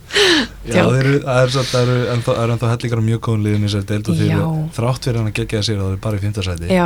Já, 0.62 0.82
það 0.82 0.98
eru, 0.98 1.14
það 1.24 1.78
eru 1.80 1.96
ennþá, 2.12 2.68
hellingar 2.74 3.02
mjög 3.06 3.24
góðun 3.26 3.46
liðin 3.46 3.66
í 3.66 3.72
sér 3.72 3.86
deild 3.88 4.10
og 4.12 4.20
því 4.20 4.28
þrátt 4.76 5.08
fyrir 5.08 5.18
hann 5.20 5.30
að 5.32 5.38
gegja 5.40 5.64
sér 5.66 5.80
að 5.80 5.86
það 5.86 5.96
er 5.96 6.04
bara 6.04 6.18
í 6.18 6.22
fymtarsæti 6.22 6.80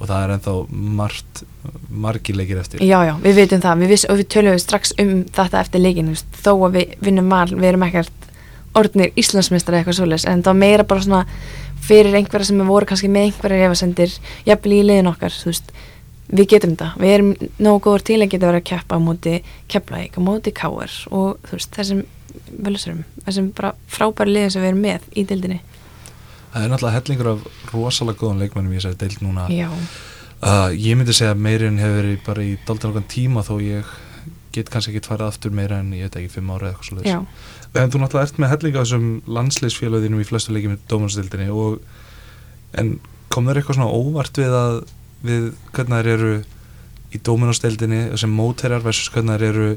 og 0.00 0.08
það 0.08 0.22
er 0.24 0.32
ennþá 0.34 0.54
margt 0.96 1.42
margi 1.90 2.32
leikir 2.32 2.60
eftir. 2.60 2.80
Já, 2.80 3.02
já, 3.04 3.12
við 3.20 3.36
veitum 3.36 3.60
það. 3.60 3.82
Við 3.82 3.92
viss, 3.92 4.06
og 4.08 4.16
við 4.20 4.28
tölum 4.32 4.58
strax 4.62 4.94
um 5.02 5.12
þetta 5.36 5.60
eftir 5.60 5.82
leikin 5.84 6.14
þó 6.40 6.52
að 6.54 6.78
við 6.78 6.94
vinnum 7.04 7.32
val, 7.32 7.48
við 7.52 7.68
erum 7.68 7.84
ekkert 7.84 8.28
orðnir 8.80 9.12
Íslandsmeistar 9.18 9.74
eða 9.74 9.82
eitthvað 9.82 9.98
svolítið 9.98 10.30
en 10.30 10.44
það 10.46 10.60
meira 10.62 10.86
bara 10.88 11.04
svona 11.04 11.22
fyrir 11.84 12.16
einhverja 12.16 12.50
sem 12.50 12.60
voru 12.68 12.88
kannski 12.88 13.10
með 13.10 13.28
einhverja 13.28 13.66
efasendir 13.68 14.14
jafnvel 14.46 14.76
í 14.76 14.84
liðin 14.86 15.10
okkar, 15.10 15.36
veist. 15.50 15.72
Við 16.30 16.46
getum 16.52 16.76
þetta, 16.76 16.92
við 17.02 17.12
erum 17.16 17.30
nógu 17.58 17.80
góður 17.88 18.04
til 18.06 18.20
að 18.20 18.28
geta 18.30 18.46
verið 18.46 18.60
að 18.62 18.68
keppa 18.70 18.96
á 18.96 19.00
móti 19.02 19.32
kepplæk, 19.72 20.14
á 20.14 20.20
móti 20.22 20.52
káar 20.54 20.92
og 21.10 21.40
þú 21.48 21.56
veist 21.56 21.74
þessum 21.74 22.04
völusurum, 22.50 23.02
þessum 23.26 23.50
bara 23.56 23.74
frábæri 23.90 24.34
liðin 24.34 24.54
sem 24.54 24.64
við 24.64 24.72
erum 24.72 24.84
með 24.84 25.08
í 25.14 25.26
deildinni. 25.30 25.60
Það 26.50 26.64
er 26.64 26.72
náttúrulega 26.72 26.98
hellingur 26.98 27.32
af 27.32 27.72
rosalega 27.72 28.20
góðan 28.20 28.44
leikmennum 28.44 28.74
í 28.74 28.78
þessari 28.80 29.00
deild 29.00 29.24
núna. 29.24 29.48
Uh, 30.40 30.70
ég 30.72 30.96
myndi 30.96 31.12
segja 31.14 31.34
að 31.34 31.42
meirinn 31.44 31.80
hefur 31.80 31.98
verið 32.00 32.22
bara 32.24 32.44
í 32.46 32.54
daldur 32.66 32.94
okkur 32.94 33.10
tíma 33.12 33.44
þó 33.44 33.58
ég 33.60 33.90
get 34.54 34.70
kannski 34.72 34.94
ekki 34.94 35.06
farið 35.06 35.26
aftur 35.28 35.52
meira 35.54 35.78
en 35.82 35.92
ég 35.94 36.08
veit 36.08 36.16
ekki, 36.20 36.32
fimm 36.34 36.50
ára 36.50 36.70
eða 36.70 36.72
eitthvað 36.72 36.88
slúðis 36.88 37.80
en 37.80 37.92
þú 37.92 38.00
náttúrulega 38.02 38.26
ert 38.26 38.40
með 38.42 38.52
hellinga 38.54 38.82
þessum 38.82 39.04
landsleisfélagðinum 39.36 40.22
í 40.22 40.26
flestu 40.26 40.54
leikið 40.54 40.72
með 40.72 40.86
dómansdildinni 40.90 41.50
en 42.80 42.94
kom 43.30 43.46
þér 43.46 43.60
eitthvað 43.60 43.78
svona 43.78 44.00
óvart 44.00 44.40
við 44.40 44.56
að 44.58 44.78
við 45.28 45.46
hvernig 45.76 46.00
þær 46.00 46.10
eru 46.14 46.32
í 47.10 47.20
dóminósteldinni 47.26 48.18
sem 48.20 48.32
mótherjar 48.34 48.84
versus 48.84 49.10
hvernig 49.12 49.38
þær 49.38 49.46
eru 49.48 49.68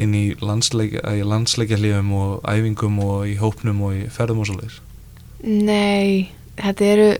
inn 0.00 0.14
í 0.16 0.24
landsleikja 0.40 1.78
hlifum 1.78 2.12
og 2.16 2.48
æfingum 2.48 2.98
og 3.04 3.28
í 3.30 3.36
hópnum 3.40 3.82
og 3.86 3.98
í 3.98 4.06
ferðum 4.12 4.42
og 4.42 4.50
svolítið 4.50 4.80
Nei, 5.40 6.30
þetta 6.60 6.88
eru 6.94 7.10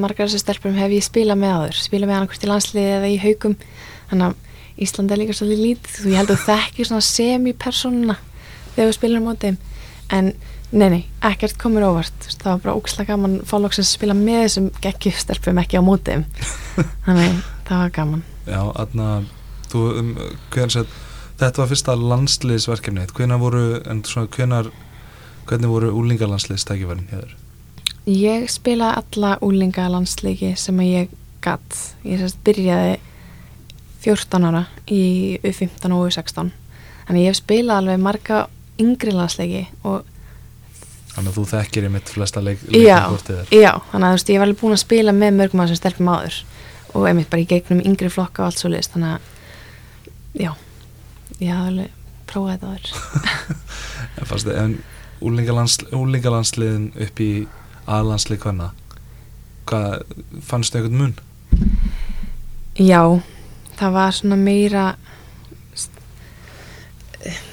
margar 0.00 0.28
þessu 0.28 0.42
stelpurum 0.44 0.78
hef 0.80 0.94
ég 0.94 1.04
spilað 1.04 1.40
með 1.40 1.56
aður 1.56 1.80
spilað 1.80 2.10
með 2.10 2.18
annarkvæmst 2.18 2.46
í 2.46 2.50
landsliði 2.50 2.94
eða 2.98 3.10
í 3.10 3.18
haugum 3.24 3.58
þannig 4.10 4.30
að 4.30 4.46
Íslanda 4.80 5.12
er 5.12 5.20
líka 5.20 5.34
svolítið 5.36 5.66
lítið 5.66 5.96
og 6.00 6.08
ég 6.08 6.20
held 6.22 6.30
að 6.32 6.44
það 6.46 6.62
ekki 6.64 6.84
svona 6.88 7.04
semi-persónuna 7.04 8.14
þegar 8.72 8.86
við 8.88 8.94
spilum 8.96 9.26
á 9.28 9.32
þeim. 9.42 9.58
En 10.16 10.30
nei, 10.70 10.86
nei, 10.88 11.00
ekkert 11.26 11.58
komur 11.60 11.84
óvart 11.88 12.28
það 12.30 12.46
var 12.46 12.60
bara 12.64 12.74
ógislega 12.78 13.12
gaman 13.12 13.40
fólksins 13.48 13.90
að 13.90 13.96
spila 13.98 14.16
með 14.16 14.44
þessum 14.44 14.68
geggjustelpum 14.84 15.60
ekki 15.64 15.80
á 15.80 15.82
mótið 15.82 16.24
þannig 17.06 17.40
það 17.66 17.74
var 17.74 17.94
gaman 17.96 18.22
Já, 18.48 18.60
aðna, 18.72 19.12
þú, 19.68 19.86
um, 20.00 20.12
hvernig 20.54 20.90
Þetta 21.40 21.62
var 21.62 21.68
fyrsta 21.70 21.92
landsliðsverkefnið, 21.96 23.12
hvernig 23.16 23.38
voru, 23.40 23.62
en 23.88 24.02
svona 24.04 24.28
hvernig, 24.34 24.66
hvernig 25.48 25.70
voru 25.72 25.92
úlingalandsliðstækifærin 25.96 27.06
hér? 27.14 27.32
Ég 28.10 28.44
spilaði 28.52 29.00
alla 29.00 29.30
úlingalandsliði 29.44 30.50
sem 30.60 30.82
ég 30.84 31.14
gatt. 31.40 31.78
Ég 32.04 32.20
sérst 32.20 32.42
byrjaði 32.44 32.98
14 34.04 34.48
ára 34.50 34.66
í 34.84 35.02
U15 35.40 35.96
og 35.96 36.10
U16. 36.10 36.52
Þannig 37.08 37.24
ég 37.24 37.32
hef 37.32 37.40
spilað 37.40 37.80
alveg 37.86 38.04
marga 38.04 38.44
yngri 38.80 39.16
landsliði 39.16 39.66
og 39.80 40.04
Þannig 41.10 41.32
að 41.32 41.36
þú 41.40 41.44
þekkir 41.50 41.86
í 41.88 41.88
mitt 41.90 42.10
flesta 42.12 42.40
leik, 42.44 42.60
leikurkortið 42.70 43.38
þér. 43.40 43.48
Já, 43.56 43.70
þannig 43.90 44.04
að 44.04 44.12
þú 44.12 44.18
veist, 44.18 44.28
ég 44.30 44.38
var 44.38 44.46
alveg 44.46 44.60
búin 44.60 44.76
að 44.76 44.84
spila 44.84 45.14
með 45.16 45.38
mörgum 45.40 45.62
að 45.64 45.72
sem 45.72 45.80
stelpum 45.80 46.10
áður 46.12 46.36
og 46.94 47.06
einmitt 47.08 47.30
bara 47.30 47.44
í 47.44 47.48
gegnum 47.50 47.82
yngri 47.84 48.10
flokka 48.12 48.44
og 48.44 48.50
allt 48.50 48.62
svo 48.62 48.70
list, 48.72 48.94
þannig 48.94 49.16
að 49.16 49.20
já 50.44 50.52
ég 51.40 51.54
hafði 51.54 51.70
alveg 51.70 51.90
prófað 52.30 52.52
þetta 52.54 52.66
aður 52.70 54.54
En 54.64 54.78
úlingalandsliðin 55.20 56.86
upp 57.04 57.20
í 57.20 57.32
aðlandslið 57.90 58.42
hvaðna 58.44 58.70
hvað 59.68 60.02
fannst 60.44 60.74
þau 60.74 60.80
eitthvað 60.80 60.98
mun? 60.98 61.14
Já 62.80 63.02
það 63.78 63.96
var 63.96 64.16
svona 64.16 64.38
meira 64.40 64.84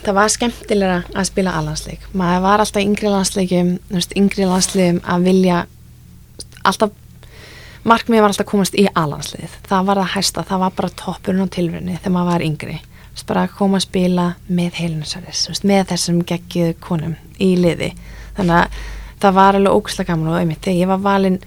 það 0.05 0.13
var 0.15 0.31
skemmtilega 0.31 0.99
að 1.11 1.27
spila 1.29 1.55
aðlandsleik 1.59 2.05
maður 2.17 2.45
var 2.45 2.63
alltaf 2.63 2.83
yngri 2.83 3.11
landsleikum 3.11 3.73
yngri 4.21 4.47
landsleikum 4.47 5.01
að 5.03 5.27
vilja 5.27 5.65
alltaf 6.67 6.95
markmið 7.83 8.23
var 8.23 8.31
alltaf 8.31 8.45
að 8.45 8.51
komast 8.51 8.77
í 8.77 8.85
aðlandslið 8.87 9.57
það 9.67 9.89
var 9.89 10.01
að 10.01 10.13
hæsta, 10.15 10.45
það 10.47 10.63
var 10.63 10.77
bara 10.77 10.95
toppurinn 11.01 11.45
á 11.45 11.53
tilverðinni 11.55 11.97
þegar 11.99 12.15
maður 12.15 12.31
var 12.31 12.45
yngri. 12.47 12.77
Bara 13.27 13.47
að 13.47 13.55
koma 13.57 13.79
að 13.79 13.87
spila 13.87 14.25
með 14.45 14.75
heilinsarðis 14.77 15.63
með 15.65 15.87
þessum 15.89 16.19
geggið 16.29 16.75
konum 16.83 17.15
í 17.41 17.55
liði. 17.57 17.91
Þannig 18.37 18.59
að 18.59 18.81
það 19.23 19.37
var 19.39 19.57
alveg 19.57 19.77
ógustlega 19.77 20.11
gaman 20.11 20.29
og 20.31 20.37
einmitt 20.37 20.61
þegar 20.61 20.77
ég 20.83 20.91
var 20.91 21.01
valinn 21.01 21.39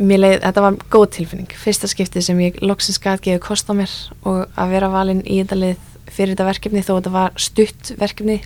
leið, 0.00 0.40
þetta 0.42 0.64
var 0.64 0.80
góð 0.90 1.06
tilfinning. 1.14 1.54
Fyrsta 1.54 1.90
skiptið 1.90 2.26
sem 2.26 2.42
ég 2.42 2.58
loksins 2.64 2.98
gæti 3.02 3.30
gefið 3.30 3.44
kost 3.46 3.70
á 3.70 3.74
mér 3.78 3.94
og 4.26 4.42
að 4.58 4.74
vera 4.74 4.90
valinn 4.90 5.22
í 5.22 5.38
þetta 5.40 5.60
lið 5.60 5.86
fyrir 6.10 6.34
þetta 6.34 6.48
verkefni 6.48 6.84
þó 6.84 6.92
þetta 6.96 7.12
var 7.14 7.34
stutt 7.40 7.92
verkefni, 8.00 8.38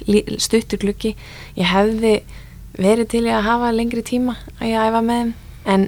stuttur 0.43 0.83
glukki 0.83 1.15
ég 1.57 1.71
hefði 1.71 2.19
verið 2.77 3.11
til 3.15 3.25
að 3.31 3.47
hafa 3.49 3.73
lengri 3.75 4.05
tíma 4.05 4.37
að 4.59 4.73
ég 4.73 4.89
æfa 4.89 5.03
með 5.05 5.21
þeim 5.23 5.33
en 5.75 5.87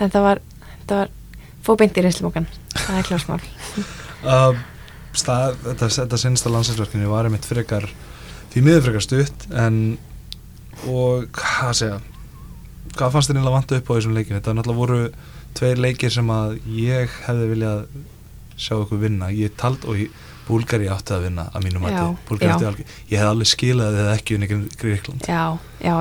þetta 0.00 0.24
var, 0.24 0.42
var 0.90 1.12
fóbeint 1.66 1.96
í 1.96 2.04
reynslumókan 2.04 2.48
það 2.74 2.98
er 2.98 3.08
klásmál 3.10 3.40
um 4.26 4.58
stað, 5.16 5.56
þetta, 5.64 5.88
þetta 6.00 6.20
sinnsta 6.20 6.52
landsinsverkinu 6.52 7.08
var 7.10 7.28
einmitt 7.28 7.48
frekar 7.48 7.88
því 8.52 8.64
miður 8.66 8.84
frekar 8.88 9.06
stutt 9.06 9.46
en 9.56 9.80
og 10.84 11.30
hvað 11.36 11.72
segja 11.80 12.00
hvað 12.96 13.14
fannst 13.14 13.30
þér 13.30 13.40
einlega 13.40 13.56
vantu 13.56 13.78
upp 13.80 13.90
á 13.90 13.94
þessum 13.96 14.16
leikinu 14.16 14.38
þetta 14.38 14.56
náttúrulega 14.56 14.82
voru 14.82 15.00
tveir 15.56 15.80
leikir 15.80 16.12
sem 16.12 16.30
að 16.32 16.58
ég 16.76 17.12
hefði 17.26 17.50
viljað 17.52 17.86
sjá 18.56 18.76
okkur 18.78 19.00
vinna, 19.00 19.30
ég 19.32 19.52
tald 19.60 19.84
og 19.88 20.00
Búlgari 20.46 20.86
átti 20.92 21.14
að 21.16 21.24
vinna 21.26 21.48
að 21.50 21.64
mínum 21.66 21.82
mæti 21.82 22.84
ég 23.10 23.18
hef 23.18 23.26
alveg 23.26 23.48
skilað 23.50 23.96
eða 24.02 24.12
ekki 24.14 24.36
unni 24.36 24.50
Gríkland 24.78 25.26
já, 25.26 25.58
já, 25.82 25.94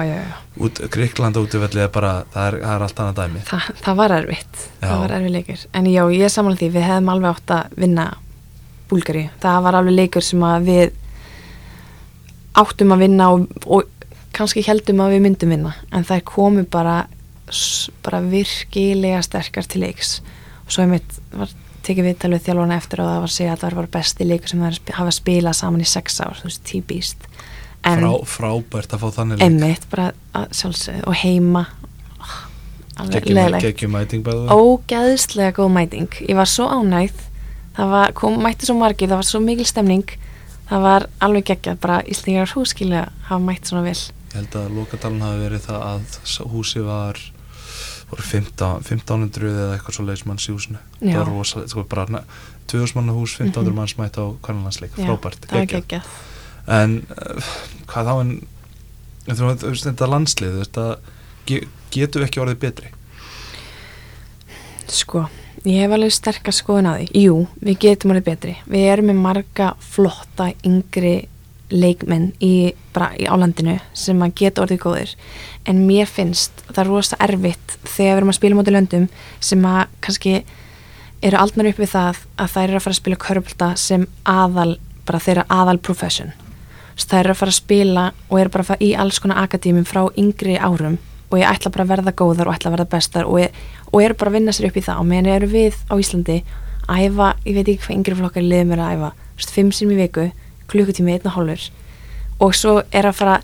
Út, 0.61 0.83
Gríkland 0.93 1.39
útvöldið 1.39 1.87
er 1.87 1.89
bara 1.93 2.11
það 2.33 2.51
er, 2.51 2.59
það 2.61 2.75
er 2.75 2.85
allt 2.85 3.01
annað 3.01 3.17
dæmi. 3.23 3.41
Þa, 3.49 3.59
það 3.81 3.97
var 4.01 4.13
erfitt, 4.19 4.61
það 4.83 5.01
var 5.01 5.15
erfið 5.17 5.33
leikir 5.35 5.65
en 5.73 5.89
já, 5.89 6.03
ég 6.13 6.27
er 6.27 6.35
samanlega 6.35 6.61
því, 6.61 6.69
við 6.75 6.87
hefðum 6.89 7.11
alveg 7.15 7.33
átt 7.33 7.55
að 7.57 7.81
vinna 7.81 8.05
Búlgari. 8.89 9.25
Það 9.41 9.59
var 9.65 9.79
alveg 9.79 9.97
leikur 9.97 10.25
sem 10.25 10.45
að 10.45 10.69
við 10.69 10.93
áttum 12.61 12.93
að 12.93 13.03
vinna 13.05 13.29
og, 13.33 13.45
og 13.65 14.07
kannski 14.35 14.63
heldum 14.65 15.01
að 15.03 15.15
við 15.15 15.23
myndum 15.25 15.53
vinna. 15.55 15.73
En 15.95 16.05
það 16.07 16.25
komu 16.29 16.65
bara, 16.69 17.05
bara 18.05 18.21
virkilega 18.23 19.23
sterkar 19.25 19.67
til 19.69 19.85
leiks. 19.85 20.19
Og 20.65 20.75
svo 20.75 20.85
einmitt 20.85 21.17
var 21.33 21.51
tekið 21.85 22.09
viðtalið 22.09 22.45
þjálfana 22.47 22.79
eftir 22.79 23.01
og 23.01 23.09
það 23.09 23.19
var 23.21 23.29
að 23.29 23.35
segja 23.35 23.55
að 23.55 23.63
það 23.63 23.77
var 23.79 23.89
besti 23.95 24.27
leikur 24.27 24.51
sem 24.51 24.63
það 24.65 24.93
hafa 24.99 25.15
spilað 25.15 25.57
saman 25.59 25.85
í 25.85 25.89
sex 25.89 26.19
ár, 26.21 26.39
þú 26.39 26.49
veist, 26.49 26.63
típist 26.67 27.27
Frá, 27.85 28.11
Frábært 28.25 28.95
að 28.95 29.03
fá 29.03 29.09
þannig 29.19 29.37
leik. 29.37 29.45
Einmitt, 29.45 29.83
bara 29.91 30.07
sjálfsög 30.49 31.03
og 31.05 31.17
heima 31.21 31.67
Gekkjum 32.95 33.91
mæting 33.91 34.23
bæðu 34.23 34.55
Ógæðslega 34.55 35.51
góð 35.57 35.71
mæting. 35.75 36.19
Ég 36.23 36.37
var 36.37 36.47
svo 36.47 36.69
ánægð. 36.71 37.25
Það 37.75 37.89
var, 37.91 38.13
kom, 38.15 38.37
mætti 38.39 38.69
svo 38.69 38.77
margir, 38.79 39.09
það 39.11 39.19
var 39.19 39.27
svo 39.27 39.41
mikil 39.43 39.67
stemning. 39.67 40.13
Það 40.69 40.85
var 40.85 41.05
alveg 41.27 41.49
geggjað, 41.51 41.79
bara 41.83 41.99
Íslingar 42.07 42.53
húskilja 42.55 43.09
hafa 43.27 43.41
mætt 43.43 43.67
svona 43.67 43.83
vel. 43.85 43.97
Ég 44.31 44.37
held 44.39 44.55
að 44.61 44.77
lokatalun 44.79 45.25
hafi 45.25 45.43
verið 45.43 45.67
það 45.67 45.83
að 45.89 46.47
húsið 46.55 46.87
var 46.87 47.19
voru 48.11 48.21
15, 48.21 48.83
1500 48.85 49.49
eða 49.49 49.75
eitthvað 49.77 49.95
svo 49.97 50.05
leiðis 50.05 50.25
manns 50.29 50.47
í 50.49 50.53
húsinu. 50.53 50.77
Það 51.01 51.17
var 51.21 51.31
rosalega, 51.33 51.69
sko 51.73 51.83
bara 51.89 52.23
2000 52.67 52.95
manna 52.99 53.13
hús, 53.13 53.35
1500 53.39 53.71
Mhm. 53.71 53.75
manns 53.79 53.95
mætt 53.97 54.17
á 54.21 54.25
kannalansleik, 54.45 54.91
Já, 54.97 55.05
frábært, 55.05 55.39
það 55.47 55.61
er 55.61 55.65
geggjað. 55.65 55.87
geggjað. 55.87 56.03
En 56.67 56.95
uh, 57.09 57.41
hvað 57.87 58.05
þá 58.05 58.13
en 58.21 58.41
þetta 59.27 60.07
landslið 60.09 60.59
þetta, 60.63 60.85
ge, 61.45 61.67
getum 61.91 62.21
við 62.21 62.27
ekki 62.29 62.41
orðið 62.45 62.59
betri? 62.59 62.87
Sko, 64.87 65.25
ég 65.65 65.81
hef 65.81 65.91
alveg 65.95 66.13
sterkast 66.13 66.61
skoðun 66.63 66.89
að 66.91 66.99
því. 67.01 67.23
Jú, 67.25 67.37
við 67.65 67.79
getum 67.85 68.11
alveg 68.13 68.27
betri. 68.27 68.55
Við 68.69 68.83
erum 68.91 69.09
með 69.09 69.21
marga 69.23 69.71
flotta 69.81 70.51
yngri 70.67 71.15
leikmenn 71.75 72.31
í, 72.43 72.73
bara 72.95 73.11
í 73.19 73.27
álandinu 73.27 73.77
sem 73.97 74.21
að 74.23 74.35
geta 74.41 74.63
orðið 74.63 74.81
góðir. 74.83 75.15
En 75.65 75.83
mér 75.87 76.09
finnst 76.09 76.63
það 76.69 76.83
er 76.83 76.91
rosa 76.91 77.19
erfitt 77.23 77.75
þegar 77.83 78.11
við 78.11 78.19
erum 78.19 78.31
að 78.33 78.39
spila 78.39 78.59
móti 78.59 78.75
löndum 78.75 79.09
sem 79.43 79.65
að 79.69 79.81
kannski 80.05 80.35
eru 81.25 81.39
aldnar 81.41 81.71
upp 81.71 81.81
við 81.81 81.91
það 81.93 82.23
að 82.37 82.51
þær 82.53 82.65
eru 82.67 82.79
að 82.79 82.85
fara 82.85 82.95
að 82.95 83.01
spila 83.01 83.21
körbólta 83.25 83.69
sem 83.79 84.07
aðal, 84.29 84.75
bara 85.07 85.23
þeirra 85.23 85.47
aðal 85.49 85.79
profession. 85.81 86.33
Svo 86.95 87.09
þær 87.11 87.21
eru 87.23 87.33
að 87.33 87.41
fara 87.41 87.53
að 87.53 87.59
spila 87.59 88.05
og 88.29 88.39
eru 88.39 88.53
bara 88.53 88.65
að 88.65 88.71
fara 88.71 88.85
í 88.85 88.93
alls 88.95 89.19
konar 89.23 89.41
akadémum 89.43 89.87
frá 89.87 90.05
yngri 90.15 90.55
árum 90.59 90.99
og 91.31 91.39
ég 91.41 91.49
ætla 91.49 91.71
bara 91.73 91.83
að 91.83 91.91
verða 91.95 92.13
góðar 92.15 92.49
og 92.49 92.55
ætla 92.55 92.69
að 92.69 92.77
verða 92.77 92.91
bestar 92.93 93.27
og, 93.27 93.39
ég, 93.41 93.57
og 93.91 94.03
eru 94.03 94.15
bara 94.19 94.31
að 94.31 94.37
vinna 94.37 94.53
sér 94.55 94.69
upp 94.69 94.77
í 94.77 94.85
það. 94.85 95.01
Og 95.01 95.09
meðan 95.09 95.31
eru 95.33 95.49
við 95.51 95.79
á 95.89 95.93
Íslandi 95.97 96.37
æfa, 96.85 97.33
ég 97.43 97.57
veit 97.57 97.67
ekki 97.67 97.81
hvað 97.87 97.97
yngri 97.97 98.17
flokkar 98.19 98.45
liðum 98.45 98.75
er 98.75 98.83
að 98.85 98.95
æfa, 98.95 99.11
fimm 99.51 99.71
sinni 99.73 99.97
í 99.97 100.03
viku 100.03 100.29
klukkutími, 100.71 101.15
einn 101.15 101.29
og 101.29 101.37
hálfur 101.37 101.69
og 102.43 102.55
svo 102.57 102.79
er 102.91 103.07
að 103.07 103.19
fara, 103.19 103.37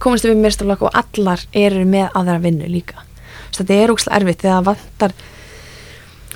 komast 0.00 0.24
við 0.24 0.40
mestarlokk 0.40 0.86
og 0.88 0.96
allar 0.96 1.42
eru 1.52 1.84
með 1.88 2.08
aðra 2.14 2.38
vinnu 2.44 2.70
líka 2.70 3.04
Svo 3.48 3.64
þetta 3.64 3.76
er 3.76 3.92
ógslag 3.92 4.20
erfitt 4.20 4.42
þegar 4.44 4.58
það 4.58 4.66
vantar 4.68 5.14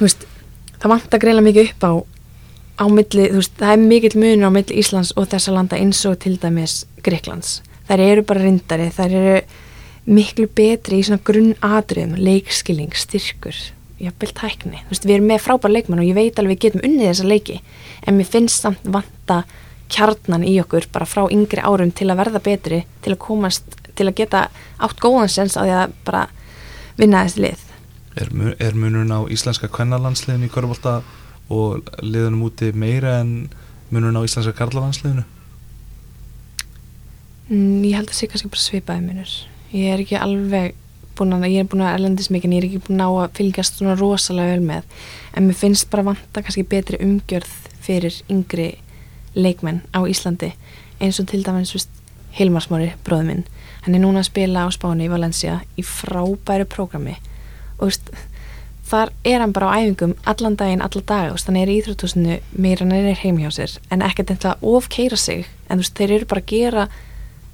veist, 0.01 0.25
það 0.81 0.93
vantar 0.95 1.23
greinlega 1.23 1.49
mikið 1.49 1.71
upp 1.71 1.87
á 1.87 1.93
á 2.83 2.85
milli, 2.91 3.27
veist, 3.37 3.55
það 3.61 3.75
er 3.75 3.83
mikill 3.83 4.17
munur 4.19 4.49
á 4.49 4.57
milli 4.57 4.79
Íslands 4.81 5.13
og 5.17 5.29
þessa 5.33 5.55
landa 5.55 5.79
eins 5.79 6.01
og 6.09 6.19
til 6.23 6.39
dæmis 6.41 6.83
Greiklands. 7.05 7.61
Þær 7.89 8.03
eru 8.07 8.25
bara 8.27 8.43
rindari, 8.47 8.89
þær 8.95 9.17
eru 9.21 9.37
miklu 10.09 10.49
betri 10.51 10.99
í 10.99 11.07
svona 11.07 11.23
grunnatriðum, 11.23 12.17
leikskilning, 12.19 12.95
styrkur, 12.97 13.59
jafnvel 14.03 14.33
tækni. 14.39 14.81
Þú 14.87 14.95
veist, 14.95 15.07
við 15.07 15.17
erum 15.19 15.29
með 15.31 15.45
frábær 15.45 15.75
leikmann 15.75 16.03
og 16.03 16.09
ég 16.09 16.19
veit 16.19 16.41
alveg 16.41 16.57
við 16.57 16.63
getum 16.67 16.87
unnið 16.89 17.11
þessa 17.11 17.29
leiki, 17.29 17.59
en 18.07 18.19
mér 18.19 18.31
finnst 18.33 18.65
samt 18.65 18.89
vanta 18.97 19.43
kjarnan 19.93 20.47
í 20.47 20.57
okkur 20.63 20.89
bara 20.95 21.09
frá 21.09 21.25
yngri 21.31 21.63
árum 21.63 21.93
til 21.95 22.11
að 22.11 22.23
verða 22.23 22.45
betri, 22.45 22.83
til 23.05 23.15
að 23.15 23.21
komast, 23.27 23.77
til 23.97 24.09
að 24.09 24.17
geta 24.23 24.47
átt 24.83 25.03
góðan 25.03 25.33
sens 25.33 25.59
á 25.59 25.63
því 25.63 25.77
að 25.81 25.99
bara 26.07 26.23
vinna 27.01 27.27
þessi 27.27 27.45
lið. 27.47 27.67
er, 28.17 28.33
er 28.59 28.75
munurinn 28.75 29.13
á 29.13 29.21
íslenska 29.33 29.69
kvennalandsliðinu 29.73 30.49
í 30.49 30.53
körbólta 30.53 31.01
og 31.53 31.85
liðunum 32.01 32.49
úti 32.49 32.73
meira 32.73 33.21
en 33.21 33.49
munurinn 33.91 34.21
á 34.21 34.27
íslenska 34.27 34.57
karlalandsliðinu 34.57 35.25
Mm, 37.53 37.83
ég 37.85 37.99
held 37.99 38.09
að 38.09 38.17
sé 38.17 38.29
kannski 38.31 38.49
bara 38.49 38.63
svipaði 38.63 39.03
minnur. 39.05 39.33
Ég 39.75 39.93
er 39.93 40.01
ekki 40.01 40.17
alveg 40.17 40.77
búin 41.19 41.35
að, 41.37 41.49
ég 41.53 41.65
er 41.65 41.69
búin 41.69 41.83
að 41.85 41.97
erlendis 41.99 42.31
mikið 42.33 42.49
en 42.49 42.55
ég 42.55 42.63
er 42.63 42.67
ekki 42.69 42.83
búin 42.87 42.97
að 42.97 43.03
ná 43.03 43.25
að 43.25 43.35
fylgjast 43.39 43.81
svona 43.81 43.97
rosalega 43.99 44.55
vel 44.55 44.65
með. 44.69 44.87
En 45.37 45.49
mér 45.49 45.59
finnst 45.59 45.91
bara 45.93 46.07
vanta 46.07 46.45
kannski 46.45 46.65
betri 46.69 47.01
umgjörð 47.05 47.53
fyrir 47.85 48.17
yngri 48.33 48.69
leikmenn 49.35 49.83
á 49.97 50.01
Íslandi 50.05 50.53
eins 51.03 51.21
og 51.21 51.29
til 51.31 51.43
dæmis, 51.45 51.73
þú 51.73 51.81
veist, 51.81 52.01
Hilmar 52.33 52.65
Smári, 52.65 52.93
bróður 53.05 53.27
minn. 53.29 53.45
Hann 53.83 53.97
er 53.97 54.01
núna 54.01 54.23
að 54.23 54.31
spila 54.31 54.65
á 54.65 54.69
Spáni 54.73 55.09
í 55.09 55.11
Valencia 55.11 55.59
í 55.77 55.83
frábæru 55.85 56.65
prógrami. 56.71 57.17
Og 57.81 57.91
veist, 57.91 58.13
þar 58.89 59.13
er 59.27 59.43
hann 59.43 59.53
bara 59.53 59.75
á 59.75 59.83
æfingum 59.83 60.15
allan 60.25 60.57
daginn, 60.57 60.85
alla 60.85 61.03
daga, 61.03 61.33
þú 61.33 61.37
veist, 61.37 61.51
hann 61.51 61.59
er 61.61 61.73
í 61.73 61.79
íþrótúsinu 61.81 62.39
meira 62.55 62.87
en 62.87 62.95
hann 62.95 63.11
er 63.11 63.21
heim 63.25 63.41
hjá 63.43 63.51
sér. 63.53 63.77
En 63.91 64.07
ekkert 64.07 64.33
að 64.39 64.63
ofkeira 64.63 65.19
sig. 65.19 65.49
En 65.69 65.83
veist, 65.83 65.97
þeir 65.99 66.19
eru 66.19 66.31
bara 66.31 66.45
að 66.45 66.53
gera 66.55 66.89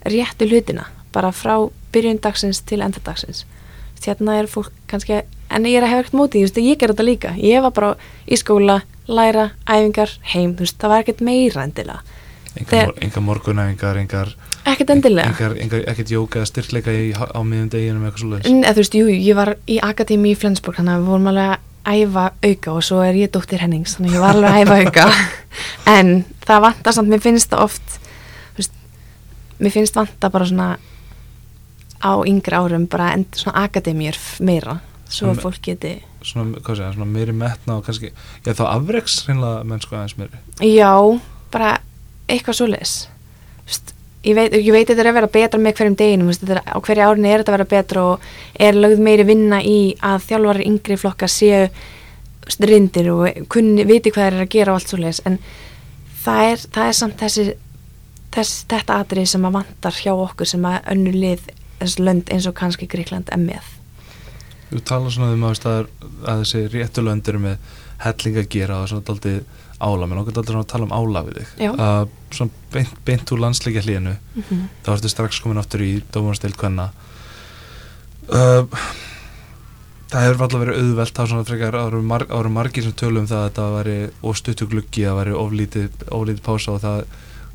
réttu 0.04 0.46
hlutina 0.46 0.86
bara 1.12 1.32
frá 1.32 1.56
byrjun 1.92 2.20
dagsins 2.22 2.60
til 2.68 2.82
endadagsins 2.84 3.46
hérna 4.06 4.38
er 4.38 4.48
fólk 4.48 4.72
kannski 4.88 5.22
en 5.48 5.66
ég 5.66 5.78
er 5.78 5.86
að 5.86 5.92
hefa 5.92 6.04
ekkert 6.04 6.18
móti, 6.18 6.42
ég 6.44 6.78
ger 6.78 6.92
þetta 6.92 7.06
líka. 7.06 7.32
Ég 7.40 7.62
var 7.64 7.72
bara 7.72 7.90
í 8.28 8.36
skóla, 8.36 8.82
læra 9.08 9.50
æfingar, 9.68 10.10
heim, 10.34 10.54
þú 10.58 10.66
veist, 10.66 10.78
það 10.80 10.92
var 10.92 11.04
ekkert 11.04 11.20
meira 11.24 11.64
endilega, 11.64 12.00
engar, 12.58 12.92
Þegar- 12.94 13.22
morgunæfingar 13.24 13.96
engar, 14.02 14.34
ekkert 14.68 14.90
endilega. 14.90 15.28
engar, 15.32 15.54
engar, 15.64 15.84
ekkert 15.92 16.10
jóka 16.12 16.40
eða 16.42 16.50
styrkleika 16.50 16.92
í, 16.92 17.12
á 17.16 17.40
miðum 17.40 17.70
deginum 17.72 18.04
eitthvað 18.08 18.20
svo 18.24 18.30
leiðis 18.34 18.50
en 18.52 18.62
eða, 18.64 18.74
þú 18.76 18.82
veist, 18.84 18.98
jú, 19.00 19.06
ég 19.14 19.34
var 19.38 19.54
í 19.66 19.78
akademi 19.82 20.32
í 20.34 20.36
Flensborg 20.38 20.76
þannig 20.80 20.94
að 20.98 21.00
við 21.06 21.10
vorum 21.12 21.30
alveg 21.32 21.54
að 21.54 21.64
æfa 21.88 22.24
auka 22.44 22.72
og 22.74 22.82
svo 22.84 22.98
er 23.00 23.14
ég 23.16 23.30
dóttir 23.32 23.62
Hennings 23.64 23.94
þannig 23.96 24.10
að 24.12 24.16
ég 24.18 24.24
var 24.26 24.34
alveg 24.36 24.50
að 24.52 24.60
æfa 24.60 24.76
auka. 24.84 25.06
En 25.98 26.10
það 26.44 26.60
vantar 26.66 26.92
samt, 26.92 27.08
mér 27.08 27.22
finnst 27.24 27.48
það 27.50 27.62
oft 27.64 27.94
þú 27.96 28.58
veist, 28.60 28.74
mér 29.58 29.72
finnst 29.72 29.96
vanta 29.96 30.28
bara 30.30 30.44
svona 30.50 30.66
á 32.04 32.12
yngri 32.28 32.54
árum 32.58 32.84
bara 32.86 33.12
end, 33.16 33.26
svona 33.34 33.64
akademíur 33.64 34.18
meira 34.44 34.76
svo 35.08 35.32
að 35.32 35.42
fólk 35.44 35.60
geti 35.64 35.98
svona, 36.26 36.58
hvað 36.62 36.80
segja, 36.80 36.94
svona 36.96 37.10
meiri 37.10 37.34
metna 37.36 37.78
og 37.78 37.84
kannski, 37.86 38.10
já 38.46 38.54
þá 38.56 38.64
afreks 38.70 39.20
hreinlega 39.26 39.66
mennsku 39.68 39.96
aðeins 39.96 40.16
meiri. 40.18 40.40
Já, 40.64 40.92
bara 41.52 41.76
eitthvað 42.28 42.58
svoleiðis. 42.58 42.96
Vist, 43.68 43.94
ég, 44.26 44.34
veit, 44.36 44.56
ég 44.56 44.72
veit 44.74 44.88
þetta 44.88 45.04
er 45.04 45.10
að 45.12 45.20
vera 45.20 45.30
betra 45.38 45.62
með 45.62 45.78
hverjum 45.78 45.98
deginum 46.00 46.32
er, 46.32 46.62
á 46.64 46.76
hverju 46.76 47.06
árin 47.06 47.28
er 47.28 47.42
þetta 47.42 47.54
að 47.54 47.58
vera 47.58 47.70
betra 47.74 48.04
og 48.10 48.26
er 48.68 48.80
lögð 48.80 49.04
meiri 49.06 49.28
vinna 49.28 49.62
í 49.62 49.78
að 50.04 50.26
þjálfarar 50.26 50.66
yngri 50.66 50.98
flokka 51.00 51.30
séu 51.30 51.68
rindir 52.64 53.10
og 53.12 53.42
kunni, 53.52 53.84
viti 53.88 54.12
hvað 54.12 54.30
eru 54.32 54.44
að 54.44 54.52
gera 54.56 54.74
og 54.74 54.80
allt 54.80 54.92
svoleiðis. 54.92 55.24
En 55.28 55.40
það 56.24 56.52
er, 56.52 56.68
það 56.76 56.92
er 56.92 57.00
samt 57.00 57.18
þessi 57.24 57.48
þess, 58.34 58.62
þetta 58.68 59.00
atrið 59.02 59.32
sem 59.32 59.48
að 59.48 59.58
vantar 59.60 60.02
hjá 60.02 60.12
okkur 60.14 60.48
sem 60.48 60.68
að 60.68 60.80
önnur 60.94 61.18
lið 61.24 61.50
þessi 61.78 62.04
lönd 62.04 62.32
eins 62.32 62.48
og 62.48 62.56
kannski 62.58 62.88
Gríkland 62.90 63.30
er 63.32 63.40
með 63.40 63.77
Þú 64.68 64.82
talar 64.84 65.14
svona 65.14 65.32
um 65.32 65.46
að, 65.48 65.88
þessi 66.24 66.64
réttulöndir 66.72 67.38
með 67.40 67.56
helling 68.04 68.38
að 68.38 68.50
gera 68.52 68.82
og 68.82 68.90
svona 68.90 69.06
daldið 69.08 69.40
ála, 69.78 70.06
menn 70.06 70.20
okkur 70.22 70.36
daldið 70.36 70.54
svona 70.54 70.66
að 70.66 70.72
tala 70.72 70.86
um 70.86 70.94
ála 70.94 71.24
við 71.26 71.38
þig 71.38 71.64
Já. 71.64 71.70
að 71.86 72.08
svona 72.34 72.64
beint, 72.74 72.96
beint 73.06 73.32
úr 73.34 73.42
landsleikja 73.42 73.84
hlíðinu 73.84 74.14
mm 74.14 74.42
-hmm. 74.48 74.64
þá 74.84 74.90
ertu 74.94 75.10
strax 75.12 75.40
komin 75.42 75.58
aftur 75.62 75.82
í 75.82 75.92
dómarstild 76.14 76.58
hvenna 76.58 76.90
uh, 78.28 78.66
það 80.08 80.24
hefur 80.24 80.42
alltaf 80.42 80.62
verið 80.62 80.82
auðvelt 80.82 81.14
þá 81.14 81.22
svona 81.26 81.44
frekar 81.44 81.78
árum, 81.78 82.04
mar, 82.04 82.26
árum 82.30 82.52
margir 82.52 82.82
sem 82.82 82.92
tölum 82.92 83.24
um 83.24 83.30
það 83.30 83.38
að 83.38 83.48
þetta 83.48 83.70
væri 83.76 83.98
óstuttugluggi 84.22 85.06
að 85.06 85.18
væri 85.20 85.32
oflítið, 85.42 85.90
oflítið 86.10 86.42
pása 86.42 86.72
og 86.72 86.80
það 86.82 87.04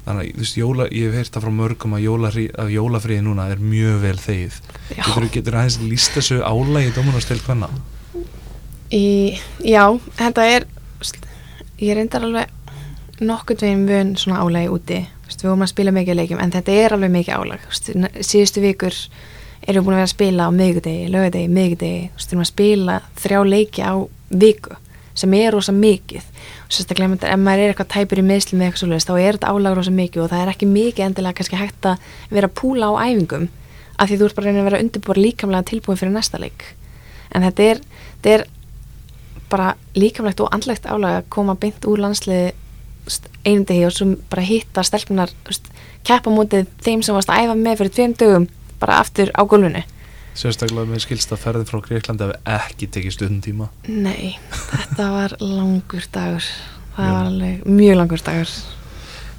þannig 0.04 0.22
að 0.24 0.30
þú 0.34 0.44
veist, 0.44 0.60
jóla, 0.60 0.88
ég 0.92 1.10
hef 1.10 1.18
heyrt 1.20 1.34
það 1.36 1.46
frá 1.46 1.54
mörgum 1.58 1.98
að, 1.98 2.06
jólafrí, 2.08 2.46
að 2.60 2.72
jólafríði 2.76 3.26
núna 3.26 3.48
er 3.54 3.64
mjög 3.64 4.00
vel 4.04 4.20
þegið. 4.20 4.62
Getur, 4.94 5.28
getur 5.38 5.60
aðeins 5.60 5.80
líst 5.84 6.16
þessu 6.18 6.42
álægi 6.44 6.94
dómarstild 6.98 7.46
hvenna 7.48 7.72
já, 8.94 9.86
þetta 10.20 10.46
er 10.46 10.68
ég 11.82 11.98
reyndar 11.98 12.28
alveg 12.28 13.22
nokkurn 13.24 13.62
veginn 13.62 13.88
vön 13.88 14.16
svona 14.20 14.44
álægi 14.44 14.72
úti. 14.74 15.00
Við 15.34 15.48
vorum 15.50 15.66
að 15.66 15.72
spila 15.74 15.94
mikið 15.96 16.20
leikjum 16.20 16.42
en 16.44 16.52
þetta 16.54 16.76
er 16.78 16.94
alveg 16.96 17.12
mikið 17.14 17.56
Vist, 17.70 17.90
síðustu 18.22 18.62
vikur 18.64 18.94
erum 19.64 19.82
við 19.82 19.88
búin 19.88 19.96
að 19.96 20.02
vera 20.02 20.08
að 20.08 20.14
spila 20.14 20.48
á 20.48 20.52
miðgudegi, 20.54 21.10
lögadegi, 21.10 21.50
miðgudegi 21.50 22.02
við 22.14 22.28
erum 22.28 22.44
að 22.44 22.52
spila 22.52 22.98
þrjá 23.24 23.40
leiki 23.48 23.84
á 23.84 23.94
viku 24.30 24.78
sem 25.16 25.34
er 25.38 25.52
rosa 25.54 25.72
mikið. 25.72 26.24
Og 26.66 26.72
sérstaklega 26.74 27.18
ef 27.34 27.40
maður- 27.40 27.64
er 27.64 27.74
eitthvað 27.74 27.92
tæpur 27.94 28.22
í 28.22 28.26
meðslum 28.26 28.62
eða 28.62 28.72
eitthvað 28.72 28.84
svoleiðis 28.84 29.08
þá 29.10 29.14
er 29.20 29.38
þetta 29.38 29.52
álag 29.54 29.76
rosa 29.78 29.92
mikið 29.92 30.24
og 30.24 30.30
það 30.32 30.42
er 30.42 30.54
ekki 30.54 30.68
mikið 30.68 31.06
endilega 31.06 31.38
kannski 31.40 31.60
hægt 31.60 31.86
að 31.86 31.98
vera 32.32 32.48
að 32.48 32.58
púla 32.62 32.90
á 32.90 32.94
æfingum 33.06 33.48
af 34.00 34.10
því 34.10 34.18
þú 34.18 34.26
ert 34.26 34.36
bara 34.36 34.48
reyna 34.48 34.60
að 34.60 34.70
vera 34.70 34.82
undirbúar 34.82 35.18
líkamlega 35.22 35.70
tilbúin 35.70 35.98
fyrir 35.98 36.14
næsta 36.14 36.40
leik. 36.42 36.66
En 37.34 37.42
þetta 37.46 37.64
er, 37.64 37.80
þetta 38.24 38.34
er 38.34 38.46
bara 39.50 39.76
líkamlegt 39.96 40.42
og 40.42 40.50
andlegt 40.52 40.86
álag 40.90 41.22
að 41.22 41.30
koma 41.30 41.56
beint 41.56 41.86
úr 41.86 42.02
landsliði 42.02 42.54
einu 43.46 43.66
degi 43.68 43.86
og 43.86 43.92
svo 43.94 44.08
bara 44.32 44.42
hitta 44.48 44.84
stelpunar 44.84 45.30
keppa 46.08 46.32
mútið 46.32 46.70
þeim 46.82 47.04
sem 47.04 47.16
varst 47.16 47.30
að 47.30 47.46
æfa 47.46 47.56
með 47.60 47.82
fyrir 47.82 47.94
tveim 47.98 48.14
dögum 48.18 48.48
bara 48.80 49.00
aftur 49.04 49.30
á 49.36 49.42
gólfinu 49.44 49.84
sérstaklega 50.38 50.90
með 50.90 51.04
skilst 51.06 51.34
að 51.36 51.42
ferðin 51.44 51.68
frá 51.70 51.80
Greiklandi 51.86 52.28
hafi 52.28 52.40
ekki 52.58 52.90
tekið 52.96 53.16
stundum 53.18 53.42
tíma 53.46 53.70
Nei, 53.88 54.38
þetta 54.52 55.10
var 55.14 55.36
langur 55.42 56.08
dagur 56.14 56.48
það 56.96 57.10
Já. 57.10 57.14
var 57.14 57.28
alveg 57.32 57.68
mjög 57.70 58.00
langur 58.00 58.24
dagur 58.26 58.54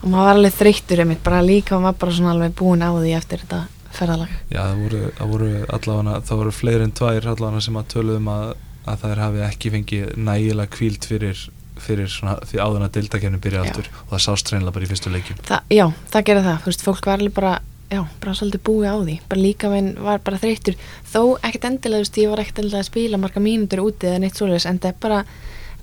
og 0.04 0.10
maður 0.12 0.28
var 0.28 0.36
alveg 0.38 0.58
þreyttur 0.58 1.02
einmitt, 1.04 1.24
bara 1.24 1.40
líka 1.44 1.76
og 1.76 1.84
maður 1.84 2.00
bara 2.04 2.16
svona 2.18 2.34
alveg 2.34 2.54
búin 2.60 2.84
á 2.84 2.90
því 2.92 3.16
eftir 3.18 3.42
þetta 3.44 3.60
ferðalag 3.94 4.32
Já, 4.52 4.60
það 4.60 4.80
voru, 4.84 5.02
það 5.18 5.34
voru 5.34 5.50
allavega, 5.78 6.16
það 6.28 6.40
voru 6.42 6.54
fleiri 6.54 6.86
en 6.88 6.96
tvær 7.00 7.28
allavega 7.34 7.66
sem 7.66 7.78
að 7.80 7.90
töluðum 7.94 8.32
að, 8.34 8.46
að 8.90 9.04
þær 9.04 9.22
hafi 9.24 9.44
ekki 9.48 9.74
fengið 9.74 10.16
nægilega 10.28 10.74
kvíld 10.74 11.08
fyrir, 11.10 11.44
fyrir 11.84 12.10
svona, 12.10 12.38
því 12.50 12.62
áðan 12.62 12.88
að 12.88 12.96
deildakefni 12.98 13.42
byrja 13.44 13.62
Já. 13.62 13.68
aftur 13.70 13.92
og 14.02 14.10
það 14.14 14.24
sást 14.26 14.52
reynilega 14.52 14.76
bara 14.76 14.88
í 14.88 14.90
fyrstu 14.92 15.14
leikjum. 15.14 15.40
Þa, 15.46 15.60
Já, 15.74 15.86
það 16.14 16.26
gerði 16.30 16.44
það, 16.48 16.58
þú 16.64 16.72
veist, 16.72 16.84
fólk 16.88 17.08
var 17.08 17.22
alveg 17.22 17.38
bara 17.38 17.54
já, 17.94 18.00
bara 18.20 18.34
svolítið 18.38 18.64
búið 18.66 18.88
á 18.90 18.96
því. 18.98 19.16
Bara 19.30 19.44
líka 19.44 19.70
minn 19.72 19.90
var 20.04 20.22
bara 20.26 20.40
þreyttur. 20.42 20.78
Þó 21.12 21.20
ekkert 21.40 21.68
endilega, 21.70 22.00
þú 22.00 22.04
veist, 22.04 22.20
ég 22.20 22.32
var 22.32 22.42
ekkert 22.42 22.62
endilega 22.62 22.82
að 22.82 22.90
spila 22.90 23.20
marga 23.22 23.44
mínútur 23.44 23.84
úti 23.84 24.10
eða 24.10 24.22
neitt 24.24 24.40
svoleiðis 24.40 24.68
en 24.70 24.80
þetta 24.82 24.92
er 24.92 25.00
bara, 25.06 25.24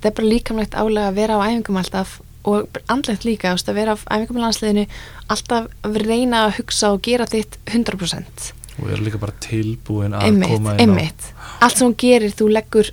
er 0.01 0.15
bara 0.19 0.31
líkamlegt 0.31 0.77
álega 0.77 1.09
að 1.09 1.19
vera 1.21 1.39
á 1.39 1.45
æfingum 1.47 1.81
alltaf 1.81 2.19
og 2.41 2.79
andlegt 2.89 3.27
líka, 3.27 3.51
veist, 3.53 3.69
að 3.69 3.77
vera 3.81 3.93
á 3.93 3.99
æfingum 4.17 4.39
í 4.39 4.45
landsliðinu, 4.45 4.87
alltaf 5.31 5.69
reyna 6.01 6.47
að 6.47 6.57
hugsa 6.57 6.89
og 6.95 7.03
gera 7.05 7.29
þitt 7.29 7.59
100% 7.69 8.51
og 8.81 8.89
er 8.89 9.01
líka 9.03 9.19
bara 9.21 9.35
tilbúin 9.43 10.15
að 10.15 10.27
einmitt, 10.29 10.53
koma 10.55 10.73
inn 10.73 10.79
á 10.79 10.81
einmitt. 10.81 11.27
Allt 11.61 11.77
sem 11.77 11.87
hún 11.87 11.97
gerir, 11.99 12.33
þú 12.33 12.47
leggur 12.55 12.91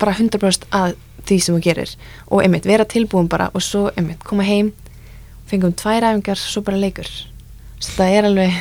bara 0.00 0.14
100% 0.16 0.68
að 0.74 0.96
því 1.28 1.38
sem 1.44 1.54
hún 1.54 1.64
gerir. 1.64 1.94
Og 2.32 2.42
einmitt, 2.42 2.66
vera 2.68 2.86
tilbúin 2.88 3.28
bara 3.30 3.50
og 3.54 3.62
svo 3.64 3.88
einmitt, 3.94 4.24
koma 4.26 4.46
heim, 4.48 4.72
fengum 5.50 5.74
tvær 5.76 6.08
æfingar 6.10 6.40
svo 6.40 6.64
bara 6.66 6.80
leikur 6.80 7.08
svo 7.78 7.94
þetta 7.94 8.10
er 8.18 8.28
alveg 8.32 8.58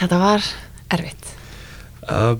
þetta 0.00 0.18
var 0.22 0.48
erfitt 0.94 1.30
uh, 2.10 2.34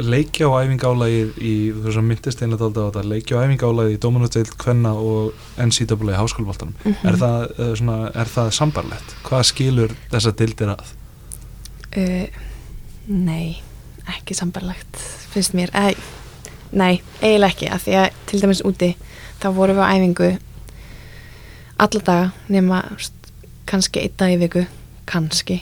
leikja 0.00 0.48
á 0.50 0.58
æfingálægið 0.64 1.36
í, 1.38 1.52
þú 1.70 1.82
veist 1.84 2.00
að 2.00 2.06
myndist 2.08 2.40
einlega 2.42 2.66
á 2.66 2.70
þetta, 2.74 3.04
leikja 3.12 3.38
á 3.38 3.42
æfingálægið 3.46 3.94
í 3.94 4.00
Dómanusteild 4.02 4.56
Kvenna 4.58 4.90
og 4.98 5.34
NCAA 5.62 6.16
háskólaboltanum, 6.18 6.74
Mhm. 6.84 7.06
er, 7.06 7.18
það, 7.20 7.44
uh, 7.60 7.74
svona, 7.78 7.98
er 8.14 8.32
það 8.34 8.50
sambarlegt? 8.58 9.14
Hvað 9.28 9.44
skilur 9.52 9.94
þessa 10.10 10.32
dildir 10.34 10.74
að? 10.74 10.84
uh, 11.96 12.26
nei, 13.06 13.62
ekki 14.16 14.34
sambarlegt 14.34 14.98
finnst 15.34 15.54
mér, 15.54 15.70
eh, 15.74 15.94
nei 16.72 17.00
eiginlega 17.22 17.52
ekki, 17.54 17.70
af 17.70 17.84
því 17.86 17.94
að 18.00 18.10
til 18.26 18.40
dæmis 18.42 18.62
úti 18.66 18.96
þá 19.40 19.46
vorum 19.54 19.76
við 19.78 19.86
á 19.86 19.94
æfingu 19.94 20.38
alla 21.78 22.00
daga 22.06 22.32
nema 22.48 22.82
kannski 23.68 24.04
einn 24.04 24.16
dag 24.18 24.34
í 24.34 24.40
viku 24.40 24.64
kannski, 25.08 25.60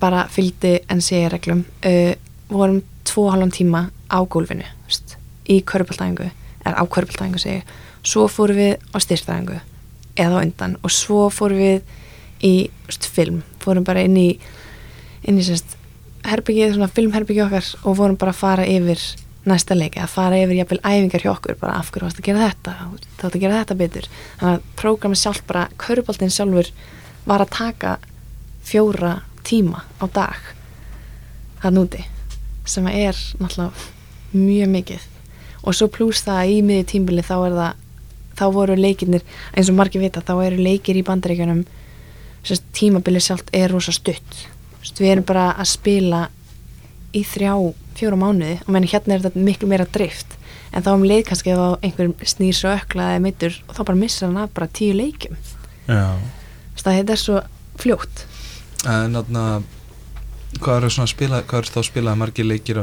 bara 0.00 0.26
fylgdi 0.32 0.78
NCA 0.90 1.28
reglum 1.34 1.64
uh, 1.86 2.12
vorum 2.50 2.82
tvo 3.06 3.28
halvan 3.30 3.52
tíma 3.54 3.88
á 4.10 4.18
gólfinu 4.26 4.66
veist, 4.86 5.16
í 5.48 5.60
körbáltæðingu 5.66 6.30
er 6.30 6.76
á 6.76 6.82
körbáltæðingu 6.84 7.40
segi 7.42 7.60
ég. 7.60 7.74
svo 8.02 8.26
fórum 8.28 8.58
við 8.58 8.76
á 8.94 8.96
styrstæðingu 9.02 9.60
eða 10.20 10.40
á 10.40 10.42
undan. 10.42 10.76
Og 10.84 10.92
svo 10.92 11.28
fórum 11.32 11.60
við 11.60 11.82
í 12.44 12.54
veist, 12.86 13.06
film, 13.06 13.42
fórum 13.62 13.86
bara 13.86 14.04
inn 14.06 14.16
í 14.18 14.28
inn 15.28 15.38
í 15.38 15.44
sérst 15.44 15.76
herbyggið, 16.26 16.76
svona 16.76 16.90
filmherbyggið 16.92 17.46
okkar 17.46 17.68
og 17.84 17.98
vorum 17.98 18.16
bara 18.20 18.34
að 18.34 18.40
fara 18.40 18.68
yfir 18.68 19.00
næsta 19.48 19.76
leiki, 19.76 20.00
að 20.02 20.12
fara 20.12 20.38
yfir 20.40 20.58
jafnvel 20.58 20.80
æfingar 20.84 21.24
hjá 21.24 21.30
okkur, 21.32 21.56
bara 21.60 21.78
af 21.80 21.90
hverju 21.92 22.06
varst 22.06 22.20
að 22.20 22.26
gera 22.28 22.48
þetta? 22.48 22.74
Þá 22.76 23.26
átt 23.26 23.36
að 23.36 23.40
gera 23.40 23.60
þetta 23.60 23.76
betur. 23.80 24.08
Þannig 24.40 24.58
að 24.58 24.66
prógramið 24.80 25.20
sjálf 25.22 25.42
bara, 25.48 25.66
köruboltinn 25.80 26.34
sjálfur 26.34 26.72
var 27.26 27.44
að 27.44 27.54
taka 27.56 27.96
fjóra 28.66 29.20
tíma 29.46 29.84
á 30.00 30.04
dag 30.12 30.40
það 31.60 31.76
núti 31.76 32.04
sem 32.68 32.86
að 32.86 32.98
er 33.08 33.20
náttúrulega 33.40 33.88
mjög 34.30 34.70
mikið. 34.70 35.06
Og 35.66 35.76
svo 35.76 35.90
pluss 35.92 36.24
það 36.24 36.40
að 36.40 36.52
í 36.54 36.58
miði 36.64 36.86
tímbili 36.94 37.24
þá 37.26 37.36
er 37.38 37.56
það 37.58 37.86
þá 38.40 38.44
voru 38.54 38.76
leikirnir, 38.78 39.24
eins 39.52 39.68
og 39.68 39.76
margir 39.76 40.00
vita 40.00 40.22
þá 40.24 40.34
eru 40.46 40.62
leikir 40.64 40.96
í 40.96 41.04
bandaríkjunum 41.04 41.64
tímabili 42.72 43.20
sjálft 43.20 43.50
er 43.52 43.72
rosa 43.72 43.92
stutt. 43.92 44.36
Við 44.80 45.10
erum 45.10 45.26
bara 45.28 45.50
að 45.52 45.68
spila 45.74 46.22
í 47.12 47.24
þrjá, 47.26 47.52
fjóra 47.98 48.16
mánuði 48.16 48.56
og 48.64 48.70
menn 48.72 48.88
hérna 48.88 49.16
er 49.16 49.24
þetta 49.26 49.44
miklu 49.44 49.68
meira 49.68 49.84
drift 49.84 50.38
en 50.70 50.84
þá 50.86 50.92
um 50.94 51.04
leið 51.04 51.24
kannski 51.28 51.52
ef 51.52 51.84
einhver 51.84 52.12
snýr 52.32 52.56
svo 52.56 52.72
ökla 52.72 53.10
eða 53.16 53.24
mittur 53.26 53.56
og 53.66 53.74
þá 53.76 53.82
bara 53.82 54.00
missar 54.00 54.30
hann 54.30 54.40
af 54.40 54.54
bara 54.56 54.70
tíu 54.72 54.94
leikjum. 54.96 55.36
Já. 55.90 56.16
Sérst, 56.80 56.88
að 56.88 56.96
þetta 57.00 57.12
er 57.12 57.20
svo 57.20 57.40
fljótt 57.80 58.22
En 58.88 59.12
þarna, 59.12 59.42
hvað 60.56 60.76
eru 60.78 60.88
spila, 61.12 61.42
hvað 61.44 61.58
eru 61.60 61.72
þá 61.74 61.80
að 61.82 61.88
spila 61.90 62.14
margir 62.16 62.46
leikir 62.48 62.80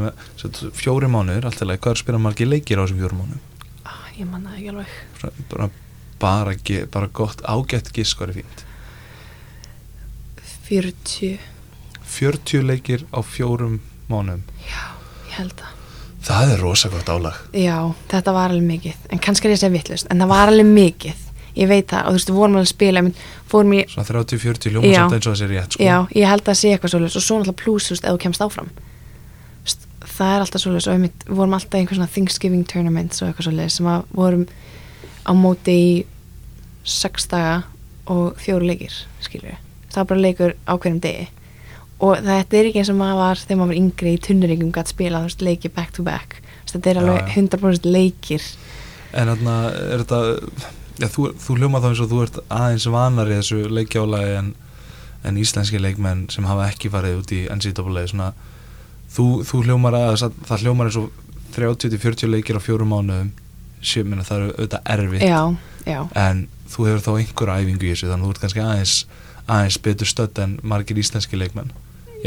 fjóri 0.78 1.10
mánuður, 1.10 1.48
allt 1.50 1.64
í 1.64 1.66
lagi, 1.66 1.82
hvað 1.82 1.92
eru 1.96 1.98
að 1.98 2.04
spila 2.04 2.22
margir 2.22 2.52
leikir 2.52 2.78
á 2.78 2.84
þessum 2.86 3.02
fjóri 3.02 3.18
mánuðum? 3.18 3.42
ah, 3.90 4.04
ég 4.14 4.30
manna 4.30 4.54
ekki 4.54 4.70
alveg 4.70 4.94
Bara, 5.24 5.34
bara, 5.50 5.70
bara 6.94 7.10
gott, 7.10 7.42
ágætt 7.42 7.90
gisk 7.94 8.22
var 8.22 8.36
fínt. 8.38 8.64
40, 10.70 11.40
40 12.06 12.68
leikir 12.70 13.06
á 13.10 13.20
fjórum 13.26 13.80
mánuðum. 14.12 14.46
já, 14.62 14.94
ég 15.32 15.40
held 15.42 15.58
að 15.66 15.74
Það 16.28 16.50
er 16.52 16.60
rosa 16.60 16.90
gott 16.92 17.08
álag. 17.08 17.36
Já, 17.56 17.78
þetta 18.12 18.32
var 18.36 18.52
alveg 18.52 18.66
mikið 18.68 19.06
en 19.16 19.20
kannski 19.24 19.48
er 19.48 19.54
ég 19.54 19.58
að 19.58 19.62
segja 19.64 19.76
vittlust, 19.78 20.10
en 20.12 20.20
það 20.22 20.32
var 20.34 20.52
alveg 20.52 20.68
mikið 20.76 21.22
ég 21.58 21.70
veit 21.72 21.88
það, 21.90 22.02
og 22.04 22.12
þú 22.14 22.18
veist, 22.18 22.30
við 22.32 22.38
vorum 22.38 22.58
alveg 22.58 22.68
að 22.68 22.74
spila 22.74 23.02
ég 23.02 23.22
fórum 23.52 23.74
í, 23.78 23.84
Svona 23.92 24.08
30-40 24.10 24.76
ljóma 24.76 24.92
samt 24.96 25.16
eins 25.18 25.28
og 25.28 25.34
það 25.34 25.40
sé 25.42 25.48
rétt, 25.52 25.78
sko. 25.78 25.84
já, 25.88 25.98
ég 26.16 26.28
held 26.32 26.52
að 26.52 26.60
sé 26.60 26.74
eitthvað 26.74 26.94
svolítið 26.94 27.20
og 27.20 27.26
svo 27.26 27.38
náttúrulega 27.40 27.62
pluss, 27.64 27.88
þú 27.88 27.96
veist, 27.96 28.06
ef 28.08 28.16
þú 28.18 28.22
kemst 28.26 28.46
áfram. 28.46 28.70
Það 30.18 30.34
er 30.34 30.44
alltaf 30.44 30.62
svolítið 30.64 30.92
og 30.92 31.02
við 31.04 31.26
vorum 31.38 31.56
alltaf 31.58 31.78
í 31.78 31.82
einhver 31.82 31.98
svona 32.00 32.12
Thanksgiving 32.14 32.64
tournaments 32.68 33.22
og 33.22 33.30
eitthvað 33.30 33.50
svolítið 33.50 33.74
sem 33.76 33.90
að 33.92 34.06
vorum 34.18 34.46
á 35.28 35.32
móti 35.38 35.76
í 35.78 35.90
sex 36.88 37.28
daga 37.30 37.58
og 38.08 38.38
fjóru 38.40 38.70
leikir 38.70 38.94
skilur 39.22 39.52
við, 39.52 39.60
það 39.92 40.00
var 40.00 40.08
bara 40.14 40.24
leikur 40.24 40.54
á 40.64 40.74
hverjum 40.80 41.02
degi. 41.04 41.28
Og 41.98 42.20
þetta 42.24 42.58
er 42.60 42.68
ekki 42.70 42.82
eins 42.84 42.92
og 42.94 43.00
maður 43.00 43.20
var 43.24 43.40
þegar 43.42 43.58
maður 43.60 43.72
var 43.74 43.80
yngri 43.82 44.12
í 44.14 44.20
tunnuringum 44.28 44.74
gætt 44.76 44.92
spila, 44.94 45.22
þú 45.24 45.30
veist, 45.32 45.46
leiki 45.48 45.72
back 45.74 45.94
to 45.98 46.06
back. 46.06 46.38
Þetta 46.70 46.92
er 46.92 47.00
alveg 47.02 47.22
já. 47.24 47.38
100% 47.42 47.88
leikir. 47.90 48.44
En 49.18 49.32
þarna, 49.32 49.56
er 49.96 50.04
þetta, 50.04 50.20
já, 51.00 51.08
þú, 51.14 51.28
þú 51.44 51.58
hljóma 51.60 51.82
þá 51.84 51.88
eins 51.92 52.02
og 52.06 52.10
þú 52.12 52.22
ert 52.26 52.40
aðeins 52.50 52.88
vanar 52.94 53.32
í 53.32 53.38
þessu 53.40 53.60
leikjálagi 53.78 54.36
en, 54.42 54.52
en 55.28 55.40
íslenski 55.42 55.80
leikmenn 55.82 56.26
sem 56.34 56.46
hafa 56.50 56.68
ekki 56.72 56.92
farið 56.94 57.20
út 57.22 57.34
í 57.38 57.42
NCAA, 57.54 58.06
svona, 58.12 58.32
þú, 59.14 59.26
þú 59.48 59.64
hljómar 59.68 59.98
að, 60.00 60.28
það 60.50 60.64
hljómar 60.66 60.90
eins 60.92 61.00
og 61.02 61.10
30-40 61.58 62.30
leikir 62.32 62.60
á 62.60 62.62
fjórum 62.62 62.92
mánuðum, 62.94 63.32
sé, 63.82 64.04
minna, 64.04 64.26
það 64.28 64.38
eru 64.44 64.54
auðvitað 64.58 64.92
erfitt, 64.94 65.26
já, 65.26 65.42
já, 65.88 66.00
en 66.28 66.46
þú 66.68 66.88
hefur 66.90 67.04
þá 67.06 67.12
einhverja 67.22 67.60
æfingu 67.64 67.88
í 67.88 67.92
þessu, 67.94 68.10
þannig 68.12 68.24
að 68.24 68.28
þú 68.28 68.36
ert 68.36 68.42
kannski 68.44 68.64
aðeins, 68.66 68.96
aðeins 69.48 69.78
betur 69.88 70.10
stödd 70.12 70.42
en 70.44 70.58
margir 70.68 71.00
íslenski 71.00 71.40
leikmenn. 71.40 71.70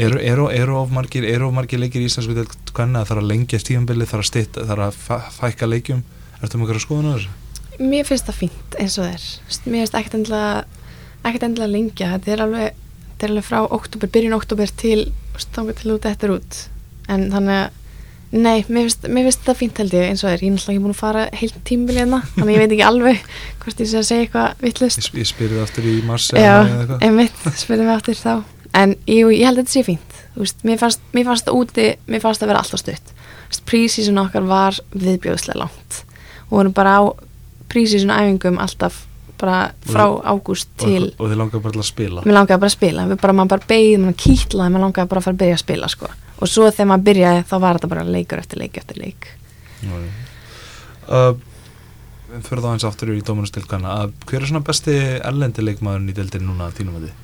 Eru, 0.01 0.17
eru, 0.23 0.45
eru, 0.55 0.77
of 0.79 0.91
margir, 0.95 1.25
eru 1.27 1.49
of 1.49 1.53
margir 1.53 1.79
leikir 1.83 2.01
í 2.01 2.07
íslensku 2.07 2.33
hvernig 2.71 3.01
að 3.01 3.09
það 3.09 3.11
er 3.17 3.19
að 3.21 3.27
lengja 3.29 3.59
stíðanbili, 3.61 4.07
það 4.07 4.21
er 4.23 4.23
að 4.23 4.71
er 4.71 4.83
að 4.87 4.99
fæ- 5.03 5.29
fækka 5.37 5.67
leikjum, 5.67 6.01
ertu 6.39 6.57
með 6.57 6.63
einhverja 6.65 6.83
skoðun 6.85 7.09
á 7.11 7.13
þessu? 7.19 7.33
Mér 7.81 8.05
finnst 8.07 8.29
það 8.29 8.39
fínt 8.43 8.77
eins 8.79 8.99
og 9.01 9.09
veist, 9.09 9.65
mér 9.65 9.83
finnst 9.83 9.97
ekkert 9.99 10.19
endilega 10.19 10.63
ekkert 11.25 11.47
endilega 11.49 11.73
lengja, 11.73 12.13
þetta 12.15 12.33
er 12.35 12.45
alveg 12.45 12.79
þetta 13.11 13.27
er 13.27 13.35
alveg 13.35 13.45
frá 13.45 13.59
oktober, 13.77 14.09
byrjun 14.09 14.37
oktober 14.37 14.71
til 14.81 15.05
stangur 15.41 15.77
til 15.77 15.93
út 15.95 16.07
eftir 16.09 16.33
út. 16.33 16.57
En 17.11 17.27
þannig 17.33 17.57
að, 17.59 17.77
nei, 18.31 18.63
mér 18.67 18.87
finnst, 18.87 19.05
mér 19.05 19.27
finnst 19.27 19.45
það 19.45 19.59
fínt 19.59 19.81
held 19.81 19.95
ég 19.97 20.07
eins 20.09 20.23
og 20.23 20.29
það 20.29 20.35
er, 20.35 20.43
ég 20.43 20.49
er 20.49 20.55
náttúrulega 20.55 20.75
ekki 20.75 20.85
búin 20.85 20.95
að 20.95 21.01
fara 21.01 21.25
heilt 21.41 21.59
tímbil 21.67 21.97
hérna, 21.99 22.21
þannig 22.35 22.55
ég 22.55 22.63
veit 22.63 22.75
ekki 22.75 22.87
alveg 22.87 23.23
hvort 23.61 23.83
ég 23.83 23.91
sé 23.91 23.99
að 23.99 24.07
segja 24.09 24.25
eitthvað 24.25 24.65
vittlust 24.65 25.01
Ég, 25.01 25.19
ég 25.21 25.31
það 25.41 25.63
aftur 25.65 25.89
í 25.91 25.95
mars 26.07 26.29
Já, 26.33 26.55
einmitt, 26.97 27.41
spurðum 27.61 27.91
við 27.91 27.95
áttir 27.97 28.21
þá. 28.21 28.33
En 28.81 28.95
jú, 29.05 29.31
ég 29.35 29.49
held 29.49 29.59
að 29.59 29.65
þetta 29.65 29.75
sé 29.75 29.83
fínt. 29.85 30.21
Þú 30.31 30.45
veist, 30.45 30.61
mér, 30.63 30.79
fannst, 30.79 31.01
það 31.45 31.57
úti, 31.59 31.89
mér 32.07 32.23
fannst 32.23 32.41
það 32.41 32.53
vera 32.53 32.63
alltaf 32.63 32.81
stutt. 32.81 33.11
Prísísun 33.67 34.21
okkar 34.21 34.47
var 34.47 34.77
viðbjóðslega 34.95 35.59
langt. 35.59 35.97
Og 36.47 36.61
vorum 36.61 36.75
bara 36.75 36.93
á 36.97 37.01
prísísun 37.71 38.13
æfingum 38.13 38.59
alltaf 38.61 39.05
bara 39.41 39.59
frá 39.87 40.05
ágúst 40.21 40.69
til 40.77 41.09
og, 41.09 41.23
og 41.23 41.31
þið 41.31 41.39
langar 41.39 41.63
bara 41.63 41.81
að 41.81 41.87
spila? 41.87 42.23
Mér 42.25 42.37
langaði 42.37 42.61
bara 42.61 42.69
að 42.69 42.75
spila, 42.75 43.05
við 43.09 43.21
bara, 43.23 43.35
maður 43.37 43.53
bara 43.55 43.69
beigð, 43.71 44.01
maður 44.03 44.17
kýtlaði, 44.21 44.73
maður 44.73 44.85
langaði 44.85 45.11
bara 45.13 45.21
að 45.21 45.27
fara 45.27 45.35
að 45.35 45.41
byrja 45.41 45.57
að 45.57 45.63
spila 45.63 45.89
sko. 45.91 46.09
Og 46.41 46.51
svo 46.51 46.67
þegar 46.69 46.89
maður 46.91 47.07
byrjaði 47.07 47.45
þá 47.49 47.55
var 47.63 47.79
þetta 47.79 47.91
bara 47.93 48.05
leikur 48.07 48.41
eftir 48.41 48.61
leik 48.61 48.77
eftir 48.81 49.01
leik. 49.01 49.29
Uh, 51.09 51.33
fyrir 52.39 52.63
þá 52.63 52.69
eins 52.71 52.87
aftur 52.87 53.13
í 53.15 53.23
dómunustilkana 53.25 53.97
að 54.03 54.13
hver 54.29 54.43
er 54.43 54.51
svona 54.51 54.65
besti 54.67 54.97
erlendi 55.19 55.65
leikmaðurinn 55.65 56.13
í 56.13 56.17
deildin 56.17 56.47
núna 56.47 56.69
þínum 56.77 56.99
að 56.99 57.07
því? 57.07 57.15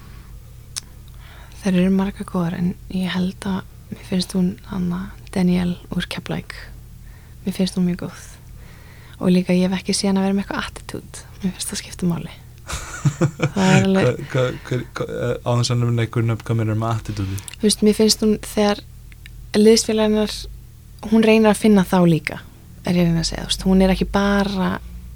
Þeir 1.62 1.82
eru 1.84 1.93
marga 1.93 2.26
góðar 2.28 2.58
en 2.58 2.74
ég 2.93 3.14
held 3.14 3.48
að 3.50 3.62
mér 3.91 4.10
finnst 4.10 4.34
hún 4.36 4.50
Anna 4.74 5.08
Daniel 5.34 5.78
úr 5.95 6.10
Keflæk 6.12 6.58
mér 7.45 7.56
finnst 7.56 7.78
hún 7.78 7.88
mjög 7.88 8.08
góð 8.08 8.26
og 9.20 9.32
líka 9.34 9.53
ég 9.55 9.70
hef 9.70 9.80
ekki 9.80 9.93
síðan 9.97 10.20
að 10.22 10.28
vera 10.28 10.38
með 10.38 10.43
eitthvað 10.45 10.68
attitude. 10.68 11.24
Mér 11.41 11.53
finnst 11.55 11.72
það 11.72 11.82
skipta 11.82 12.09
máli. 12.09 12.34
Það 13.55 13.70
er 13.72 13.86
alveg 13.88 14.99
á 15.47 15.51
þess 15.55 15.72
að 15.72 15.80
nefna 15.82 16.03
einhver 16.03 16.26
nöfn 16.28 16.43
hvað 16.47 16.57
mér 16.59 16.72
er 16.74 16.80
með 16.82 16.89
attitúdi 16.97 17.38
þú 17.55 17.63
veist, 17.63 17.84
mér 17.88 17.95
finnst 17.97 18.24
hún 18.26 18.34
þegar 18.43 18.82
liðsfélaginar 19.57 20.34
hún 21.11 21.24
reynir 21.26 21.51
að 21.53 21.61
finna 21.61 21.86
þá 21.88 21.97
líka 22.09 22.39
er 22.88 22.97
ég 22.97 23.03
að 23.05 23.09
reyna 23.09 23.24
að 23.24 23.30
segja, 23.30 23.45
þú 23.45 23.51
veist, 23.51 23.65
hún 23.68 23.82
er 23.86 23.93
ekki 23.93 24.07
bara 24.11 24.68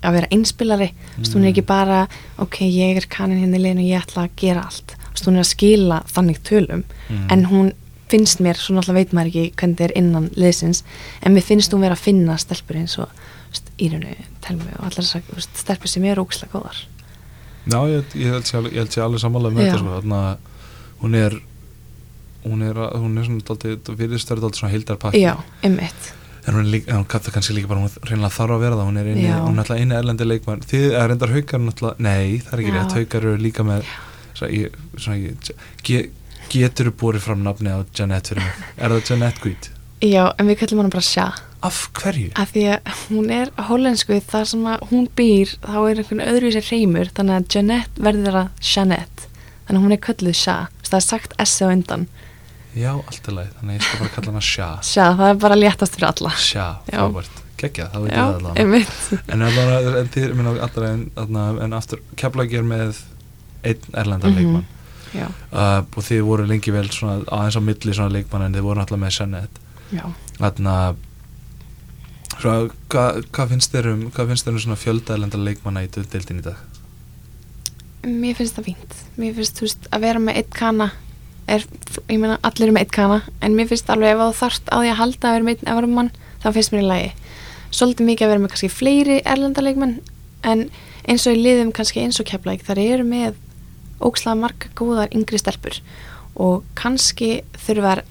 að 0.02 0.16
vera 0.18 0.30
einspilari, 0.34 0.88
þú 1.14 1.22
veist, 1.22 1.36
hún 1.38 1.44
er 1.46 1.52
ekki 1.52 1.66
bara 1.68 2.00
ok, 2.42 2.58
ég 2.68 2.98
er 3.02 3.08
kanin 3.12 3.40
hérna 3.44 3.60
í 3.60 3.64
liðinu 3.66 3.84
og 3.86 3.92
ég 3.92 4.02
ætla 4.08 4.26
að 4.26 4.34
gera 4.42 4.64
allt, 4.68 4.96
þú 4.98 5.12
veist, 5.14 5.28
hún 5.30 5.38
er 5.38 5.46
að 5.46 5.52
skila 5.52 6.00
þannig 6.16 6.42
tölum, 6.48 6.84
Mm. 7.12 7.26
en 7.32 7.46
hún 7.52 7.72
finnst 8.12 8.40
mér, 8.44 8.56
svo 8.56 8.76
náttúrulega 8.76 8.94
veit 9.02 9.14
maður 9.16 9.28
ekki 9.32 9.54
hvernig 9.60 9.78
það 9.78 9.86
er 9.86 9.94
innan 10.00 10.30
liðsins, 10.36 10.84
en 11.22 11.34
mér 11.36 11.44
finnst 11.44 11.72
hún 11.76 11.82
vera 11.84 11.96
að 11.96 12.06
finna 12.08 12.38
stelpur 12.40 12.76
eins 12.80 12.98
og 13.00 13.10
Írunu, 13.82 14.16
Telmi 14.46 14.72
og 14.78 14.88
allar 14.88 15.04
þessar 15.04 15.46
stelpur 15.46 15.92
sem 15.92 16.06
er 16.08 16.22
ógislega 16.22 16.54
góðar. 16.56 16.84
Já, 17.70 17.80
ég, 17.92 18.14
ég 18.18 18.34
held 18.34 18.48
sé 18.48 18.58
alveg, 18.58 18.98
alveg 19.04 19.22
sammála 19.22 19.52
með 19.54 19.68
þetta 19.68 19.82
sko, 19.82 19.98
þannig 20.02 20.22
að 20.22 21.02
hún 21.02 21.18
er 21.18 21.42
hún 22.44 22.64
er, 22.66 22.80
hún 22.98 23.18
er 23.20 23.28
svona 23.28 23.46
dálítið, 23.46 23.92
virðist 24.00 24.32
verið 24.32 24.48
dálítið 24.48 24.62
svona 24.62 24.74
hildarpakki 24.76 25.22
já, 25.22 25.34
einmitt. 25.66 26.08
En 26.50 26.58
hún 26.58 26.72
líka, 26.74 26.96
hún 26.98 27.06
kannski 27.06 27.54
líka 27.54 27.70
bara 27.70 27.84
hún 27.84 28.08
reynilega 28.08 28.34
þarf 28.34 28.56
að 28.56 28.64
vera 28.64 28.80
það, 28.80 28.88
hún 28.90 29.02
er 29.02 29.10
inni, 29.12 29.28
hún 29.30 29.60
er 29.60 29.64
alltaf 29.64 29.82
inni 29.84 29.98
erlendi 29.98 30.26
leikmann, 30.26 30.64
þið 30.72 30.88
er 30.98 31.12
reyndar 31.12 31.36
haukar 31.36 31.62
náttúrulega, 31.62 32.08
nei, 32.08 32.40
það 32.42 32.56
er 32.56 32.64
ekki 32.64 32.74
rétt, 32.78 32.96
haukar 32.98 33.28
eru 33.30 33.44
líka 33.44 33.68
með 33.68 33.86
svona, 34.40 34.72
svona, 34.96 35.20
ég, 35.22 35.54
ge, 35.86 36.02
getur 36.50 36.90
þú 36.90 36.96
búið 37.04 37.22
fram 37.28 37.46
nafni 37.46 37.78
á 37.78 37.86
Janette 37.94 38.34
fyrir 38.34 38.48
mig, 38.48 38.66
er 38.78 38.96
það 38.96 39.14
Janette 39.14 39.46
Guit? 39.46 39.70
já, 40.02 40.24
en 40.34 40.50
við 40.50 40.62
kallum 40.64 40.82
hana 40.82 40.96
bara 40.98 41.06
Sja 41.06 41.30
Af 41.62 41.90
hverju? 41.94 42.32
af 42.42 42.52
því 42.56 42.62
að 42.74 43.02
hún 43.12 43.30
er 43.32 43.52
hollensku 43.68 44.18
þar 44.32 44.46
sem 44.50 44.64
að 44.66 44.86
hún 44.90 45.08
býr 45.16 45.52
þá 45.62 45.76
er 45.92 46.00
einhvern 46.02 46.24
öðruvísi 46.26 46.64
reymur 46.72 47.12
þannig 47.14 47.36
að 47.38 47.48
Jeanette 47.56 48.02
verður 48.02 48.38
að 48.42 48.50
Jeanette. 48.74 49.28
Þannig 49.68 49.78
að 49.80 49.86
hún 49.86 49.94
er 49.96 50.02
kölluð 50.08 50.36
Sja 50.42 50.56
það 50.92 50.98
er 50.98 51.06
sagt 51.06 51.36
S 51.40 51.62
á 51.62 51.68
undan. 51.70 52.08
Já, 52.76 52.92
alltaf 52.96 53.34
leið, 53.36 53.52
þannig 53.60 53.72
að 53.72 53.78
ég 53.78 53.86
skal 53.86 54.00
bara 54.02 54.14
kalla 54.16 54.32
hana 54.32 54.42
Sja 54.48 54.68
Sja, 54.82 55.06
það 55.20 55.30
er 55.30 55.40
bara 55.44 55.56
léttast 55.60 55.96
fyrir 55.96 56.08
alla. 56.10 56.32
Já. 56.40 56.66
frábært, 56.90 57.40
geggja, 57.62 57.86
það 57.94 58.02
veit 58.06 58.12
ég 58.12 58.18
já, 58.18 58.26
það 58.26 58.36
allavega. 58.40 58.62
einmitt. 58.62 59.24
En, 59.36 59.42
allavega, 59.48 59.94
en 60.02 60.12
þið, 60.16 60.34
minna 60.40 60.54
allra 60.66 60.92
en, 60.96 61.06
en 61.68 61.74
aftur, 61.78 62.02
Keflag 62.20 62.54
er 62.58 62.64
með 62.68 63.02
einn 63.64 63.88
erlendan 63.94 64.32
Mhm. 64.34 64.38
leikmann. 64.42 64.66
Já, 65.12 65.28
uh, 65.52 65.84
og 65.84 66.04
þið 66.08 66.22
voru 66.24 66.46
lengi 66.48 66.72
vel 66.72 66.88
svona, 66.90 67.20
aðeins 67.28 67.58
á 67.60 67.62
milli 67.62 67.94
svona 67.94 68.12
leikmann 68.16 68.46
en 68.48 68.54
þið 68.56 68.62
voru 68.70 68.80
alltaf 68.80 69.00
með 69.00 69.18
Jeanette. 69.20 69.60
Já. 69.92 70.06
Þarna 70.40 70.76
svona, 70.96 70.96
hvað 72.42 73.24
hva 73.32 73.48
finnst 73.50 73.74
þér 73.74 73.92
um 73.94 74.06
um 74.10 74.36
svona 74.38 74.80
fjöldaðlenda 74.80 75.38
leikmanna 75.38 75.84
í 75.86 75.90
deildin 75.94 76.42
í 76.42 76.46
dag? 76.46 76.58
mér 78.08 78.36
finnst 78.38 78.58
það 78.58 78.68
fínt 78.72 79.00
mér 79.20 79.34
finnst, 79.38 79.58
þú 79.58 79.68
veist, 79.68 79.88
að 79.94 80.06
vera 80.06 80.22
með 80.22 80.42
eitt 80.42 80.54
kana 80.56 80.92
er, 81.52 81.66
ég 82.08 82.18
meina, 82.18 82.40
allir 82.42 82.68
eru 82.68 82.76
með 82.76 82.86
eitt 82.86 82.96
kana 82.96 83.20
en 83.42 83.58
mér 83.58 83.70
finnst 83.70 83.90
alveg 83.94 84.16
ef 84.16 84.22
þú 84.22 84.38
þarft 84.40 84.72
á 84.72 84.76
því 84.80 84.92
að 84.92 85.00
halda 85.02 85.28
að 85.28 85.36
vera 85.36 85.48
með 85.48 85.58
einn 85.58 85.72
evarumann, 85.74 86.12
þá 86.42 86.48
finnst 86.56 86.74
mér 86.74 86.82
í 86.84 86.90
lagi 86.90 87.12
svolítið 87.72 88.10
mikið 88.10 88.26
að 88.26 88.34
vera 88.34 88.44
með 88.44 88.54
kannski 88.54 88.72
fleiri 88.74 89.20
erlendaleikmenn 89.22 90.00
en 90.52 90.64
eins 91.10 91.28
og 91.28 91.38
í 91.38 91.44
liðum 91.44 91.74
kannski 91.76 92.02
eins 92.04 92.20
og 92.22 92.28
keflæk 92.30 92.66
þar 92.66 92.82
eru 92.82 93.06
með 93.08 93.38
ókslega 94.02 94.40
marga 94.40 94.72
góðar 94.78 95.14
yngri 95.14 95.40
stelpur 95.40 95.78
og 96.42 96.66
kannski 96.80 97.42
þurfar 97.62 98.04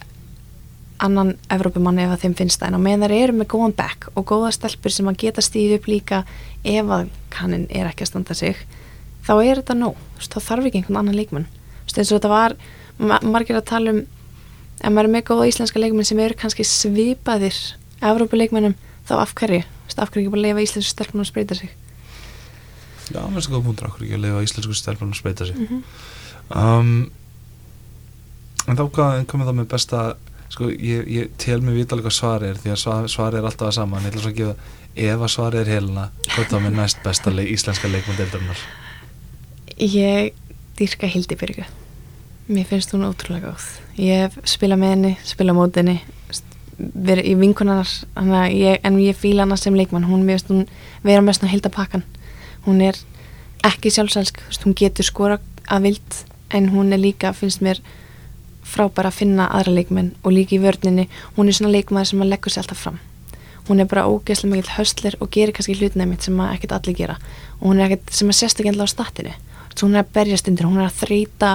annan 1.04 1.32
Evrópumann 1.52 1.98
ef 2.02 2.12
að 2.14 2.24
þeim 2.24 2.36
finnst 2.38 2.60
það. 2.60 2.68
En 2.68 2.78
á 2.78 2.84
meðan 2.84 3.06
þær 3.06 3.16
eru 3.16 3.36
með 3.38 3.48
góðan 3.54 3.76
back 3.76 4.08
og 4.14 4.26
góða 4.28 4.52
stelpur 4.56 4.94
sem 4.94 5.08
að 5.10 5.18
geta 5.24 5.44
stíð 5.44 5.76
upp 5.78 5.88
líka 5.90 6.22
ef 6.64 6.92
að 6.96 7.10
kannin 7.32 7.66
er 7.70 7.88
ekki 7.88 8.06
að 8.06 8.12
standa 8.12 8.36
sig 8.36 8.60
þá 9.26 9.34
er 9.38 9.60
þetta 9.60 9.76
nóg, 9.78 9.98
þá 10.20 10.38
þarf 10.40 10.68
ekki 10.68 10.80
einhvern 10.80 11.00
annan 11.02 11.18
leikmann. 11.18 11.48
Eins 11.90 12.10
og 12.10 12.16
þetta 12.18 12.32
var 12.32 12.56
ma 13.00 13.18
margir 13.24 13.58
að 13.58 13.68
tala 13.70 13.94
um 13.94 14.00
ef 14.80 14.88
maður 14.88 15.08
er 15.08 15.14
með 15.14 15.26
góða 15.28 15.48
íslenska 15.50 15.80
leikmenn 15.80 16.08
sem 16.08 16.20
eru 16.22 16.36
kannski 16.40 16.64
svipaðir 16.64 17.56
Evrópuleikmennum 18.00 18.76
þá 19.08 19.14
af 19.20 19.34
hverju, 19.36 19.60
af 19.96 20.08
hverju 20.08 20.24
ekki 20.24 20.32
bara 20.32 20.44
leifa 20.46 20.64
íslensku 20.64 20.94
stelpunum 20.94 21.26
að 21.26 21.30
spreita 21.32 21.56
sig? 21.58 21.72
Já, 23.10 23.20
mér 23.20 23.34
finnst 23.34 23.50
það 23.50 23.56
góð 23.58 23.66
punktur 23.66 23.88
okkur 23.90 24.06
ekki 24.06 24.16
að 24.16 24.24
lifa 24.24 24.44
íslensku 24.46 24.76
stelpunum 24.78 25.12
að 25.12 25.20
spreita 25.20 25.48
sig? 25.48 25.58
Mm 25.58 25.66
-hmm. 25.68 25.82
um, 26.56 27.10
En 28.68 28.76
þá 28.76 28.84
hvað 28.92 29.22
komið 29.30 29.48
það 29.48 29.56
með 29.58 29.68
besta 29.72 30.00
sko, 30.50 30.68
ég, 30.70 31.08
ég 31.10 31.32
tel 31.40 31.60
mig 31.64 31.78
vita 31.78 31.98
hvað 31.98 32.16
svar 32.16 32.44
er 32.46 32.60
því 32.60 32.74
að 32.74 32.82
svar, 32.82 33.08
svar 33.12 33.38
er 33.38 33.46
alltaf 33.46 33.70
að 33.70 33.78
saman 33.78 34.06
ég 34.06 34.12
ætla 34.12 34.24
svo 34.24 34.32
að 34.32 34.38
gefa, 34.40 34.54
ef 35.08 35.24
að 35.26 35.34
svar 35.34 35.56
er 35.56 35.72
helina 35.72 36.06
hvað 36.28 36.52
þá 36.52 36.56
með 36.66 36.78
næst 36.78 37.02
besta 37.06 37.34
leik, 37.34 37.50
íslenska 37.56 37.90
leikmann 37.90 38.20
deildarinnar 38.20 38.68
Ég 39.80 40.34
dýrka 40.76 41.08
Hildibyrgu. 41.08 41.62
Mér 42.52 42.66
finnst 42.68 42.90
hún 42.92 43.06
ótrúlega 43.06 43.48
góð. 43.48 43.68
Ég 43.96 44.26
hef 44.26 44.34
spilað 44.44 44.82
með 44.82 44.90
henni, 44.92 45.12
spilað 45.24 45.56
mót 45.56 45.78
henni 45.80 45.94
verið 46.76 47.30
í 47.30 47.32
vinkunar 47.40 47.88
ég, 48.52 48.76
en 48.84 48.98
ég 49.00 49.16
fíla 49.16 49.46
hana 49.46 49.56
sem 49.56 49.72
leikmann. 49.76 50.04
Hún, 50.04 50.26
finnst 50.28 50.52
hún 50.52 50.66
vera 51.00 51.24
með 51.24 51.38
svona 51.38 51.52
hildapakkan 51.54 52.04
hún 52.66 52.82
er 52.84 52.98
ekki 53.66 53.92
sjálfsælsk 53.92 54.40
hún 54.64 54.76
getur 54.76 55.06
skora 55.06 55.38
að 55.70 55.88
vild 55.88 56.20
en 56.50 56.70
hún 56.72 56.92
er 56.92 57.00
líka, 57.00 57.32
finnst 57.32 57.62
mér 57.64 57.80
frábæra 58.70 59.10
að 59.10 59.20
finna 59.20 59.50
aðra 59.50 59.76
leikmenn 59.76 60.14
og 60.22 60.34
líka 60.34 60.56
í 60.56 60.62
vörninni, 60.62 61.08
hún 61.36 61.50
er 61.50 61.58
svona 61.58 61.74
leikmaður 61.74 62.12
sem 62.12 62.24
að 62.24 62.32
leggur 62.32 62.54
sér 62.54 62.64
alltaf 62.64 62.82
fram. 62.86 62.98
Hún 63.68 63.82
er 63.82 63.90
bara 63.90 64.06
ógeðslega 64.08 64.54
mikill 64.54 64.74
höstler 64.78 65.16
og 65.20 65.30
gerir 65.34 65.54
kannski 65.54 65.76
hlutnæmitt 65.78 66.26
sem 66.26 66.38
að 66.42 66.56
ekkert 66.56 66.74
allir 66.78 66.96
gera. 66.98 67.16
Og 67.60 67.70
hún 67.70 67.80
er 67.80 67.90
ekkert 67.90 68.14
sem 68.16 68.30
að 68.32 68.40
sérst 68.40 68.62
ekki 68.62 68.72
alltaf 68.72 68.90
á 68.90 68.94
statinu 68.96 69.34
Svo 69.80 69.88
hún 69.88 69.96
er 69.96 70.04
að 70.04 70.10
berjast 70.12 70.48
undir, 70.50 70.66
hún 70.68 70.80
er 70.80 70.90
að 70.90 70.98
þreita 71.00 71.50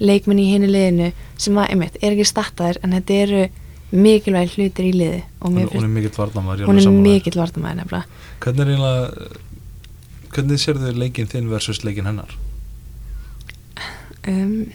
leikmenn 0.00 0.40
í 0.42 0.50
henni 0.50 0.68
liðinu 0.68 1.06
sem 1.40 1.56
að, 1.56 1.70
einmitt, 1.72 1.94
er 2.02 2.12
ekki 2.12 2.26
startaðir 2.28 2.80
en 2.84 2.96
þetta 2.96 3.14
eru 3.24 3.44
mikilvæg 3.90 4.52
hlutir 4.56 4.88
í 4.88 4.90
liði. 4.92 5.20
Hún, 5.40 5.56
mér 5.56 5.70
hún 5.72 5.86
er 5.86 5.94
mikill 5.94 6.12
varnamæður 6.18 6.68
hún 6.68 6.80
er 6.82 6.98
mikill 7.06 7.38
vartamæður 7.40 7.80
nefnilega. 7.80 8.20
hvernig 8.44 8.60
er 8.60 8.72
eiginlega 8.74 9.40
hvernig 10.34 10.62
sérðu 10.62 10.92
leikinn 10.98 11.30
þinn 11.32 11.48
versus 11.50 11.80
leikinn 11.86 12.10
hennar? 12.10 12.36
Um, 14.28 14.68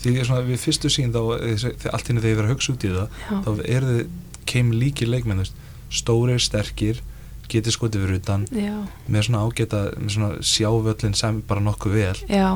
því 0.00 0.24
svona, 0.24 0.46
við 0.48 0.62
fyrstu 0.64 0.90
sín 0.92 1.14
þá 1.14 1.20
eh, 1.36 1.64
allt 1.92 2.10
henni 2.10 2.22
þegar 2.22 2.32
ég 2.32 2.40
verið 2.40 2.48
að 2.48 2.54
hugsa 2.54 2.74
út 2.74 2.86
í 2.86 2.92
það 2.94 3.20
já, 3.20 3.36
þá 3.44 3.50
eru 3.76 3.94
þið 3.94 4.02
keim 4.50 4.74
líkir 4.74 5.10
leikmenn 5.12 5.46
stórir, 5.90 6.42
sterkir 6.42 7.02
getið 7.50 7.74
skotið 7.74 8.04
fyrir 8.04 8.20
utan. 8.20 8.44
Já, 8.54 8.74
með 9.10 9.26
svona 9.26 9.44
ágeta, 9.46 9.80
með 9.98 10.14
svona 10.14 10.30
sjávöllin 10.46 11.16
sem 11.18 11.40
bara 11.48 11.64
nokkuð 11.64 11.96
vel. 11.96 12.18
Já, 12.30 12.48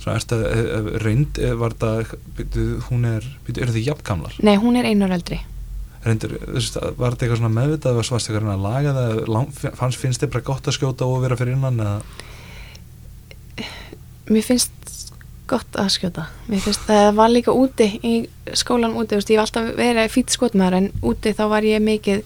svona 0.00 0.16
er 0.16 0.24
þetta 0.24 0.98
reynd 1.04 1.40
eh, 1.42 1.54
var 1.58 1.74
þetta, 1.74 2.18
hún 2.88 3.08
er 3.10 3.26
eru 3.50 3.74
þið 3.74 3.88
jafngamlar? 3.90 4.36
nei, 4.46 4.54
hún 4.60 4.78
er 4.80 4.88
einar 4.90 5.16
eldri. 5.16 5.40
Reyndur, 6.00 6.38
var 6.96 7.12
þetta 7.12 7.26
eitthvað 7.26 7.40
svona 7.42 7.52
meðvitað 7.52 7.92
eða 7.98 8.06
svarst 8.08 8.30
eitthvað 8.30 8.54
að 8.54 8.62
laga 8.64 8.92
það 8.96 9.74
fannst, 9.76 10.00
finnst 10.00 10.22
þið 10.22 10.32
bara 10.32 10.46
gott 10.46 10.70
að 10.70 10.76
skjóta 10.78 11.08
og 11.10 11.24
vera 11.26 11.36
fyrir 11.36 11.58
innan 11.58 11.82
eða? 11.84 11.98
Mér 14.30 14.46
finnst 14.46 14.79
gott 15.50 15.78
að 15.78 15.92
skjóta. 15.96 16.26
Finnst 16.48 16.86
það 16.88 17.12
var 17.18 17.32
líka 17.32 17.54
úti 17.54 17.88
í 18.06 18.14
skólan 18.56 18.96
úti, 18.98 19.18
veist, 19.18 19.30
ég 19.30 19.40
var 19.40 19.48
alltaf 19.48 19.72
verið 19.78 20.12
fýtt 20.14 20.34
skotmaður 20.34 20.78
en 20.78 20.90
úti 21.06 21.34
þá 21.36 21.44
var 21.52 21.66
ég 21.66 21.82
mikið 21.84 22.22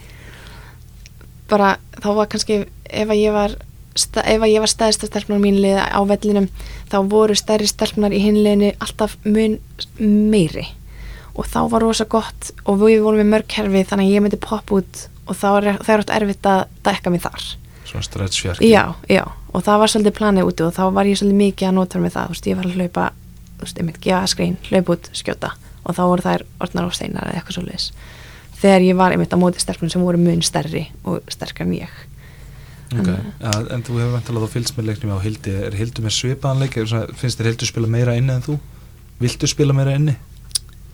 bara, 1.51 1.77
þá 2.01 2.11
var 2.19 2.31
kannski 2.33 2.65
ef 2.85 3.09
að 3.09 3.21
ég 3.21 3.35
var 3.37 3.57
ef 3.95 4.43
að 4.43 4.51
ég 4.51 4.63
var 4.63 4.71
stæðist 4.71 5.05
af 5.07 5.11
stelpnar 5.13 5.43
mín 5.43 5.61
lið 5.63 5.79
á 5.79 6.01
vellinum 6.09 6.49
þá 6.91 6.97
voru 7.11 7.37
stærri 7.39 7.69
stelpnar 7.71 8.15
í 8.15 8.23
hinliðinu 8.25 8.73
alltaf 8.83 9.15
mun 9.25 9.59
meiri 9.99 10.67
og 11.35 11.47
þá 11.51 11.61
var 11.71 11.85
rosa 11.85 12.07
gott 12.11 12.51
og 12.65 12.81
við 12.83 13.05
vorum 13.05 13.23
með 13.23 13.31
mörg 13.31 13.51
kerfi 13.55 13.85
þannig 13.87 14.11
að 14.11 14.17
ég 14.17 14.25
myndi 14.25 14.41
poppa 14.43 14.81
út 14.81 15.05
og 15.25 15.39
þá 15.39 15.47
er 15.53 15.69
það 15.79 15.93
er 15.95 16.03
oft 16.03 16.15
erfitt 16.17 16.51
að 16.51 16.65
dekka 16.87 17.15
mig 17.15 17.23
þar 17.25 17.47
svona 17.95 18.07
stretch 18.09 18.45
fjarki 18.45 18.71
já, 18.71 18.95
já, 19.09 19.23
og 19.55 19.65
það 19.65 19.83
var 19.83 19.93
svolítið 19.93 20.17
planið 20.19 20.49
úti 20.51 20.67
og 20.67 20.75
þá 20.75 20.85
var 20.97 21.11
ég 21.11 21.21
svolítið 21.21 21.43
mikið 21.43 21.69
að 21.71 21.77
nota 21.79 22.03
með 22.03 22.17
það 22.17 22.27
þú 22.27 22.35
veist, 22.35 22.49
ég 22.51 22.59
var 22.59 22.69
að 22.69 22.81
hlaupa, 22.81 23.07
þú 23.55 23.67
veist, 23.67 23.79
ég 23.79 23.89
myndi 23.89 24.05
gefa 24.09 24.33
skrein 24.33 24.57
hlaupa 24.71 24.97
út, 24.97 25.11
skjóta 25.15 25.53
og 25.85 25.97
þá 25.97 26.03
voru 26.03 26.25
þær 26.25 26.47
orðnar 26.65 26.89
og 26.89 26.97
steinar 26.97 27.31
eða 27.31 27.41
eitthvað 27.41 27.59
svolítið 27.61 27.87
þegar 28.65 28.89
ég 28.89 28.99
var 28.99 29.15
einmitt 29.15 29.37
á 29.37 29.39
móti 29.39 29.63
stelpunum 29.63 29.93
sem 29.93 30.05
voru 30.05 30.21
mun 30.21 30.43
stærri 30.45 30.87
og 31.05 31.25
sterkar 31.33 31.69
en 31.69 31.75
ég 31.77 31.97
okay. 32.93 33.19
ja, 33.41 33.57
en 33.75 33.85
þú 33.85 33.99
hefur 34.01 34.15
vantilega 34.17 34.47
þá 34.47 34.55
fylgst 34.57 34.79
með 34.79 34.91
leiknum 34.91 35.17
á 35.17 35.25
Hildi 35.25 35.57
er 35.69 35.77
Hildi 35.79 36.05
með 36.05 36.17
svipaðan 36.19 36.65
leik 36.65 36.79
Er 36.81 36.89
svona, 36.91 37.19
finnst 37.19 37.41
þér 37.41 37.51
Hildi 37.51 37.69
spila 37.69 37.91
meira 37.91 38.15
inni 38.19 38.35
en 38.35 38.45
þú? 38.45 38.57
Viltu 39.21 39.51
spila 39.51 39.77
meira 39.77 39.97
inni? 39.99 40.17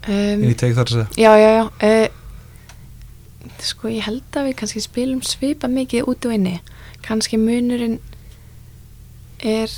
um, 0.07 0.43
Inn 0.43 0.51
í 0.51 0.57
teik 0.59 0.75
þar 0.79 0.89
að 0.89 0.97
segja 0.97 1.09
Já, 1.21 1.33
já, 1.39 1.51
já 1.61 1.63
uh, 1.67 2.20
Sko, 3.65 3.89
ég 3.89 4.05
held 4.05 4.23
að 4.37 4.51
við 4.51 4.57
kannski 4.61 4.81
spilum 4.85 5.23
svipa 5.25 5.69
mikið 5.69 6.09
út 6.13 6.27
og 6.29 6.35
inni. 6.37 6.61
Kannski 7.07 7.39
munurinn 7.41 7.99
er 9.41 9.71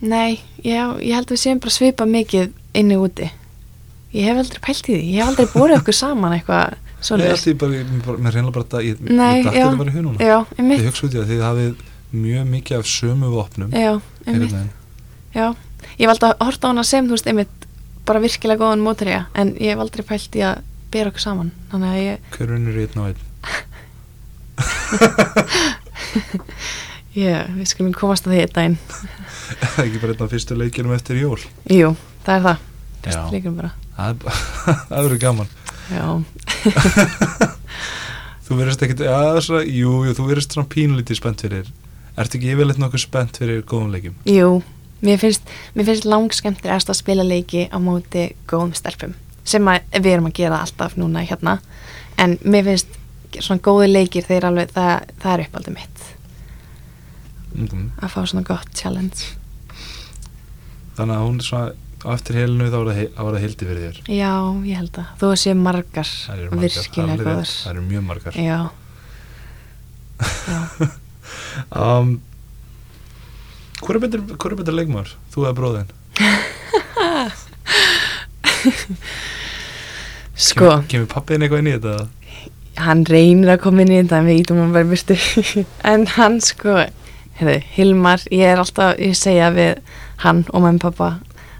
nei, 0.00 0.40
já, 0.64 0.96
ég 1.02 1.12
held 1.14 1.28
að 1.28 1.34
við 1.36 1.42
séum 1.42 1.60
bara 1.60 1.74
svipa 1.74 2.06
mikið 2.08 2.52
inni 2.80 2.96
og 2.96 3.08
úti. 3.10 3.28
Ég 4.14 4.26
hef 4.26 4.40
aldrei 4.42 4.62
pælt 4.64 4.88
í 4.88 4.94
því, 4.94 5.02
ég 5.12 5.20
hef 5.20 5.28
aldrei 5.30 5.50
borðið 5.52 5.80
okkur 5.82 5.94
saman 6.00 6.32
eitthvað 6.38 6.78
ég- 7.28 7.36
bara- 8.04 8.18
mér 8.18 8.34
reynilega 8.34 8.52
bara 8.52 8.64
þetta 8.64 8.80
ég, 8.84 8.96
ég 9.00 9.44
dætti 9.44 9.56
þetta 9.56 9.78
bara 9.78 9.90
í 9.90 9.94
hununa 9.94 10.18
Já, 10.20 10.38
einmitt. 10.58 10.80
hugsa 10.88 11.06
út 11.06 11.14
í 11.14 11.20
það, 11.20 11.28
þið 11.30 11.44
hafið 11.46 11.74
mjög 12.12 12.48
mikið 12.50 12.78
af 12.80 12.86
sömu 12.90 13.30
vopnum 13.30 13.70
Já, 13.70 14.00
já. 15.34 15.54
Ég 15.96 16.08
hef 16.08 16.10
aldrei 16.10 16.32
horta 16.40 16.66
á 16.66 16.70
hana 16.72 16.82
sem, 16.84 17.06
þú 17.06 17.10
veist, 17.14 17.26
einmitt 17.30 17.66
bara 18.04 18.20
virkilega 18.20 18.58
góðan 18.64 18.82
mótorja 18.82 19.26
en 19.34 19.54
ég 19.54 19.70
hef 19.72 19.78
aldrei 19.78 20.02
pælt 20.04 20.34
í 20.36 20.40
að 20.44 20.62
bera 20.94 21.10
okkur 21.12 21.22
saman. 21.24 21.50
Þannig 21.72 21.88
að 21.94 22.00
ég, 22.04 22.16
Hver 22.36 22.54
unnur 22.56 22.76
í 22.80 22.86
einn 22.86 23.00
og 23.00 23.06
einn? 23.10 23.20
ég, 27.20 27.50
við 27.56 27.66
skulum 27.70 27.94
komast 27.96 28.26
að 28.28 28.34
því 28.34 28.40
einn 28.44 28.54
daginn. 28.56 28.78
Ekki 29.84 30.00
bara 30.02 30.12
einn 30.14 30.24
af 30.26 30.32
fyrstu 30.34 30.58
leikinum 30.58 30.94
eftir 30.96 31.20
jól? 31.20 31.40
Jú, 31.70 31.94
það 32.26 32.34
er 32.36 32.42
það, 32.48 32.58
Já. 32.60 33.04
fyrst 33.06 33.34
líkum 33.36 33.54
bara. 33.60 33.72
Það 33.96 34.08
er 34.10 34.16
það 34.90 35.00
verður 35.00 35.22
gaman. 35.26 35.50
Já, 35.90 36.06
Þú 38.50 38.56
verðist 38.58 38.82
já, 38.82 39.18
svona, 39.46 39.62
jú, 39.66 39.90
jú, 40.06 40.12
þú 40.18 40.24
verðist 40.26 40.54
svona 40.56 40.70
pínlítið 40.70 41.18
spennt 41.20 41.42
fyrir 41.44 41.68
Ertu 42.18 42.34
ekki 42.38 42.50
yfirleitt 42.50 42.80
nokkuð 42.82 43.02
spennt 43.04 43.38
fyrir 43.38 43.60
góðum 43.62 43.92
leikum? 43.94 44.16
jú, 44.26 44.48
mér 45.06 45.20
finnst, 45.22 45.46
mér 45.78 45.86
finnst 45.86 46.06
langskemmtilegast 46.10 46.90
að 46.90 46.98
spila 46.98 47.22
leiki 47.26 47.68
á 47.70 47.78
móti 47.82 48.24
góðum 48.50 48.74
stelpum 48.74 49.14
sem 49.50 49.68
að, 49.70 49.84
við 49.98 50.14
erum 50.14 50.30
að 50.30 50.38
gera 50.40 50.62
alltaf 50.64 50.96
núna 51.00 51.24
hérna. 51.26 51.58
En 52.20 52.36
mér 52.42 52.66
finnst 52.68 52.96
svona 53.38 53.62
góði 53.64 53.90
leikir 53.90 54.26
þeir 54.26 54.48
alveg, 54.50 54.72
það, 54.74 55.12
það 55.22 55.34
er 55.34 55.44
uppaldið 55.46 55.78
mitt. 55.78 56.08
Mm. 57.50 57.86
að 57.98 58.12
fá 58.12 58.20
svona 58.30 58.46
gott 58.46 58.74
challenge. 58.78 59.32
Þannig 60.94 61.16
að 61.16 61.24
hún 61.24 61.40
er 61.40 61.46
svona 61.48 61.72
á 62.00 62.08
eftir 62.14 62.38
helinu 62.38 62.68
þá 62.70 62.78
er 62.80 63.08
það 63.18 63.40
hildi 63.44 63.68
fyrir 63.68 63.82
þér. 63.86 63.98
Já, 64.14 64.32
ég 64.70 64.80
held 64.80 65.00
að. 65.02 65.10
Þú 65.20 65.30
sé 65.42 65.54
margar 65.58 66.12
virkilega 66.54 67.18
góðar 67.20 67.50
það 67.50 67.72
eru 67.74 67.84
mjög 67.88 68.06
margar. 68.06 68.38
Já, 68.38 68.60
Já. 70.20 70.88
um, 71.80 72.20
Hvor 73.80 73.96
er 73.96 74.02
betur, 74.04 74.24
betur 74.28 74.76
leikmaður? 74.76 75.14
Þú 75.32 75.46
eða 75.46 75.56
bróðin? 75.56 75.94
Sko, 80.40 80.64
Kemur, 80.64 80.88
kemur 80.88 81.12
pappiðin 81.12 81.44
eitthvað 81.44 81.62
inn 81.62 81.70
í 81.70 81.76
þetta? 81.76 82.08
hann 82.80 83.04
reynir 83.08 83.54
að 83.54 83.62
koma 83.64 83.84
inn 83.84 83.92
í 83.92 83.98
þetta 84.00 84.20
en 84.20 84.28
við 84.28 84.40
ítum 84.42 84.60
hann 84.60 84.74
bara 84.74 84.86
í 84.86 84.90
burtu. 84.90 85.16
En 85.92 86.06
hann 86.16 86.38
sko 86.44 86.76
heyrðu, 87.40 87.58
Hilmar, 87.74 88.24
ég 88.32 88.52
er 88.52 88.62
alltaf 88.62 88.98
ég 89.00 89.16
segja 89.18 89.50
við 89.54 89.80
hann 90.24 90.44
og 90.52 90.64
og 90.68 90.80
pappa 90.82 91.10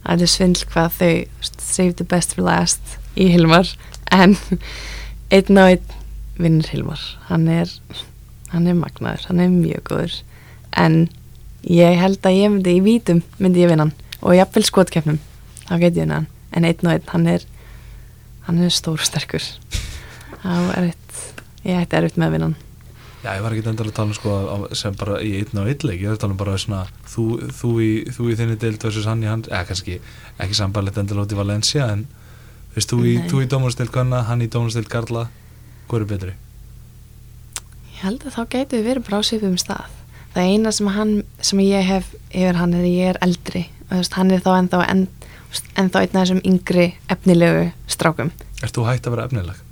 að 0.05 0.23
þetta 0.23 0.27
er 0.27 0.33
svindl 0.35 0.67
hvað 0.73 0.99
þau 0.99 1.13
save 1.59 1.97
the 1.99 2.07
best 2.09 2.35
for 2.37 2.47
last 2.47 2.97
í 3.17 3.31
Hilmar. 3.33 3.69
En 4.13 4.37
einn 5.35 5.61
og 5.61 5.75
einn 5.75 5.97
vinnur 6.41 6.73
Hilmar. 6.73 7.01
Hann 7.29 7.49
er, 7.49 7.73
hann 8.55 8.67
er 8.67 8.79
magnaður, 8.79 9.29
hann 9.29 9.41
er 9.45 9.53
mjög 9.53 9.87
góður. 9.91 10.21
En 10.77 11.09
ég 11.67 11.99
held 12.01 12.25
að 12.25 12.39
ég 12.39 12.53
myndi 12.53 12.79
í 12.79 12.85
vítum 12.85 13.25
myndi 13.39 13.65
ég 13.65 13.73
vinna 13.73 13.89
hann 13.89 13.97
og 14.21 14.37
jafnvel 14.37 14.67
skotkeppnum. 14.69 15.21
Þá 15.69 15.75
get 15.79 15.97
ég 15.97 16.05
vinna 16.05 16.23
hann 16.23 16.31
en 16.57 16.67
einn 16.69 16.87
og 16.87 16.93
einn 16.93 17.13
hann 17.13 17.29
er 17.31 17.47
hann 18.47 18.59
er 18.65 18.75
stór 18.75 18.99
og 18.99 19.07
sterkur. 19.07 19.45
Það 20.41 20.67
var 20.67 20.81
erfitt. 20.81 21.23
Ég 21.65 21.81
ætti 21.85 21.99
erfitt 22.01 22.19
með 22.19 22.27
að 22.27 22.37
vinna 22.37 22.51
hann. 22.51 22.59
Já, 23.21 23.35
ég 23.37 23.43
var 23.45 23.53
ekki 23.53 23.69
endalega 23.69 23.93
að 23.93 23.97
tala 23.99 24.09
um 24.09 24.17
sko 24.17 24.77
sem 24.81 24.95
bara 24.97 25.19
í 25.21 25.35
einn 25.43 25.61
og 25.61 25.69
einn 25.69 25.83
leik, 25.85 26.01
ég 26.01 26.09
er 26.09 26.17
að 26.17 26.23
tala 26.23 26.33
um 26.33 26.41
bara 26.41 26.57
svona 26.57 26.87
þú, 27.05 27.25
þú, 27.53 27.73
í, 27.85 27.91
þú 28.17 28.31
í 28.33 28.37
þinni 28.39 28.57
deild 28.63 28.87
versus 28.87 29.09
hann 29.11 29.21
í 29.21 29.29
hans, 29.29 29.51
eða 29.53 29.67
kannski 29.69 29.99
ekki 30.41 30.57
sambarlegt 30.57 31.03
endalega 31.03 31.29
út 31.29 31.35
í 31.37 31.41
Valencia 31.43 31.91
en 31.93 32.07
veist, 32.73 32.89
þú 32.89 33.03
í, 33.05 33.19
í 33.21 33.51
dómarstild 33.53 33.93
Gunna, 33.93 34.23
hann 34.25 34.41
í 34.41 34.49
dómarstild 34.49 34.89
Garla 34.89 35.27
hvað 35.91 36.01
er 36.01 36.09
betri? 36.15 36.39
ég 38.01 38.07
held 38.07 38.23
að 38.25 38.37
þá 38.39 38.43
gætu 38.55 38.79
við 38.79 38.87
verið 38.89 39.25
svipum 39.29 39.57
stað. 39.61 39.97
Það 40.33 40.47
eina 40.49 40.71
sem 40.73 40.89
hann 40.89 41.11
sem 41.45 41.61
ég 41.61 41.85
hef 41.85 42.15
yfir 42.31 42.57
hann 42.57 42.73
er 42.75 42.87
ég 42.89 43.13
er 43.13 43.19
eldri. 43.21 43.67
Og 43.91 43.91
þú 43.91 43.99
veist, 44.01 44.17
hann 44.17 44.31
er 44.31 44.41
þá 44.41 44.51
ennþá 44.57 44.81
en, 45.51 45.67
ennþá 45.85 46.05
einn 46.05 46.15
af 46.15 46.23
þessum 46.23 46.41
yngri 46.47 46.87
efnilegu 47.11 47.67
strákum. 47.91 48.31
Ert 48.63 48.77
þú 48.77 48.87
hægt 48.89 49.09
að 49.09 49.17
vera 49.17 49.27
efnileg? 49.31 49.67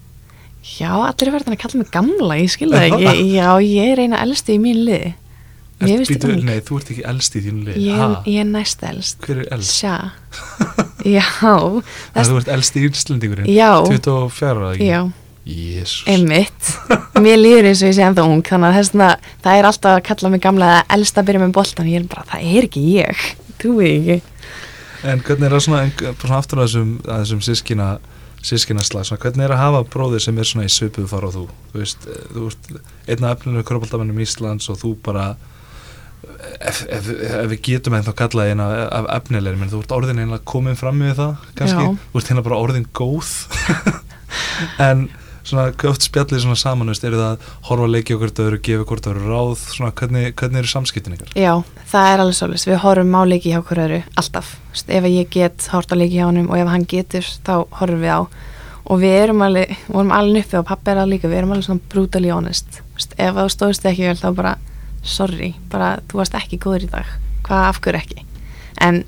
já, 0.68 0.90
allir 0.92 1.30
er 1.30 1.32
verið 1.32 1.54
að 1.54 1.60
kalla 1.62 1.78
mig 1.80 1.90
gamla 1.94 2.36
ég 2.36 2.50
skilða 2.52 2.82
Er 2.82 2.96
ekki, 2.98 3.28
já, 3.38 3.48
ég 3.64 3.92
er 3.94 4.02
eina 4.04 4.20
elsti 4.24 4.58
í 4.58 4.60
mín 4.62 4.82
liði. 4.88 5.14
Býtu, 5.78 6.32
nei, 6.42 6.58
þú 6.66 6.80
ert 6.80 6.88
ekki 6.90 7.04
elst 7.06 7.36
í 7.38 7.42
þínu 7.44 7.68
lið 7.68 7.76
ég, 7.86 8.16
ég 8.26 8.40
er 8.42 8.48
næst 8.50 8.82
elst. 8.82 9.20
Hver 9.22 9.44
er 9.44 9.52
elst? 9.54 9.76
sjá 9.78 10.10
já, 11.16 11.22
Það 11.22 12.16
þess, 12.16 12.32
þú 12.32 12.40
ert 12.40 12.50
elst 12.56 12.78
í 12.78 12.82
Íslendingurinn. 12.88 13.50
Já. 13.54 13.70
24 13.86 14.50
ára 14.58 14.72
ekki? 14.74 14.88
já. 14.90 15.00
Jésús 15.48 16.02
Einmitt, 16.10 16.72
mér 17.22 17.38
líður 17.40 17.70
eins 17.70 17.80
og 17.80 17.88
ég 17.88 17.94
sé 17.96 18.02
ennþá 18.04 18.24
ung 18.28 18.42
þannig 18.44 18.68
að 18.68 18.74
þess 18.76 18.98
að 18.98 19.28
það 19.46 19.60
er 19.60 19.68
alltaf 19.70 19.94
að 19.94 20.02
kalla 20.10 20.30
mig 20.34 20.42
gamla 20.44 20.66
eða 20.74 20.82
elsta 20.98 21.24
byrja 21.24 21.40
með 21.40 21.54
boltan 21.56 21.88
ég 21.88 22.02
er 22.02 22.10
bara, 22.10 22.26
það 22.28 22.50
er 22.50 22.66
ekki 22.68 22.82
ég, 22.98 23.22
trúi 23.62 23.86
ekki 23.94 24.18
En 25.06 25.20
hvernig 25.22 25.46
er 25.46 25.54
það 25.54 25.64
svona, 25.66 26.12
svona 26.18 26.38
aftur 26.38 26.62
að 26.62 26.68
þessum, 26.68 26.94
að 27.06 27.20
þessum 27.22 27.44
sískina 27.46 27.90
sískina 28.48 28.84
slag, 28.86 29.06
svona, 29.06 29.20
hvernig 29.22 29.46
er 29.46 29.54
að 29.54 29.62
hafa 29.62 29.84
bróðir 29.92 30.22
sem 30.22 30.38
er 30.38 30.46
svona 30.46 30.66
í 30.68 30.72
svipuðu 30.72 31.10
fara 31.10 31.28
og 31.28 31.34
þú? 31.34 31.44
Þú 31.72 31.80
veist, 31.82 32.06
eh, 32.06 32.26
þú 32.32 32.44
veist 32.46 32.68
einn 33.10 33.26
af 33.26 33.36
efninu 33.36 33.64
kroppaldamennum 33.66 34.20
Íslands 34.22 34.68
og 34.70 34.78
þú 34.82 34.92
bara 35.04 35.28
ef, 36.60 36.84
ef, 36.86 37.08
ef 37.08 37.48
við 37.52 37.62
getum 37.68 37.96
einn 37.98 38.06
þá 38.06 38.12
kallaði 38.18 38.54
eina 38.54 38.68
af 38.94 39.08
efnilegri, 39.18 39.60
menn 39.60 39.72
þú 39.72 39.82
ert 39.82 39.94
orðin 39.98 40.22
einlega 40.22 40.46
komin 40.48 40.78
fram 40.78 41.00
með 41.02 41.16
það, 41.18 41.46
kannski, 41.58 41.86
Já. 41.86 42.10
þú 42.12 42.22
ert 42.22 42.30
hérna 42.32 42.46
bara 42.46 42.60
orðin 42.66 42.90
góð. 42.94 43.32
En 44.82 45.06
svona, 45.48 45.66
oft 45.90 46.04
spjallið 46.06 46.42
svona 46.44 46.58
saman, 46.58 46.92
veist, 46.92 47.06
eru 47.08 47.18
það 47.18 47.32
að 47.34 47.48
horfa 47.68 47.86
að 47.86 47.94
leiki 47.94 48.16
okkur 48.16 48.32
öðru, 48.44 48.60
gefa 48.68 48.86
hvort 48.90 49.08
öðru 49.10 49.32
ráð 49.32 49.64
svona, 49.64 49.90
hvernig, 49.98 50.28
hvernig 50.38 50.62
eru 50.62 50.70
samskiptin 50.72 51.16
ykkar? 51.16 51.32
Já, 51.38 51.52
það 51.92 52.10
er 52.12 52.22
alveg 52.24 52.38
svolítið, 52.38 52.70
við 52.72 52.80
horfum 52.84 53.18
á 53.18 53.22
leiki 53.32 53.54
hjá 53.54 53.58
hverju 53.62 53.84
öðru, 53.86 54.00
alltaf. 54.22 54.54
Ef 54.86 55.08
ég 55.08 55.32
get 55.34 55.68
hort 55.72 55.92
á 55.92 55.96
leiki 55.98 56.18
hjá 56.18 56.26
honum 56.28 56.48
og 56.52 56.60
ef 56.60 56.72
hann 56.72 56.86
getur 56.88 57.28
þá 57.46 57.54
horfum 57.80 58.04
við 58.04 58.14
á. 58.14 58.20
Og 58.88 59.02
við 59.02 59.18
erum 59.18 59.44
alveg, 59.44 59.74
vorum 59.92 60.14
alveg 60.16 60.46
uppi 60.46 60.56
og 60.60 60.68
pappi 60.70 60.92
er 60.92 61.02
það 61.02 61.12
líka, 61.12 61.28
við 61.28 61.42
erum 61.42 61.54
alveg 61.56 61.66
svona 61.66 61.90
brutally 61.92 62.32
honest. 62.32 62.80
Ef 63.20 63.36
þú 63.36 63.48
stóðst 63.52 63.88
ekki 63.88 64.06
vel 64.08 64.16
þá 64.16 64.28
bara 64.38 64.54
sorry, 65.04 65.52
bara 65.72 65.98
þú 66.08 66.22
varst 66.22 66.36
ekki 66.38 66.60
góður 66.62 66.86
í 66.86 66.92
dag. 66.94 67.10
Hvað 67.44 67.66
af 67.68 67.80
hverju 67.84 68.00
ekki? 68.00 68.24
En 68.84 69.02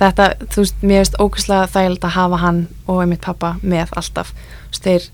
þetta, 0.00 0.28
þú 0.52 0.62
veist, 0.62 0.82
mér 0.84 1.02
veist 1.02 1.18
ógæslega 1.20 1.70
þægild 1.72 2.06
að 2.06 2.16
hafa 2.16 2.40
hann 2.42 2.60
og 2.86 3.02
einmitt 3.02 3.24
pappa 3.24 3.54
með 3.62 3.94
alltaf, 3.96 4.32
þú 4.68 4.74
veist, 4.74 4.86
þeir 4.86 5.08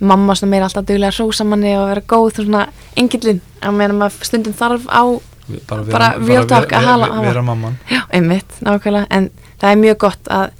mamma 0.00 0.34
svona 0.34 0.50
meira 0.54 0.64
alltaf 0.68 0.86
duglega 0.88 1.12
að 1.12 1.18
rósa 1.24 1.44
manni 1.44 1.74
og 1.76 1.88
vera 1.90 2.00
góð, 2.08 2.30
þú 2.38 2.44
svona, 2.46 2.62
engillin 2.96 3.40
að 3.60 3.76
meðan 3.76 3.98
maður 4.00 4.24
stundum 4.30 4.56
þarf 4.56 4.86
á 4.88 5.02
Við- 5.50 5.64
Bara, 5.66 5.82
Bara 5.90 6.08
real 6.22 6.44
talk, 6.46 6.70
að 6.70 6.84
hala- 6.86 7.08
vera, 7.24 7.42
mamman. 7.42 7.76
Já, 7.90 8.04
einmitt, 8.14 8.52
nákvæmlega, 8.62 9.06
en 9.10 9.30
það 9.58 9.70
er 9.72 9.80
mjög 9.80 9.96
gott 9.98 10.28
að 10.30 10.50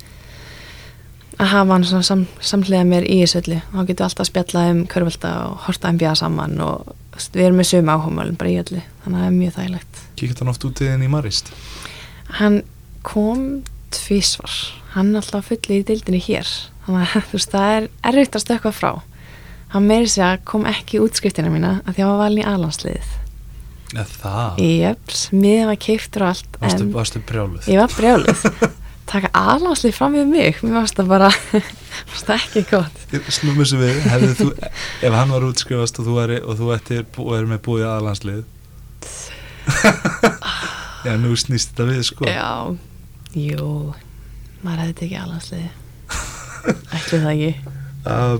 að 1.41 1.47
hafa 1.55 1.73
hann 1.73 1.85
svona 1.89 2.05
sam, 2.05 2.25
samhliða 2.45 2.85
mér 2.85 3.07
í 3.09 3.21
þessu 3.23 3.39
öllu. 3.41 3.61
Þá 3.73 3.85
getur 3.89 4.05
alltaf 4.09 4.27
spjallað 4.29 4.71
um 4.75 4.81
körfölda 4.91 5.31
og 5.47 5.63
horta 5.69 5.93
NBA 5.95 6.15
saman 6.19 6.59
og 6.61 6.91
við 7.33 7.45
erum 7.47 7.57
með 7.61 7.69
sömu 7.71 7.95
áhumölum 7.95 8.37
bara 8.41 8.51
í 8.51 8.59
öllu, 8.61 8.83
þannig 9.05 9.17
að 9.17 9.23
það 9.23 9.29
er 9.31 9.39
mjög 9.39 9.55
þægilegt. 9.57 10.03
Kíkert 10.21 10.39
hann 10.43 10.49
oft 10.53 10.65
út 10.69 10.83
í 10.83 10.89
þinn 10.91 11.07
í 11.07 11.09
Marist? 11.15 11.53
Hann 12.41 12.59
kom 13.07 13.47
tvísvar, 13.95 14.57
hann 14.97 15.15
er 15.15 15.23
alltaf 15.23 15.49
fulli 15.49 15.81
í 15.81 15.87
dildinni 15.89 16.21
hér, 16.27 16.51
þannig 16.85 17.15
að 17.15 17.47
það 17.55 17.71
er 17.79 17.89
erfitt 18.11 18.37
að 18.37 18.45
stökkva 18.45 18.75
frá 18.75 18.93
hann 19.75 19.87
meiri 19.89 20.11
sig 20.11 20.25
að 20.27 20.43
kom 20.51 20.67
ekki 20.69 21.01
útskriftina 21.03 21.53
mína 21.53 21.79
að 21.85 21.95
því 21.95 22.03
að 22.03 22.05
hann 22.05 22.13
var 22.13 22.23
valin 22.25 22.43
í 22.43 22.49
alansliðið 22.51 23.17
Eða 23.91 24.05
það? 24.21 24.61
Jeps, 24.63 25.23
miðan 25.35 25.67
var 25.73 25.79
keiftur 25.83 26.23
og 26.23 26.29
allt 26.31 26.61
Varstu, 26.61 26.85
en 26.85 26.93
varstu 26.95 27.23
brjáluð? 27.27 27.65
Ég 27.67 27.81
var 27.81 27.91
brjálið 27.97 28.45
taka 29.11 29.31
aðlandslið 29.35 29.97
fram 29.97 30.15
við 30.15 30.29
mig 30.31 30.61
mér 30.63 30.77
varst 30.79 30.99
það 30.99 31.11
bara 31.11 31.31
varst 32.11 32.29
það 32.29 32.37
ekki 32.37 32.63
gott. 32.71 33.01
Snúm 33.33 33.59
þessu 33.59 33.81
við, 33.81 33.99
hefði 34.07 34.31
þú, 34.39 34.47
ef 35.09 35.17
hann 35.19 35.35
var 35.35 35.47
útskrifast 35.49 35.99
og 35.99 36.07
þú 36.07 36.15
væri, 36.21 36.39
og 36.45 36.61
þú 36.61 36.71
ættir 36.77 37.03
bú, 37.17 37.27
er 37.35 37.49
með 37.51 37.63
búið 37.67 37.89
aðlandslið 37.91 38.45
Já, 41.07 41.15
nú 41.19 41.35
snýst 41.39 41.73
þetta 41.73 41.89
við, 41.89 42.01
sko. 42.11 42.29
Já, 42.29 42.77
jú 43.35 43.67
maður 44.63 44.85
hefði 44.85 44.97
tekið 45.03 45.21
aðlandslið 45.25 45.69
ætli 46.95 47.21
það 47.25 47.31
ekki. 47.33 47.77
Uh, 48.05 48.37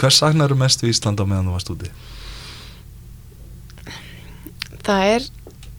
Hvers 0.00 0.20
saknar 0.22 0.54
mest 0.58 0.82
við 0.82 0.94
Ísland 0.94 1.20
á 1.20 1.24
meðan 1.24 1.50
þú 1.50 1.56
varst 1.56 1.72
úti? 1.74 1.92
það 4.84 5.06
er 5.14 5.26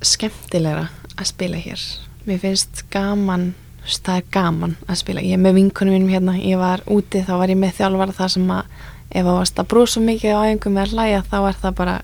skemmtilegra 0.06 0.88
að 1.16 1.30
spila 1.30 1.60
hér. 1.62 1.82
Mér 2.26 2.42
finnst 2.42 2.84
gaman 2.94 3.54
það 3.86 4.16
er 4.18 4.30
gaman 4.34 4.76
að 4.90 5.00
spila. 5.04 5.22
Ég 5.22 5.38
er 5.38 5.42
með 5.42 5.60
vinkunum 5.60 5.94
mínum 5.94 6.10
hérna, 6.10 6.34
ég 6.42 6.58
var 6.58 6.82
úti 6.90 7.22
þá 7.22 7.36
var 7.38 7.54
ég 7.54 7.60
með 7.62 7.76
þjálfara 7.80 8.16
það 8.18 8.32
sem 8.34 8.54
að 8.56 8.78
ef 9.12 9.22
það 9.22 9.36
varst 9.38 9.60
að 9.62 9.68
brosa 9.74 10.02
mikið 10.02 10.34
á 10.34 10.42
æfingum 10.50 10.76
með 10.76 10.88
að 10.88 10.96
hlæja 10.96 11.24
þá 11.30 11.38
er 11.40 11.60
það 11.62 11.76
bara 11.82 11.96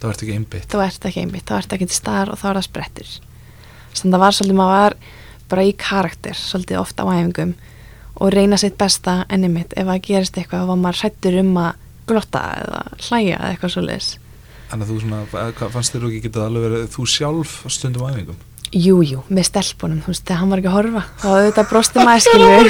Það 0.00 0.06
vart 0.08 0.22
ekki 0.24 0.36
einbytt 0.38 0.70
þú 0.72 0.80
ert 0.80 1.06
ekki 1.10 1.20
einmitt, 1.20 1.44
þú 1.44 1.56
ert 1.58 1.74
ekki 1.76 1.88
til 1.90 1.98
staðar 1.98 2.30
og 2.32 2.38
þá 2.40 2.46
er 2.48 2.56
það 2.56 2.66
sprettur 2.66 3.10
þannig 3.10 4.00
að 4.00 4.14
það 4.14 4.22
var 4.22 4.36
svolítið, 4.38 4.56
maður 4.56 4.78
var 4.78 4.96
bara 5.50 5.66
í 5.66 5.74
karakter 5.76 6.40
svolítið 6.40 6.80
ofta 6.80 7.04
á 7.04 7.12
æfingum 7.12 7.52
og 8.20 8.34
reyna 8.34 8.58
sitt 8.60 8.76
besta 8.80 9.24
en 9.28 9.46
einmitt 9.48 9.72
ef 9.76 9.88
það 9.88 10.02
gerist 10.06 10.36
eitthvað 10.40 10.74
og 10.74 10.82
maður 10.82 11.04
hrættur 11.04 11.38
um 11.40 11.56
að 11.62 11.86
glotta 12.10 12.44
eða 12.60 12.82
hlæja 13.08 13.38
eða 13.38 13.54
eitthvað 13.54 13.74
svolítið 13.76 14.10
Þannig 14.70 14.86
að 14.86 14.90
þú 14.92 15.00
svona, 15.02 15.20
hvað 15.58 15.72
fannst 15.74 15.94
þér 15.96 16.06
ekki 16.06 16.22
getað 16.28 16.46
alveg 16.46 16.64
verið 16.68 16.86
þú 16.94 17.04
sjálf 17.10 17.54
stundum 17.74 18.06
á 18.06 18.10
æfingum? 18.12 18.38
Jú, 18.70 19.00
með 19.34 19.46
stelpunum, 19.48 19.98
þú 20.04 20.12
veist, 20.12 20.22
þegar 20.28 20.38
hann 20.38 20.52
var 20.52 20.60
ekki 20.60 20.68
að 20.70 20.74
horfa 20.76 21.00
þá 21.18 21.24
auðvitað 21.32 21.70
brosti 21.72 22.04
maður 22.06 22.22
skilur 22.26 22.68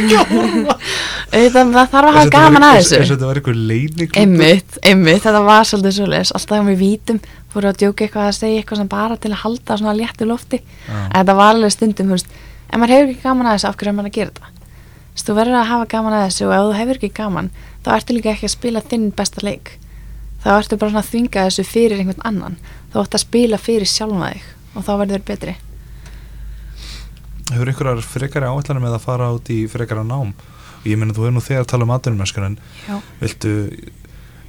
auðvitað, 1.34 1.74
þarf 1.76 1.98
að 1.98 2.16
hafa 2.16 2.22
gaman 2.32 2.64
að 2.64 2.76
þessu. 2.78 2.94
Þess 2.94 3.04
að 3.04 3.12
þetta 3.12 3.28
var 3.28 3.40
eitthvað 3.40 3.58
leining 3.68 4.16
Einmitt, 4.22 4.78
einmitt, 4.80 5.20
þetta 5.26 5.42
var 5.44 5.68
svolítið 5.68 5.96
svolítið 5.98 6.32
alltaf 6.38 6.54
þegar 6.54 6.70
við 6.70 6.80
vítum, 6.80 7.20
fóru 7.52 7.68
að 7.68 7.82
djóka 7.82 8.06
eitthvað 8.06 8.30
að 8.30 8.38
segja 8.38 8.62
eitthvað 8.62 8.80
sem 8.80 8.90
bara 8.94 9.18
til 9.20 9.34
að 9.34 9.42
halda 9.42 9.76
svona 9.82 9.94
léttu 9.98 10.30
lofti. 10.30 10.62
En 10.88 11.18
þetta 11.18 11.36
var 11.42 11.52
alveg 11.52 11.76
stundum, 11.76 12.08
þú 12.08 12.16
veist 12.16 12.32
ef 12.40 12.80
maður 12.80 12.96
hefur 12.96 13.12
ekki 13.12 13.26
gaman 13.26 13.50
að 13.50 13.58
þessu, 13.58 13.68
af 13.68 13.76
hverju 13.76 13.92
er 13.92 13.98
maður 14.00 14.12
að 14.14 14.16
gera 14.16 14.32
þetta 14.32 14.59
Þú 15.18 15.36
verður 15.36 15.60
að 15.60 15.68
hafa 15.68 15.86
gaman 15.92 16.16
að 16.16 16.24
þessu 16.26 16.46
og 16.48 16.52
ef 16.56 16.62
þú 16.64 16.76
hefur 16.78 16.98
ekki 16.98 17.10
gaman, 17.14 17.50
þá 17.84 17.90
ertu 17.94 18.14
líka 18.16 18.32
ekki 18.32 18.48
að 18.48 18.54
spila 18.56 18.82
þinn 18.82 19.10
besta 19.14 19.42
leik. 19.46 19.74
Þá 20.40 20.48
ertu 20.56 20.78
bara 20.80 20.90
svona 20.90 21.02
að 21.04 21.10
þvinga 21.10 21.44
þessu 21.46 21.64
fyrir 21.68 22.00
einhvern 22.00 22.24
annan. 22.26 22.56
Þá 22.90 22.96
ættu 23.02 23.18
að 23.18 23.24
spila 23.26 23.60
fyrir 23.60 23.90
sjálfa 23.90 24.30
þig 24.32 24.48
og 24.74 24.86
þá 24.86 24.90
verður 24.94 25.12
þér 25.14 25.26
betri. 25.28 25.54
Hefur 27.50 27.70
einhverjar 27.72 28.02
frekari 28.06 28.50
áætlanir 28.50 28.84
með 28.86 28.96
að 28.96 29.06
fara 29.06 29.30
út 29.36 29.52
í 29.52 29.60
frekara 29.70 30.06
nám? 30.06 30.32
Og 30.80 30.86
ég 30.88 30.98
meina 30.98 31.14
þú 31.14 31.26
hefur 31.26 31.36
nú 31.36 31.44
þegar 31.44 31.66
að 31.66 31.72
tala 31.74 31.84
um 31.84 32.56
Já. 32.88 32.96
viltu 33.20 33.54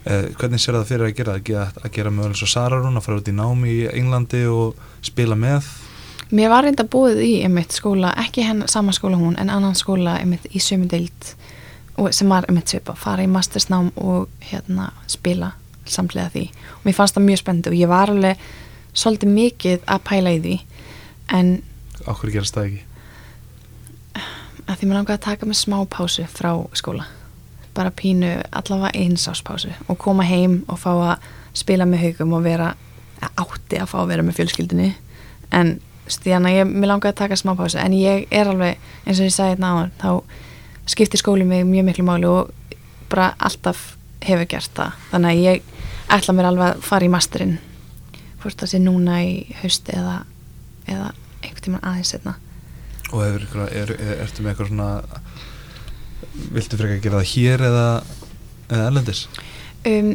eh, 0.05 0.27
hvernig 0.39 0.61
sér 0.61 0.79
það 0.79 0.89
fyrir 0.89 1.05
að 1.05 1.15
gera 1.17 1.35
að 1.35 1.43
gera, 1.43 1.71
gera 1.91 2.11
mögulega 2.11 2.39
svo 2.39 2.47
Sararún 2.47 2.97
að 2.97 3.05
fara 3.05 3.19
út 3.19 3.27
í 3.27 3.35
nám 3.35 3.65
í 3.65 3.77
Englandi 3.91 4.45
og 4.47 4.79
spila 5.01 5.35
með 5.35 5.67
Mér 6.31 6.47
var 6.47 6.63
reynda 6.63 6.85
búið 6.87 7.19
í 7.25 7.31
einmitt 7.43 7.73
skóla, 7.75 8.13
ekki 8.21 8.45
henn 8.47 8.63
sama 8.71 8.93
skóla 8.95 9.17
hún 9.19 9.35
en 9.39 9.49
annan 9.51 9.75
skóla 9.75 10.15
einmitt 10.21 10.45
í 10.55 10.61
sömudeild 10.63 11.33
sem 12.15 12.29
var 12.31 12.47
einmitt 12.47 12.71
svipa, 12.71 12.95
fara 12.95 13.25
í 13.25 13.27
mastersnám 13.27 13.91
og 13.99 14.29
hérna 14.47 14.93
spila 15.11 15.51
samlega 15.85 16.31
því. 16.31 16.45
Og 16.79 16.87
mér 16.87 16.95
fannst 16.95 17.17
það 17.17 17.27
mjög 17.27 17.41
spennandi 17.41 17.73
og 17.73 17.75
ég 17.81 17.91
var 17.91 18.13
alveg 18.13 18.45
svolítið 18.93 19.35
mikið 19.35 19.83
að 19.91 20.05
pæla 20.07 20.33
í 20.37 20.39
því 20.45 20.55
en 21.35 21.51
Áhverju 22.01 22.33
gerast 22.33 22.55
það 22.55 22.69
ekki? 22.69 22.81
að 24.71 24.79
því 24.79 24.87
mér 24.87 24.97
langaði 25.01 25.17
að 25.17 25.25
taka 25.27 25.51
með 25.51 25.59
smá 25.59 25.77
pásu 25.91 26.25
frá 26.31 26.51
skóla. 26.79 27.05
Bara 27.75 27.91
pínu 27.91 28.33
allavega 28.55 28.95
eins 28.95 29.27
ás 29.27 29.43
pásu 29.43 29.71
og 29.87 29.99
koma 29.99 30.23
heim 30.27 30.61
og 30.71 30.79
fá 30.79 30.91
að 30.95 31.29
spila 31.59 31.87
með 31.87 32.05
haugum 32.07 32.39
og 32.39 32.47
vera 32.47 32.73
átti 33.35 33.79
að 33.79 33.89
fá 33.91 33.97
að 34.01 34.11
vera 34.13 34.25
með 34.25 34.39
fjölskyldinni 34.39 34.93
en 35.51 35.79
stíðan 36.13 36.47
að 36.49 36.57
ég, 36.59 36.69
mér 36.71 36.91
langaði 36.91 37.13
að 37.13 37.19
taka 37.23 37.39
smá 37.39 37.53
pásu 37.59 37.79
en 37.81 37.95
ég 37.97 38.27
er 38.31 38.51
alveg, 38.51 38.79
eins 39.05 39.19
og 39.19 39.27
ég 39.27 39.35
sagði 39.35 39.57
þetta 39.57 39.71
áður 39.71 39.91
þá 40.01 40.91
skiptir 40.91 41.21
skóli 41.21 41.47
mig 41.47 41.65
mjög 41.67 41.87
miklu 41.87 42.05
máli 42.07 42.29
og 42.29 42.51
bara 43.11 43.31
alltaf 43.39 43.95
hefur 44.21 44.47
gert 44.49 44.71
það, 44.77 44.97
þannig 45.11 45.31
að 45.31 45.43
ég 45.45 45.75
ætla 46.11 46.35
mér 46.35 46.49
alveg 46.51 46.67
að 46.67 46.85
fara 46.85 47.07
í 47.07 47.11
masterinn. 47.11 47.57
Hvort 48.41 48.61
það 48.61 48.71
sé 48.71 48.79
núna 48.81 49.19
í 49.23 49.33
hausti 49.61 49.93
eða, 49.95 50.15
eða 50.89 51.11
einhvern 51.41 51.65
tíman 51.65 51.85
aðeins 51.85 52.13
setna 52.13 52.35
Og 53.11 53.23
er, 53.25 53.45
er, 53.69 53.93
ertu 54.23 54.43
með 54.43 54.53
eitthvað 54.53 54.69
svona 54.71 54.89
viltu 56.55 56.79
frekar 56.79 56.97
að 56.97 57.05
gera 57.05 57.21
það 57.21 57.31
hér 57.33 57.63
eða, 57.67 57.87
eða 58.69 58.85
erlendis? 58.89 59.23
um, 59.89 60.11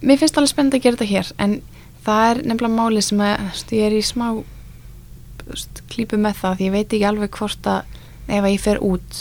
Mér 0.00 0.20
finnst 0.20 0.40
alveg 0.40 0.52
spennandi 0.54 0.80
að 0.80 0.86
gera 0.86 0.98
þetta 0.98 1.10
hér 1.10 1.32
en 1.44 1.58
það 2.06 2.22
er 2.30 2.42
nefnilega 2.48 2.76
máli 2.78 3.04
sem 3.04 3.20
að 3.20 3.34
þú 3.36 3.50
veist, 3.50 3.74
ég 3.76 3.86
er 3.86 3.96
í 3.96 4.04
smá 4.04 4.26
veist, 5.54 5.82
klípu 5.92 6.20
með 6.20 6.40
það 6.40 6.56
því 6.58 6.68
ég 6.68 6.74
veit 6.76 6.88
ekki 6.88 7.06
alveg 7.10 7.36
hvort 7.38 7.70
að 7.70 7.98
ef 8.30 8.42
að 8.42 8.52
ég 8.52 8.64
fer 8.64 8.82
út 8.86 9.20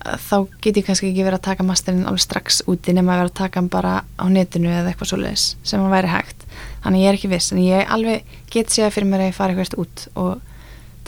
þá 0.00 0.36
get 0.64 0.78
ég 0.80 0.86
kannski 0.86 1.10
ekki 1.10 1.24
verið 1.26 1.40
að 1.40 1.46
taka 1.50 1.66
masterinn 1.66 2.06
alveg 2.08 2.24
strax 2.24 2.62
úti 2.70 2.94
nema 2.96 3.14
að 3.14 3.20
vera 3.20 3.30
að 3.30 3.38
taka 3.42 3.60
hann 3.60 3.72
bara 3.72 3.94
á 4.16 4.24
netinu 4.32 4.70
eða 4.72 4.92
eitthvað 4.92 5.10
svoleiðis 5.12 5.48
sem 5.62 5.82
að 5.84 5.92
væri 5.92 6.12
hægt 6.14 6.46
þannig 6.84 7.02
ég 7.02 7.10
er 7.10 7.18
ekki 7.18 7.32
viss 7.34 7.52
en 7.52 7.60
ég 7.60 7.92
alveg 7.96 8.38
get 8.52 8.72
séð 8.72 8.94
fyrir 8.94 9.10
mér 9.10 9.26
að 9.26 9.30
ég 9.30 9.36
fari 9.36 9.56
eitthvað 9.58 9.82
út 9.84 10.06
og 10.14 10.30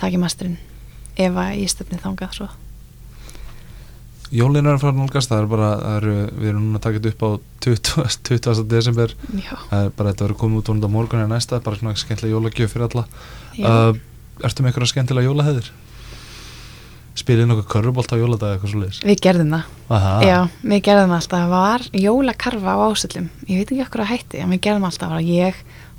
taki 0.00 0.20
masterinn 0.20 0.58
ef 1.16 1.40
að 1.40 1.56
ég 1.62 1.72
stefni 1.72 2.02
þangað 2.02 2.36
svo 2.36 2.50
Jólin 4.32 4.64
er 4.64 4.78
að 4.78 4.80
fara 4.80 4.96
nálgast, 4.96 5.28
það 5.28 5.42
er 5.42 5.48
bara 5.50 5.66
það 5.76 5.96
eru, 5.98 6.12
við 6.40 6.48
erum 6.48 6.62
núna 6.64 6.80
þetta 6.80 7.10
upp 7.10 7.24
á 7.24 7.30
20. 7.66 8.14
20. 8.30 8.62
desember, 8.70 9.12
það 9.20 9.74
er 9.76 9.90
bara 9.98 10.12
þetta 10.14 10.24
verður 10.24 10.38
komið 10.40 10.62
út 10.62 10.70
vonandi 10.70 10.88
á 10.88 10.94
morgun 10.94 11.20
en 11.20 11.34
næsta, 11.34 11.60
bara 11.60 11.76
svona 11.76 11.92
skemmtilega 12.00 12.32
jólagjöf 12.32 12.72
fyrir 12.72 12.86
alla 12.86 13.04
uh, 13.04 13.92
Ertu 14.42 14.62
með 14.64 14.72
eitthvað 14.72 14.90
skemmtilega 14.92 15.28
jólaheðir? 15.28 15.70
Spilið 17.12 17.48
nokkuð 17.50 17.66
körfubolt 17.74 18.12
á 18.12 18.16
jóladag 18.16 18.54
eitthvað 18.56 18.72
svo 18.72 18.80
leiðis? 18.82 19.00
Við 19.04 19.18
gerðum 19.26 19.50
það. 19.52 19.72
Aha, 19.92 20.12
Já, 20.24 20.36
við 20.64 20.80
gerðum 20.86 21.12
alltaf, 21.18 21.42
það 21.42 21.52
var 21.52 21.84
jólakarfa 22.02 22.72
á 22.72 22.78
ásöllum, 22.88 23.26
ég 23.50 23.60
veit 23.60 23.72
ekki 23.74 23.84
okkur 23.84 24.04
að 24.06 24.10
hætti 24.14 24.40
en 24.40 24.54
við 24.54 24.62
gerðum 24.64 24.86
alltaf, 24.88 25.12
ég, 25.28 25.58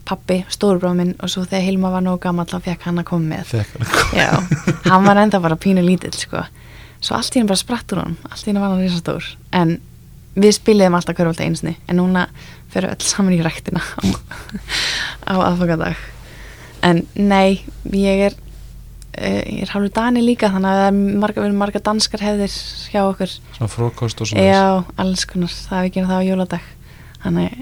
pappi, 0.09 0.39
stórbróð 0.51 0.97
minn 0.97 1.13
og 1.21 1.29
svo 1.31 1.45
þegar 1.45 1.67
Hilma 1.67 1.93
var 1.93 2.03
nógu 2.03 2.19
gammal 2.25 2.47
þá 2.49 2.57
fekk 2.65 2.87
hann 2.89 2.99
að 3.03 3.07
koma 3.11 3.29
með. 3.35 3.45
Fekk 3.53 3.75
hann 3.77 3.85
að 3.85 3.93
koma. 3.93 4.23
Já, 4.23 4.89
hann 4.89 5.05
var 5.05 5.21
enda 5.21 5.43
bara 5.45 5.59
pínu 5.67 5.85
lítill 5.85 6.15
sko. 6.17 6.43
svo 7.03 7.15
allt 7.19 7.37
í 7.37 7.43
hann 7.43 7.51
bara 7.51 7.61
spratt 7.61 7.93
úr 7.93 8.01
honum. 8.01 8.17
Allt 8.31 8.47
í 8.47 8.51
hann 8.51 8.61
var 8.63 8.73
hann 8.73 8.81
risa 8.81 8.99
stór 8.99 9.29
en 9.53 9.77
við 10.33 10.55
spiliðum 10.57 10.97
alltaf 10.97 11.17
hverjum 11.17 11.45
einsni 11.45 11.75
en 11.87 11.99
núna 12.01 12.25
fyrir 12.73 12.89
öll 12.89 13.05
saman 13.05 13.35
í 13.35 13.41
ræktina 13.45 13.83
á, 13.85 14.01
á 15.29 15.33
aðfokadag 15.51 15.99
en 16.83 17.03
nei, 17.15 17.63
ég 17.95 18.25
er 18.29 18.37
uh, 18.37 19.41
ég 19.41 19.63
er 19.65 19.73
hálfur 19.73 19.93
dani 19.95 20.23
líka 20.23 20.51
þannig 20.53 20.71
að 20.71 20.81
það 20.81 20.87
er 20.91 21.19
marga, 21.23 21.49
marga 21.63 21.83
danskar 21.89 22.23
hefðir 22.25 22.55
hjá 22.93 23.01
okkur. 23.03 23.35
Svona 23.57 23.71
frókost 23.71 24.23
og 24.23 24.31
svona 24.31 24.47
Já, 24.47 24.63
alls 25.03 25.27
konar, 25.29 25.53
það 25.69 25.85
við 25.87 25.95
gerum 25.97 26.11
það 26.11 26.23
á 26.23 26.29
jóladag. 26.29 26.73
Þannig 27.23 27.61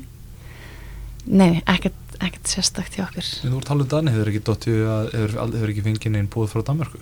Nei, 1.32 1.61
ekkert, 1.69 1.97
ekkert 2.17 2.49
sérstakt 2.49 2.95
hjá 2.97 3.03
okkur. 3.05 3.28
Þú 3.43 3.59
ert 3.59 3.69
halvur 3.69 3.89
dani, 3.91 4.13
hefur 4.15 4.32
ekki 4.32 4.41
dottið 4.47 4.80
að 4.89 5.09
hefur, 5.13 5.36
hefur 5.53 5.74
ekki 5.74 5.84
fengið 5.86 6.15
neinn 6.15 6.30
búið 6.34 6.55
frá 6.55 6.63
Danmarku 6.65 7.01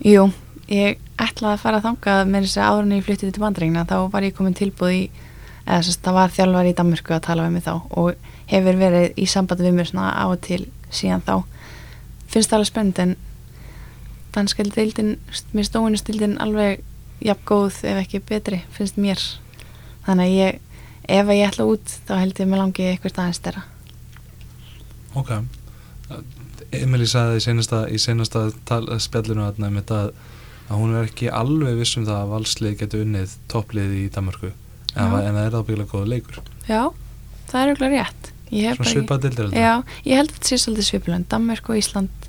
Jú, 0.00 0.24
ég 0.72 0.98
ætlaði 1.20 1.52
að 1.52 1.62
fara 1.62 1.82
þangað 1.84 2.22
með 2.32 2.46
þess 2.46 2.60
að 2.64 2.80
en 2.82 2.94
ég 2.96 3.06
flyttið 3.06 3.34
til 3.36 3.42
bandringina 3.44 3.86
þá 3.88 3.96
var 4.12 4.26
ég 4.26 4.34
komin 4.36 4.56
tilbúð 4.56 4.94
í 4.96 5.00
eða 5.66 5.80
sérst, 5.84 6.02
það 6.04 6.16
var 6.16 6.34
þjálfar 6.34 6.70
í 6.70 6.74
Danmörku 6.78 7.14
að 7.14 7.24
tala 7.26 7.46
við 7.46 7.56
mig 7.56 7.64
þá 7.66 7.72
og 8.00 8.28
hefur 8.50 8.78
verið 8.80 9.20
í 9.20 9.26
sambandi 9.30 9.66
við 9.66 9.76
mér 9.76 9.90
svona 9.90 10.12
á 10.16 10.24
og 10.24 10.40
til 10.46 10.62
síðan 10.90 11.24
þá 11.26 11.34
finnst 12.30 12.50
það 12.50 12.60
alveg 12.60 12.70
spennt 12.70 13.02
en 13.02 13.16
danska 14.34 14.64
deildin, 14.66 15.16
mér 15.54 15.66
stóinu 15.66 15.98
stildin 15.98 16.38
alveg 16.42 16.84
jafn 17.24 17.46
góð 17.48 17.82
ef 17.90 18.00
ekki 18.04 18.22
betri, 18.26 18.62
finnst 18.74 18.98
mér. 19.00 19.20
Þannig 20.06 20.28
að 20.28 20.36
ég, 20.36 20.60
ef 21.10 21.26
að 21.26 21.38
ég 21.38 21.50
ætla 21.50 21.66
út 21.68 21.96
þá 22.08 22.14
held 22.20 22.40
ég 22.40 22.50
mig 22.50 22.60
langi 22.60 22.86
eitthvað 22.92 23.22
aðeins 23.24 23.40
stærra. 23.42 23.64
Ok. 25.18 25.32
Emily 26.70 27.06
sagði 27.10 27.40
í 27.40 27.44
senasta, 27.44 27.84
í 27.90 27.98
senasta 27.98 28.46
tal, 28.68 28.84
spjallinu 29.02 29.44
að, 29.48 29.58
nefnt, 29.62 29.90
að, 29.90 30.12
að 30.68 30.82
hún 30.82 30.94
er 30.94 31.08
ekki 31.10 31.30
alveg 31.34 31.80
viss 31.80 31.98
um 31.98 32.06
það 32.06 32.22
að 32.22 32.34
valslið 32.36 32.76
getur 32.84 33.06
unnið 33.06 33.38
topplið 33.50 33.96
í 33.98 34.04
Danmarku 34.14 34.52
en, 34.94 35.16
en 35.18 35.34
það 35.34 35.44
er 35.44 35.56
ábyggilega 35.58 35.90
góða 35.90 36.12
leikur. 36.14 36.42
Já, 36.70 36.82
það 37.50 37.60
er 37.60 37.72
auðvitað 37.72 37.96
rétt 37.96 38.29
Svona 38.50 38.76
bara 38.76 38.88
ekki- 38.90 38.96
svipað 38.96 39.22
dildir 39.24 39.52
Já, 39.54 39.72
ég 40.04 40.16
held 40.20 40.30
að 40.30 40.36
þetta 40.36 40.50
sé 40.50 40.58
svolítið 40.58 40.88
svipulönd 40.90 41.28
Danmark 41.30 41.70
og 41.70 41.78
Ísland 41.78 42.28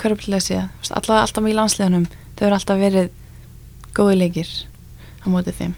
Körplega 0.00 0.40
sé 0.40 0.56
alltaf, 0.88 1.10
alltaf 1.20 1.44
í 1.44 1.56
landsliðunum 1.56 2.06
þau 2.38 2.46
eru 2.46 2.56
alltaf 2.56 2.78
verið 2.80 3.10
góði 3.96 4.16
leikir 4.16 4.48
á 5.20 5.26
móti 5.28 5.52
þeim. 5.52 5.74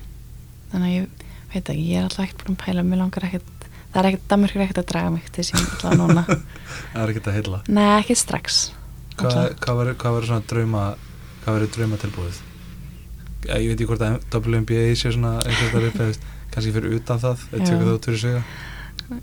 Þannig 0.70 0.86
að 0.86 0.94
ég 0.94 1.24
veit 1.52 1.72
ekki, 1.72 1.86
ég 1.88 1.98
er 1.98 2.06
alltaf 2.06 2.24
ekkert 2.26 2.44
búin 2.46 2.56
að 2.56 2.62
pæla. 2.62 2.84
Mér 2.86 3.00
langar 3.02 3.26
ekkert, 3.26 3.66
það 3.92 3.98
er 4.02 4.08
ekkert 4.12 4.28
Danmark 4.30 4.54
er 4.54 4.64
ekkert 4.66 4.80
að 4.82 4.88
draga 4.92 5.10
mig 5.16 5.26
til 5.34 5.46
sín 5.48 5.58
alltaf 5.58 5.98
núna. 5.98 6.24
Það 6.92 7.02
er 7.02 7.12
ekki 7.12 7.24
að 7.24 7.36
heilla. 7.38 7.60
Nei, 7.68 7.88
ekki 7.98 8.16
strax. 8.16 8.60
Alltaf. 9.18 9.58
hvað 9.64 9.82
verður 9.82 10.28
svona 10.30 10.46
drauma 10.52 10.84
hvað 11.42 11.56
verður 11.58 11.72
drauma 11.76 12.00
tilbúið? 12.00 12.40
Ja, 13.48 13.58
ég 13.58 13.72
veit 13.72 13.80
ekki 13.80 13.88
hvort 13.90 14.06
að 14.06 14.38
WNBA 14.38 14.84
sé 14.94 15.12
svona 15.12 15.34
kannski 15.42 16.74
fyrir 16.76 16.94
utan 17.00 17.20
það. 17.22 17.48
Já. 17.50 17.64
tökur 17.66 18.44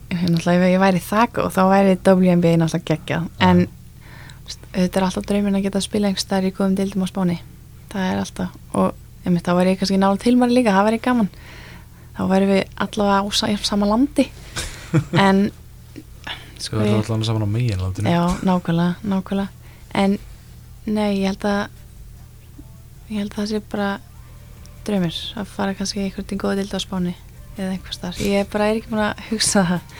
náttúrulega 0.09 0.65
ef 0.65 0.71
ég 0.73 0.81
væri 0.83 1.01
það 1.03 1.27
góð 1.37 1.51
þá 1.55 1.61
væri 1.73 1.93
WNBA 2.05 2.53
náttúrulega 2.61 2.89
geggjað. 2.91 3.27
En 3.39 3.61
þetta 4.73 4.99
er 4.99 5.05
alltaf 5.07 5.27
drauminn 5.29 5.57
að 5.59 5.65
geta 5.67 5.79
að 5.81 5.85
spila 5.87 6.09
einhvers 6.09 6.25
staðar 6.27 6.49
í 6.49 6.53
góðum 6.57 6.75
deildum 6.79 7.05
á 7.05 7.07
Spáni. 7.11 7.37
Það 7.93 8.07
er 8.11 8.19
alltaf 8.23 8.57
og 8.73 9.25
einmitt, 9.25 9.45
þá 9.45 9.53
væri 9.59 9.73
ég 9.73 9.79
kannski 9.81 9.99
nála 10.01 10.19
til 10.21 10.35
maður 10.39 10.55
líka, 10.57 10.73
það 10.75 10.87
væri 10.89 11.01
gaman. 11.07 11.29
Þá 12.17 12.21
væri 12.33 12.49
við 12.49 12.61
allavega 12.85 13.21
á 13.21 13.25
sa- 13.33 13.69
sama 13.71 13.89
landi. 13.89 14.27
En 15.25 15.49
Sko 16.59 16.75
sko 16.75 16.75
það 16.75 16.83
er 16.83 16.89
ég, 16.89 16.95
alltaf 16.99 17.25
saman 17.29 17.45
á 17.47 17.49
meginlandinu. 17.55 18.09
Já, 18.11 18.23
nákvæmlega, 18.43 18.95
nákvæmlega. 19.07 19.49
En 19.95 20.17
nei, 20.85 21.21
ég 21.21 21.29
held 21.29 21.45
að 21.47 21.61
ég 23.09 23.17
held 23.23 23.31
að 23.31 23.37
það 23.39 23.47
sé 23.53 23.61
bara 23.71 23.89
draumir 24.85 25.15
að 25.39 25.47
fara 25.55 25.73
kannski 25.77 26.03
einhvern 26.03 26.27
til 26.29 26.37
góða 26.41 26.59
deildu 26.59 26.77
á 26.77 26.81
Spáni 26.83 27.13
eða 27.59 27.75
einhvers 27.75 28.01
þar, 28.01 28.23
ég 28.23 28.49
bara 28.53 28.71
er 28.71 28.79
ekki 28.79 28.91
búin 28.93 29.05
að 29.05 29.21
hugsa 29.29 29.65
það 29.67 29.93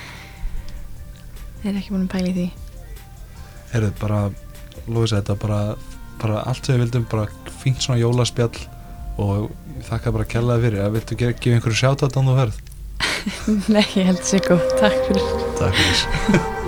ég 1.60 1.70
er 1.74 1.80
ekki 1.82 1.94
búin 1.94 2.08
að 2.08 2.14
pæla 2.16 2.32
í 2.32 2.36
því 2.40 2.50
Herðu, 3.70 3.92
bara, 4.02 4.20
Lóisa, 4.90 5.20
þetta 5.20 5.36
bara, 5.44 5.60
bara 6.22 6.44
allt 6.50 6.66
sem 6.66 6.74
við 6.74 6.88
vildum, 6.88 7.06
bara 7.12 7.28
fínt 7.62 7.84
svona 7.86 8.00
jólaspjall 8.02 8.64
og 9.22 9.52
þakka 9.86 10.14
bara 10.16 10.30
kjallaði 10.34 10.66
fyrir. 10.68 10.86
Ef 10.86 10.96
viltu 10.98 11.20
gefa 11.20 11.56
einhverju 11.56 11.82
sjátt 11.84 12.06
á 12.06 12.08
þannig 12.10 12.32
þú 12.32 12.38
ferð? 12.42 12.62
Nei, 13.76 13.84
ég 14.00 14.14
held 14.14 14.24
sér 14.26 14.48
góð, 14.48 14.64
takk 14.80 15.04
fyrir 15.10 15.36
Takk 15.60 15.84
fyrir. 15.84 16.56